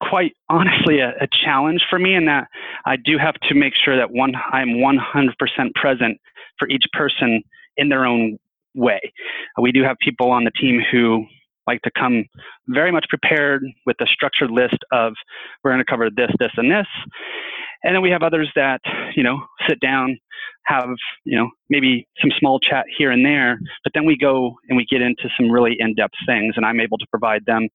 quite 0.02 0.32
honestly 0.48 1.00
a, 1.00 1.10
a, 1.20 1.28
challenge 1.44 1.82
for 1.88 1.98
me 1.98 2.14
in 2.14 2.26
that 2.26 2.48
I 2.84 2.96
do 2.96 3.16
have 3.16 3.34
to 3.48 3.54
make 3.54 3.72
sure 3.82 3.96
that 3.96 4.10
one 4.10 4.34
I'm 4.52 4.68
100% 4.68 5.74
present 5.74 6.20
for 6.58 6.68
each 6.68 6.84
person 6.92 7.42
in 7.76 7.88
their 7.88 8.04
own 8.04 8.38
way. 8.74 9.00
We 9.60 9.72
do 9.72 9.82
have 9.82 9.96
people 10.00 10.30
on 10.30 10.44
the 10.44 10.50
team 10.50 10.82
who 10.90 11.24
like 11.66 11.82
to 11.82 11.90
come 11.98 12.24
very 12.68 12.92
much 12.92 13.06
prepared 13.08 13.62
with 13.86 13.96
a 14.00 14.06
structured 14.06 14.50
list 14.50 14.78
of 14.92 15.14
we're 15.62 15.72
going 15.72 15.84
to 15.84 15.90
cover 15.90 16.10
this, 16.10 16.30
this, 16.38 16.52
and 16.56 16.70
this. 16.70 16.86
And 17.82 17.94
then 17.94 18.02
we 18.02 18.10
have 18.10 18.22
others 18.22 18.50
that, 18.56 18.80
you 19.14 19.22
know, 19.22 19.40
sit 19.68 19.78
down, 19.80 20.18
have, 20.64 20.88
you 21.24 21.38
know, 21.38 21.50
maybe 21.68 22.06
some 22.20 22.30
small 22.38 22.58
chat 22.58 22.86
here 22.96 23.10
and 23.10 23.24
there, 23.24 23.58
but 23.82 23.92
then 23.94 24.06
we 24.06 24.16
go 24.16 24.56
and 24.68 24.76
we 24.76 24.86
get 24.86 25.02
into 25.02 25.28
some 25.36 25.50
really 25.50 25.76
in-depth 25.78 26.14
things 26.26 26.54
and 26.56 26.64
I'm 26.64 26.80
able 26.80 26.96
to 26.98 27.06
provide 27.10 27.44
them 27.46 27.68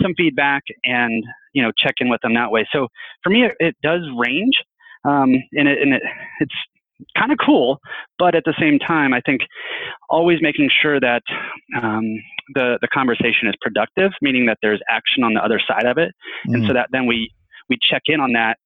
some 0.00 0.14
feedback 0.16 0.62
and, 0.84 1.22
you 1.52 1.62
know, 1.62 1.72
check 1.76 1.94
in 1.98 2.08
with 2.08 2.22
them 2.22 2.34
that 2.34 2.50
way. 2.50 2.66
So 2.72 2.88
for 3.22 3.30
me, 3.30 3.44
it, 3.44 3.52
it 3.60 3.76
does 3.82 4.00
range. 4.16 4.54
Um, 5.04 5.32
and 5.52 5.66
it, 5.68 5.80
and 5.80 5.94
it, 5.94 6.02
it's 6.40 6.54
kind 7.16 7.32
of 7.32 7.38
cool, 7.44 7.78
but 8.18 8.34
at 8.34 8.44
the 8.44 8.54
same 8.58 8.78
time, 8.78 9.12
I 9.12 9.20
think 9.20 9.42
always 10.08 10.38
making 10.40 10.70
sure 10.82 11.00
that 11.00 11.22
um, 11.80 12.04
the 12.54 12.78
the 12.80 12.88
conversation 12.88 13.48
is 13.48 13.54
productive, 13.60 14.12
meaning 14.22 14.46
that 14.46 14.58
there's 14.62 14.80
action 14.88 15.24
on 15.24 15.34
the 15.34 15.40
other 15.40 15.60
side 15.66 15.86
of 15.86 15.98
it, 15.98 16.12
mm. 16.48 16.54
and 16.54 16.64
so 16.64 16.70
mm. 16.70 16.74
that 16.74 16.88
then 16.92 17.06
we 17.06 17.32
we 17.68 17.78
check 17.80 18.02
in 18.06 18.20
on 18.20 18.32
that 18.32 18.56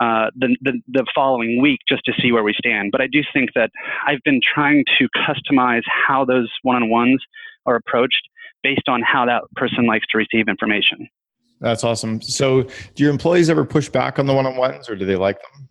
uh, 0.00 0.26
the, 0.36 0.56
the, 0.60 0.72
the 0.88 1.06
following 1.14 1.60
week 1.60 1.80
just 1.88 2.02
to 2.04 2.12
see 2.20 2.30
where 2.32 2.42
we 2.42 2.54
stand. 2.58 2.90
But 2.92 3.00
I 3.00 3.06
do 3.06 3.22
think 3.32 3.50
that 3.54 3.70
I've 4.06 4.22
been 4.24 4.40
trying 4.54 4.84
to 4.98 5.08
customize 5.16 5.82
how 5.86 6.24
those 6.24 6.50
one-on-ones 6.62 7.22
are 7.64 7.76
approached 7.76 8.28
based 8.62 8.88
on 8.88 9.00
how 9.02 9.24
that 9.26 9.42
person 9.54 9.86
likes 9.86 10.06
to 10.10 10.18
receive 10.18 10.48
information. 10.48 11.08
That's 11.60 11.82
awesome. 11.82 12.20
So, 12.20 12.64
do 12.94 13.02
your 13.02 13.10
employees 13.10 13.48
ever 13.48 13.64
push 13.64 13.88
back 13.88 14.18
on 14.18 14.26
the 14.26 14.34
one-on-ones, 14.34 14.90
or 14.90 14.96
do 14.96 15.06
they 15.06 15.16
like 15.16 15.40
them? 15.40 15.68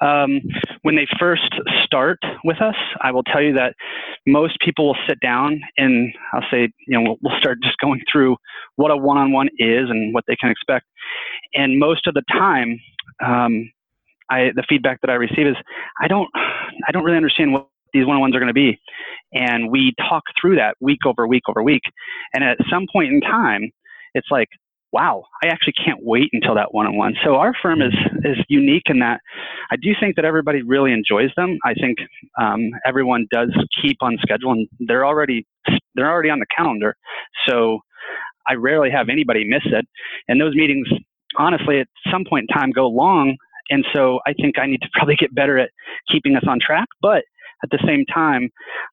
Um, 0.00 0.40
when 0.82 0.94
they 0.94 1.06
first 1.18 1.52
start 1.84 2.18
with 2.44 2.60
us, 2.62 2.76
I 3.02 3.10
will 3.10 3.24
tell 3.24 3.42
you 3.42 3.52
that 3.54 3.74
most 4.26 4.58
people 4.60 4.86
will 4.86 4.96
sit 5.08 5.18
down 5.20 5.60
and 5.76 6.12
I'll 6.32 6.44
say, 6.50 6.68
you 6.86 6.98
know, 6.98 7.02
we'll, 7.02 7.16
we'll 7.22 7.38
start 7.40 7.58
just 7.62 7.78
going 7.78 8.00
through 8.10 8.36
what 8.76 8.90
a 8.90 8.96
one-on-one 8.96 9.48
is 9.58 9.90
and 9.90 10.14
what 10.14 10.24
they 10.28 10.36
can 10.36 10.50
expect. 10.50 10.86
And 11.54 11.78
most 11.78 12.06
of 12.06 12.14
the 12.14 12.22
time, 12.30 12.78
um, 13.24 13.70
I, 14.30 14.50
the 14.54 14.64
feedback 14.68 15.00
that 15.00 15.10
I 15.10 15.14
receive 15.14 15.46
is, 15.46 15.56
I 16.00 16.06
don't, 16.06 16.28
I 16.86 16.92
don't 16.92 17.02
really 17.02 17.16
understand 17.16 17.52
what 17.52 17.66
these 17.92 18.06
one-on-ones 18.06 18.36
are 18.36 18.40
going 18.40 18.48
to 18.48 18.54
be. 18.54 18.78
And 19.32 19.70
we 19.70 19.94
talk 20.08 20.22
through 20.40 20.56
that 20.56 20.76
week 20.80 21.06
over 21.06 21.26
week 21.26 21.42
over 21.48 21.62
week. 21.62 21.82
And 22.34 22.44
at 22.44 22.58
some 22.70 22.86
point 22.92 23.12
in 23.12 23.20
time, 23.20 23.70
it's 24.14 24.28
like, 24.30 24.48
wow, 24.92 25.24
I 25.42 25.48
actually 25.48 25.74
can't 25.74 26.00
wait 26.02 26.30
until 26.32 26.54
that 26.54 26.72
one-on-one. 26.72 27.14
So 27.24 27.36
our 27.36 27.52
firm 27.60 27.82
is 27.82 27.94
is 28.24 28.38
unique 28.48 28.84
in 28.86 29.00
that 29.00 29.20
I 29.70 29.76
do 29.76 29.92
think 30.00 30.16
that 30.16 30.24
everybody 30.24 30.62
really 30.62 30.92
enjoys 30.92 31.30
them. 31.36 31.58
I 31.64 31.74
think 31.74 31.98
um, 32.40 32.70
everyone 32.86 33.26
does 33.30 33.50
keep 33.82 33.98
on 34.00 34.16
schedule, 34.22 34.52
and 34.52 34.68
they're 34.80 35.06
already 35.06 35.46
they're 35.94 36.10
already 36.10 36.30
on 36.30 36.38
the 36.38 36.46
calendar. 36.56 36.96
So 37.46 37.80
I 38.48 38.54
rarely 38.54 38.90
have 38.90 39.08
anybody 39.08 39.44
miss 39.44 39.62
it. 39.66 39.86
And 40.28 40.40
those 40.40 40.54
meetings, 40.54 40.88
honestly, 41.36 41.80
at 41.80 41.88
some 42.10 42.24
point 42.28 42.46
in 42.48 42.56
time, 42.56 42.70
go 42.70 42.88
long. 42.88 43.36
And 43.70 43.84
so 43.94 44.20
I 44.26 44.32
think 44.32 44.58
I 44.58 44.66
need 44.66 44.80
to 44.80 44.88
probably 44.94 45.16
get 45.16 45.34
better 45.34 45.58
at 45.58 45.70
keeping 46.10 46.34
us 46.36 46.44
on 46.48 46.58
track. 46.60 46.88
But 47.02 47.24
at 47.62 47.70
the 47.70 47.78
same 47.86 48.04
time, 48.06 48.48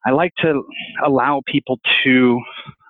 I 0.05 0.11
like 0.11 0.33
to 0.41 0.63
allow 1.05 1.41
people 1.47 1.79
to 2.03 2.41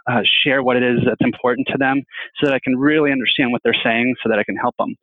uh, 0.08 0.22
share 0.44 0.64
what 0.64 0.78
it 0.78 0.84
is 0.84 1.00
that's 1.06 1.22
important 1.22 1.68
to 1.72 1.78
them 1.78 2.04
so 2.40 2.48
that 2.48 2.54
I 2.54 2.60
can 2.64 2.76
really 2.76 3.12
understand 3.12 3.52
what 3.52 3.62
they're 3.64 3.76
saying 3.84 4.16
so 4.24 4.30
that 4.30 4.40
I 4.40 4.44
can 4.44 4.56
help 4.56 4.76
them. 4.78 4.96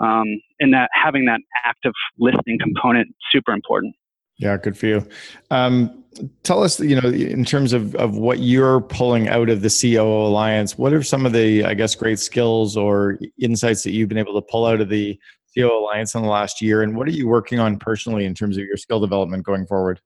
Um, 0.00 0.26
and 0.60 0.72
that 0.72 0.90
having 0.92 1.24
that 1.26 1.40
active 1.64 1.92
listening 2.18 2.58
component 2.58 3.14
super 3.32 3.52
important. 3.52 3.94
Yeah, 4.38 4.56
good 4.56 4.76
for 4.76 4.86
you. 4.86 5.06
Um, 5.50 6.02
tell 6.44 6.62
us, 6.62 6.80
you 6.80 6.98
know, 6.98 7.08
in 7.10 7.44
terms 7.44 7.74
of, 7.74 7.94
of 7.96 8.16
what 8.16 8.38
you're 8.38 8.80
pulling 8.80 9.28
out 9.28 9.50
of 9.50 9.60
the 9.60 9.68
COO 9.68 10.26
Alliance, 10.26 10.78
what 10.78 10.94
are 10.94 11.02
some 11.02 11.26
of 11.26 11.32
the, 11.32 11.64
I 11.64 11.74
guess, 11.74 11.94
great 11.94 12.18
skills 12.18 12.76
or 12.76 13.18
insights 13.38 13.82
that 13.82 13.92
you've 13.92 14.08
been 14.08 14.18
able 14.18 14.40
to 14.40 14.46
pull 14.50 14.64
out 14.64 14.80
of 14.80 14.88
the 14.88 15.18
COO 15.54 15.70
Alliance 15.70 16.14
in 16.14 16.22
the 16.22 16.28
last 16.28 16.62
year? 16.62 16.82
And 16.82 16.96
what 16.96 17.06
are 17.06 17.12
you 17.12 17.28
working 17.28 17.58
on 17.58 17.78
personally 17.78 18.24
in 18.24 18.34
terms 18.34 18.56
of 18.56 18.64
your 18.64 18.78
skill 18.78 18.98
development 19.00 19.44
going 19.44 19.66
forward? 19.66 20.00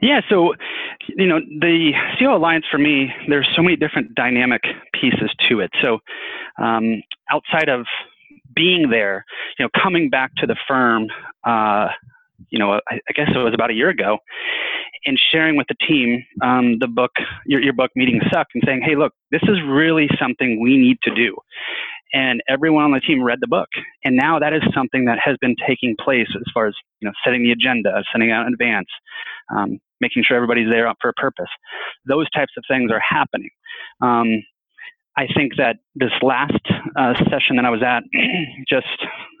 Yeah, 0.00 0.20
so 0.28 0.54
you 1.08 1.26
know 1.26 1.40
the 1.40 1.92
COO 2.18 2.36
Alliance 2.36 2.64
for 2.70 2.78
me, 2.78 3.12
there's 3.28 3.48
so 3.56 3.62
many 3.62 3.76
different 3.76 4.14
dynamic 4.14 4.62
pieces 4.92 5.30
to 5.48 5.60
it. 5.60 5.70
So 5.82 5.98
um, 6.62 7.02
outside 7.30 7.68
of 7.68 7.86
being 8.54 8.90
there, 8.90 9.24
you 9.58 9.64
know, 9.64 9.70
coming 9.82 10.08
back 10.08 10.32
to 10.36 10.46
the 10.46 10.56
firm, 10.68 11.08
uh, 11.44 11.88
you 12.50 12.58
know, 12.58 12.74
I, 12.74 12.94
I, 12.94 13.12
guess 13.14 13.28
it 13.34 13.38
was 13.38 13.54
about 13.54 13.70
a 13.70 13.74
year 13.74 13.88
ago, 13.88 14.18
and 15.04 15.20
sharing 15.32 15.56
with 15.56 15.66
the 15.68 15.76
team 15.86 16.24
um, 16.42 16.78
the 16.78 16.86
book, 16.86 17.12
your, 17.46 17.60
your 17.60 17.72
book, 17.72 17.90
Meeting 17.96 18.20
Suck, 18.32 18.46
and 18.54 18.62
saying, 18.64 18.82
hey, 18.84 18.94
look, 18.94 19.12
this 19.32 19.42
is 19.44 19.58
really 19.66 20.08
something 20.20 20.60
we 20.62 20.76
need 20.76 20.98
to 21.02 21.14
do 21.14 21.36
and 22.12 22.42
everyone 22.48 22.84
on 22.84 22.92
the 22.92 23.00
team 23.00 23.22
read 23.22 23.38
the 23.40 23.46
book. 23.46 23.68
And 24.04 24.16
now 24.16 24.38
that 24.38 24.52
is 24.52 24.62
something 24.74 25.04
that 25.06 25.18
has 25.22 25.36
been 25.40 25.54
taking 25.66 25.96
place 26.02 26.28
as 26.34 26.42
far 26.52 26.66
as 26.66 26.74
you 27.00 27.06
know, 27.06 27.12
setting 27.24 27.42
the 27.42 27.52
agenda, 27.52 28.02
sending 28.12 28.30
out 28.30 28.46
in 28.46 28.52
advance, 28.52 28.88
um, 29.54 29.78
making 30.00 30.24
sure 30.24 30.36
everybody's 30.36 30.70
there 30.70 30.92
for 31.00 31.10
a 31.10 31.14
purpose. 31.14 31.50
Those 32.06 32.30
types 32.30 32.52
of 32.56 32.64
things 32.68 32.90
are 32.90 33.02
happening. 33.06 33.50
Um, 34.00 34.42
I 35.16 35.26
think 35.34 35.56
that 35.56 35.76
this 35.96 36.12
last 36.22 36.52
uh, 36.96 37.14
session 37.28 37.56
that 37.56 37.64
I 37.64 37.70
was 37.70 37.82
at, 37.82 38.04
just 38.68 38.86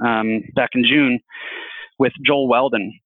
um, 0.04 0.42
back 0.56 0.70
in 0.74 0.84
June, 0.84 1.20
with 2.00 2.12
Joel 2.24 2.48
Weldon, 2.48 2.98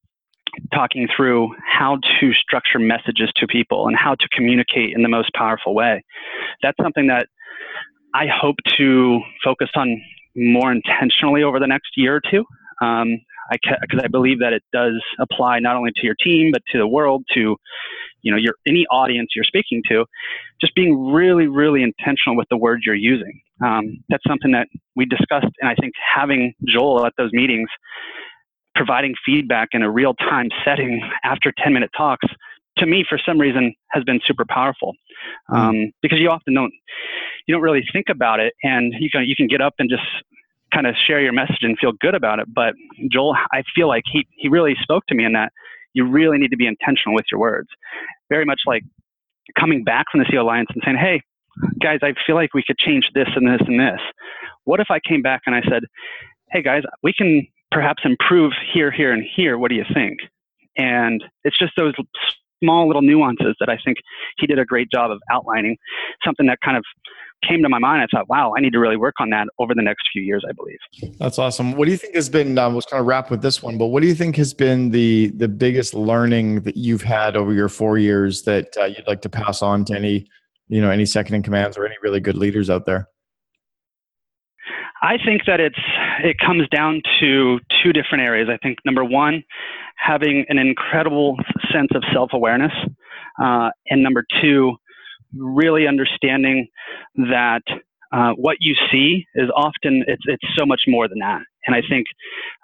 talking 0.74 1.08
through 1.14 1.50
how 1.66 1.98
to 2.20 2.32
structure 2.32 2.78
messages 2.78 3.30
to 3.36 3.46
people 3.46 3.88
and 3.88 3.96
how 3.96 4.14
to 4.14 4.28
communicate 4.32 4.94
in 4.94 5.02
the 5.02 5.08
most 5.08 5.30
powerful 5.34 5.74
way. 5.74 6.02
That's 6.62 6.76
something 6.82 7.06
that 7.08 7.26
I 8.14 8.26
hope 8.26 8.56
to 8.76 9.20
focus 9.44 9.70
on 9.74 10.00
more 10.34 10.72
intentionally 10.72 11.42
over 11.42 11.58
the 11.58 11.66
next 11.66 11.90
year 11.96 12.16
or 12.16 12.22
two. 12.30 12.44
Um, 12.80 13.18
because 13.50 14.00
I, 14.00 14.04
I, 14.04 14.08
believe 14.08 14.38
that 14.38 14.52
it 14.52 14.62
does 14.72 14.94
apply 15.20 15.58
not 15.58 15.76
only 15.76 15.90
to 15.96 16.06
your 16.06 16.14
team 16.22 16.50
but 16.52 16.62
to 16.72 16.78
the 16.78 16.86
world, 16.86 17.24
to 17.34 17.56
you 18.22 18.32
know 18.32 18.38
your 18.38 18.54
any 18.66 18.86
audience 18.90 19.30
you're 19.34 19.44
speaking 19.44 19.82
to. 19.88 20.06
Just 20.60 20.74
being 20.74 21.12
really, 21.12 21.48
really 21.48 21.82
intentional 21.82 22.36
with 22.36 22.48
the 22.50 22.56
words 22.56 22.82
you're 22.86 22.94
using. 22.94 23.40
Um, 23.64 24.02
that's 24.08 24.22
something 24.26 24.52
that 24.52 24.68
we 24.96 25.04
discussed, 25.04 25.52
and 25.60 25.68
I 25.68 25.74
think 25.74 25.92
having 26.14 26.54
Joel 26.66 27.04
at 27.04 27.12
those 27.18 27.30
meetings, 27.32 27.68
providing 28.74 29.14
feedback 29.24 29.68
in 29.72 29.82
a 29.82 29.90
real 29.90 30.14
time 30.14 30.48
setting 30.64 31.02
after 31.24 31.52
10 31.62 31.72
minute 31.72 31.90
talks 31.96 32.26
to 32.78 32.86
me 32.86 33.04
for 33.08 33.18
some 33.24 33.38
reason 33.38 33.74
has 33.90 34.02
been 34.04 34.20
super 34.24 34.44
powerful 34.48 34.94
mm. 35.50 35.56
um, 35.56 35.92
because 36.00 36.18
you 36.18 36.28
often 36.30 36.54
don't 36.54 36.72
you 37.46 37.54
don't 37.54 37.62
really 37.62 37.84
think 37.92 38.06
about 38.08 38.40
it 38.40 38.54
and 38.62 38.94
you 38.98 39.10
can 39.10 39.24
you 39.24 39.36
can 39.36 39.46
get 39.46 39.60
up 39.60 39.74
and 39.78 39.90
just 39.90 40.02
kind 40.72 40.86
of 40.86 40.94
share 41.06 41.20
your 41.20 41.32
message 41.32 41.58
and 41.62 41.78
feel 41.78 41.92
good 42.00 42.14
about 42.14 42.38
it 42.38 42.46
but 42.54 42.74
joel 43.10 43.36
i 43.52 43.62
feel 43.74 43.88
like 43.88 44.04
he 44.10 44.26
he 44.36 44.48
really 44.48 44.74
spoke 44.82 45.04
to 45.06 45.14
me 45.14 45.24
in 45.24 45.32
that 45.32 45.52
you 45.94 46.06
really 46.06 46.38
need 46.38 46.50
to 46.50 46.56
be 46.56 46.66
intentional 46.66 47.14
with 47.14 47.26
your 47.30 47.40
words 47.40 47.68
very 48.28 48.44
much 48.44 48.62
like 48.66 48.82
coming 49.58 49.84
back 49.84 50.06
from 50.10 50.20
the 50.20 50.26
COO 50.30 50.40
Alliance 50.40 50.68
and 50.72 50.82
saying 50.84 50.96
hey 50.96 51.20
guys 51.80 51.98
i 52.02 52.14
feel 52.26 52.36
like 52.36 52.54
we 52.54 52.62
could 52.66 52.78
change 52.78 53.10
this 53.14 53.28
and 53.36 53.46
this 53.46 53.60
and 53.66 53.78
this 53.78 54.00
what 54.64 54.80
if 54.80 54.90
i 54.90 54.98
came 55.00 55.20
back 55.20 55.42
and 55.46 55.54
i 55.54 55.60
said 55.68 55.84
hey 56.50 56.62
guys 56.62 56.82
we 57.02 57.12
can 57.12 57.46
perhaps 57.72 58.02
improve 58.04 58.52
here, 58.72 58.92
here, 58.92 59.12
and 59.12 59.24
here. 59.34 59.58
What 59.58 59.70
do 59.70 59.74
you 59.74 59.84
think? 59.92 60.18
And 60.76 61.24
it's 61.42 61.58
just 61.58 61.72
those 61.76 61.94
small 62.62 62.86
little 62.86 63.02
nuances 63.02 63.56
that 63.58 63.68
I 63.68 63.78
think 63.84 63.96
he 64.38 64.46
did 64.46 64.58
a 64.58 64.64
great 64.64 64.88
job 64.92 65.10
of 65.10 65.18
outlining. 65.32 65.76
Something 66.24 66.46
that 66.46 66.58
kind 66.64 66.76
of 66.76 66.84
came 67.46 67.62
to 67.62 67.68
my 67.68 67.78
mind. 67.78 68.02
I 68.02 68.06
thought, 68.16 68.28
wow, 68.28 68.54
I 68.56 68.60
need 68.60 68.72
to 68.72 68.78
really 68.78 68.96
work 68.96 69.14
on 69.20 69.30
that 69.30 69.48
over 69.58 69.74
the 69.74 69.82
next 69.82 70.08
few 70.12 70.22
years. 70.22 70.44
I 70.48 70.52
believe. 70.52 70.78
That's 71.18 71.38
awesome. 71.38 71.72
What 71.72 71.86
do 71.86 71.90
you 71.90 71.96
think 71.96 72.14
has 72.14 72.28
been? 72.28 72.58
I 72.58 72.66
was 72.66 72.86
kind 72.86 73.00
of 73.00 73.06
wrap 73.06 73.30
with 73.30 73.42
this 73.42 73.62
one, 73.62 73.78
but 73.78 73.86
what 73.86 74.02
do 74.02 74.08
you 74.08 74.14
think 74.14 74.36
has 74.36 74.54
been 74.54 74.90
the 74.90 75.32
the 75.36 75.48
biggest 75.48 75.94
learning 75.94 76.62
that 76.62 76.76
you've 76.76 77.02
had 77.02 77.36
over 77.36 77.52
your 77.52 77.68
four 77.68 77.98
years 77.98 78.42
that 78.42 78.76
uh, 78.78 78.84
you'd 78.84 79.06
like 79.06 79.22
to 79.22 79.28
pass 79.28 79.62
on 79.62 79.84
to 79.86 79.94
any, 79.94 80.26
you 80.68 80.80
know, 80.80 80.90
any 80.90 81.06
second 81.06 81.34
in 81.34 81.42
commands 81.42 81.76
or 81.76 81.86
any 81.86 81.96
really 82.02 82.20
good 82.20 82.36
leaders 82.36 82.70
out 82.70 82.86
there? 82.86 83.08
I 85.02 85.18
think 85.24 85.42
that 85.46 85.58
it's 85.58 85.78
it 86.22 86.36
comes 86.38 86.68
down 86.68 87.02
to 87.20 87.58
two 87.82 87.92
different 87.92 88.22
areas. 88.22 88.48
I 88.48 88.56
think 88.58 88.78
number 88.84 89.04
one, 89.04 89.42
having 89.96 90.44
an 90.48 90.58
incredible 90.58 91.36
sense 91.72 91.88
of 91.94 92.04
self 92.12 92.30
awareness, 92.32 92.72
uh, 93.42 93.70
and 93.90 94.02
number 94.02 94.24
two, 94.40 94.76
really 95.34 95.86
understanding 95.86 96.68
that 97.16 97.62
uh, 98.12 98.32
what 98.36 98.58
you 98.60 98.74
see 98.90 99.24
is 99.34 99.48
often 99.56 100.04
it's 100.06 100.22
it's 100.26 100.44
so 100.56 100.66
much 100.66 100.82
more 100.86 101.08
than 101.08 101.18
that. 101.20 101.40
And 101.66 101.74
I 101.74 101.82
think 101.88 102.06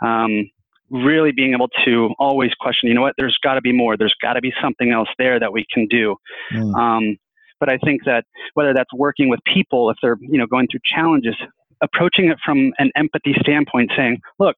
um, 0.05 0.51
really 0.91 1.33
being 1.33 1.55
able 1.55 1.69
to 1.85 2.11
always 2.19 2.51
question, 2.61 2.89
you 2.89 2.95
know 2.95 3.03
what, 3.03 3.15
there's 3.17 3.39
got 3.43 3.55
to 3.55 3.61
be 3.61 3.73
more. 3.73 3.97
There's 3.97 4.15
got 4.21 4.35
to 4.35 4.41
be 4.41 4.53
something 4.63 4.91
else 4.91 5.09
there 5.19 5.41
that 5.41 5.53
we 5.53 5.65
can 5.73 5.87
do. 5.89 6.17
Mm. 6.53 6.75
Um, 6.75 7.17
but 7.61 7.71
I 7.71 7.79
think 7.79 8.05
that 8.05 8.25
whether 8.55 8.73
that's 8.75 8.93
working 8.95 9.29
with 9.29 9.41
people, 9.53 9.91
if 9.91 9.97
they're 10.03 10.19
you 10.21 10.39
know 10.39 10.47
going 10.47 10.69
through 10.71 10.81
challenges, 10.85 11.35
approaching 11.83 12.29
it 12.29 12.39
from 12.45 12.73
an 12.79 12.91
empathy 12.97 13.35
standpoint, 13.41 13.91
saying, 13.97 14.21
look, 14.39 14.57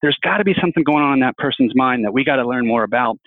there's 0.00 0.16
got 0.22 0.38
to 0.38 0.44
be 0.44 0.54
something 0.60 0.82
going 0.82 1.02
on 1.02 1.14
in 1.14 1.20
that 1.20 1.36
person's 1.36 1.72
mind 1.74 2.04
that 2.04 2.12
we 2.12 2.24
got 2.24 2.36
to 2.36 2.46
learn 2.46 2.66
more 2.66 2.84
about 2.84 3.18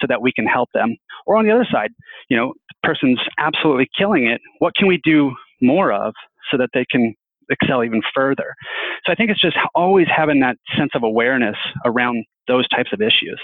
so 0.00 0.06
that 0.08 0.22
we 0.22 0.32
can 0.32 0.46
help 0.46 0.68
them. 0.74 0.96
Or 1.26 1.36
on 1.36 1.44
the 1.44 1.52
other 1.52 1.66
side, 1.70 1.90
you 2.28 2.36
know, 2.36 2.54
the 2.68 2.88
person's 2.88 3.20
absolutely 3.38 3.88
killing 3.96 4.26
it. 4.26 4.40
What 4.58 4.74
can 4.74 4.88
we 4.88 5.00
do 5.04 5.32
more 5.60 5.92
of 5.92 6.14
so 6.50 6.56
that 6.56 6.70
they 6.74 6.84
can 6.90 7.14
excel 7.50 7.84
even 7.84 8.02
further? 8.14 8.54
So 9.04 9.12
I 9.12 9.14
think 9.14 9.30
it's 9.30 9.40
just 9.40 9.56
always 9.74 10.06
having 10.14 10.40
that 10.40 10.56
sense 10.76 10.90
of 10.94 11.02
awareness 11.02 11.56
around 11.84 12.24
those 12.48 12.68
types 12.68 12.90
of 12.92 13.00
issues. 13.00 13.40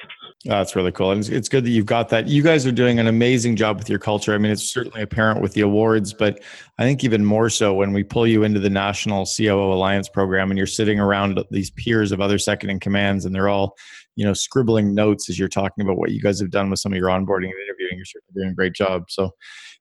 Oh, 0.46 0.51
that's 0.51 0.74
really 0.74 0.92
cool. 0.92 1.12
And 1.12 1.20
it's, 1.20 1.28
it's 1.28 1.49
good 1.49 1.64
that 1.64 1.70
you've 1.70 1.86
got 1.86 2.09
that. 2.09 2.26
You 2.26 2.42
guys 2.42 2.66
are 2.66 2.72
doing 2.72 2.99
an 2.99 3.07
amazing 3.07 3.57
job 3.57 3.78
with 3.78 3.88
your 3.88 3.99
culture. 3.99 4.34
I 4.34 4.38
mean, 4.38 4.51
it's 4.51 4.72
certainly 4.72 5.03
apparent 5.03 5.40
with 5.40 5.53
the 5.53 5.61
awards, 5.61 6.12
but 6.12 6.40
I 6.78 6.82
think 6.82 7.05
even 7.05 7.24
more 7.24 7.49
so 7.49 7.74
when 7.74 7.92
we 7.92 8.03
pull 8.03 8.26
you 8.26 8.42
into 8.42 8.59
the 8.61 8.70
National 8.70 9.24
COO 9.24 9.72
Alliance 9.72 10.09
program 10.09 10.51
and 10.51 10.59
you're 10.59 10.66
sitting 10.66 10.99
around 10.99 11.40
these 11.51 11.70
peers 11.70 12.12
of 12.12 12.20
other 12.20 12.38
second 12.38 12.70
in 12.70 12.80
commands 12.80 13.24
and 13.24 13.34
they're 13.34 13.49
all, 13.49 13.76
you 14.16 14.24
know, 14.24 14.32
scribbling 14.32 14.94
notes 14.94 15.30
as 15.30 15.38
you're 15.38 15.49
talking 15.49 15.84
about 15.84 15.96
what 15.96 16.11
you 16.11 16.20
guys 16.20 16.40
have 16.40 16.51
done 16.51 16.68
with 16.70 16.80
some 16.80 16.92
of 16.92 16.99
your 16.99 17.09
onboarding 17.09 17.51
and 17.51 17.62
interviewing. 17.66 17.96
You're 17.96 18.05
certainly 18.05 18.34
doing 18.34 18.51
a 18.51 18.55
great 18.55 18.74
job. 18.74 19.05
So, 19.09 19.30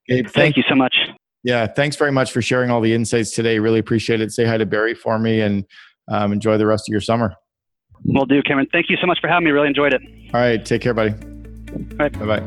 Gabe, 0.07 0.25
thank, 0.25 0.33
thank 0.35 0.57
you 0.57 0.63
so 0.69 0.75
much. 0.75 0.95
Yeah, 1.43 1.65
thanks 1.65 1.95
very 1.95 2.11
much 2.11 2.31
for 2.31 2.41
sharing 2.41 2.69
all 2.69 2.81
the 2.81 2.93
insights 2.93 3.31
today. 3.31 3.57
Really 3.57 3.79
appreciate 3.79 4.21
it. 4.21 4.31
Say 4.31 4.45
hi 4.45 4.57
to 4.57 4.65
Barry 4.65 4.93
for 4.93 5.17
me 5.17 5.41
and 5.41 5.65
um, 6.07 6.31
enjoy 6.31 6.57
the 6.57 6.67
rest 6.67 6.87
of 6.87 6.91
your 6.91 7.01
summer. 7.01 7.33
Will 8.05 8.25
do, 8.25 8.41
Cameron. 8.43 8.67
Thank 8.71 8.89
you 8.89 8.95
so 8.97 9.07
much 9.07 9.19
for 9.19 9.27
having 9.27 9.45
me. 9.45 9.51
Really 9.51 9.67
enjoyed 9.67 9.93
it. 9.93 10.01
All 10.33 10.39
right. 10.39 10.63
Take 10.63 10.81
care, 10.81 10.93
buddy. 10.93 11.11
All 11.11 11.97
right. 11.97 12.13
Bye 12.19 12.39
bye. 12.39 12.43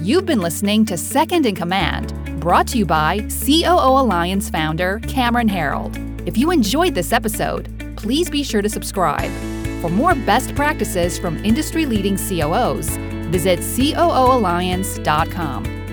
You've 0.00 0.26
been 0.26 0.40
listening 0.40 0.84
to 0.86 0.96
Second 0.98 1.46
in 1.46 1.54
Command, 1.54 2.12
brought 2.40 2.66
to 2.68 2.78
you 2.78 2.84
by 2.84 3.20
COO 3.30 4.00
Alliance 4.02 4.50
founder 4.50 4.98
Cameron 5.08 5.48
Herold. 5.48 5.96
If 6.28 6.36
you 6.36 6.50
enjoyed 6.50 6.94
this 6.94 7.12
episode, 7.12 7.70
please 7.96 8.28
be 8.28 8.42
sure 8.42 8.60
to 8.60 8.68
subscribe. 8.68 9.30
For 9.80 9.88
more 9.90 10.14
best 10.14 10.54
practices 10.54 11.18
from 11.18 11.42
industry 11.44 11.86
leading 11.86 12.16
COOs, 12.16 12.88
visit 13.30 13.60
COOalliance.com. 13.60 15.83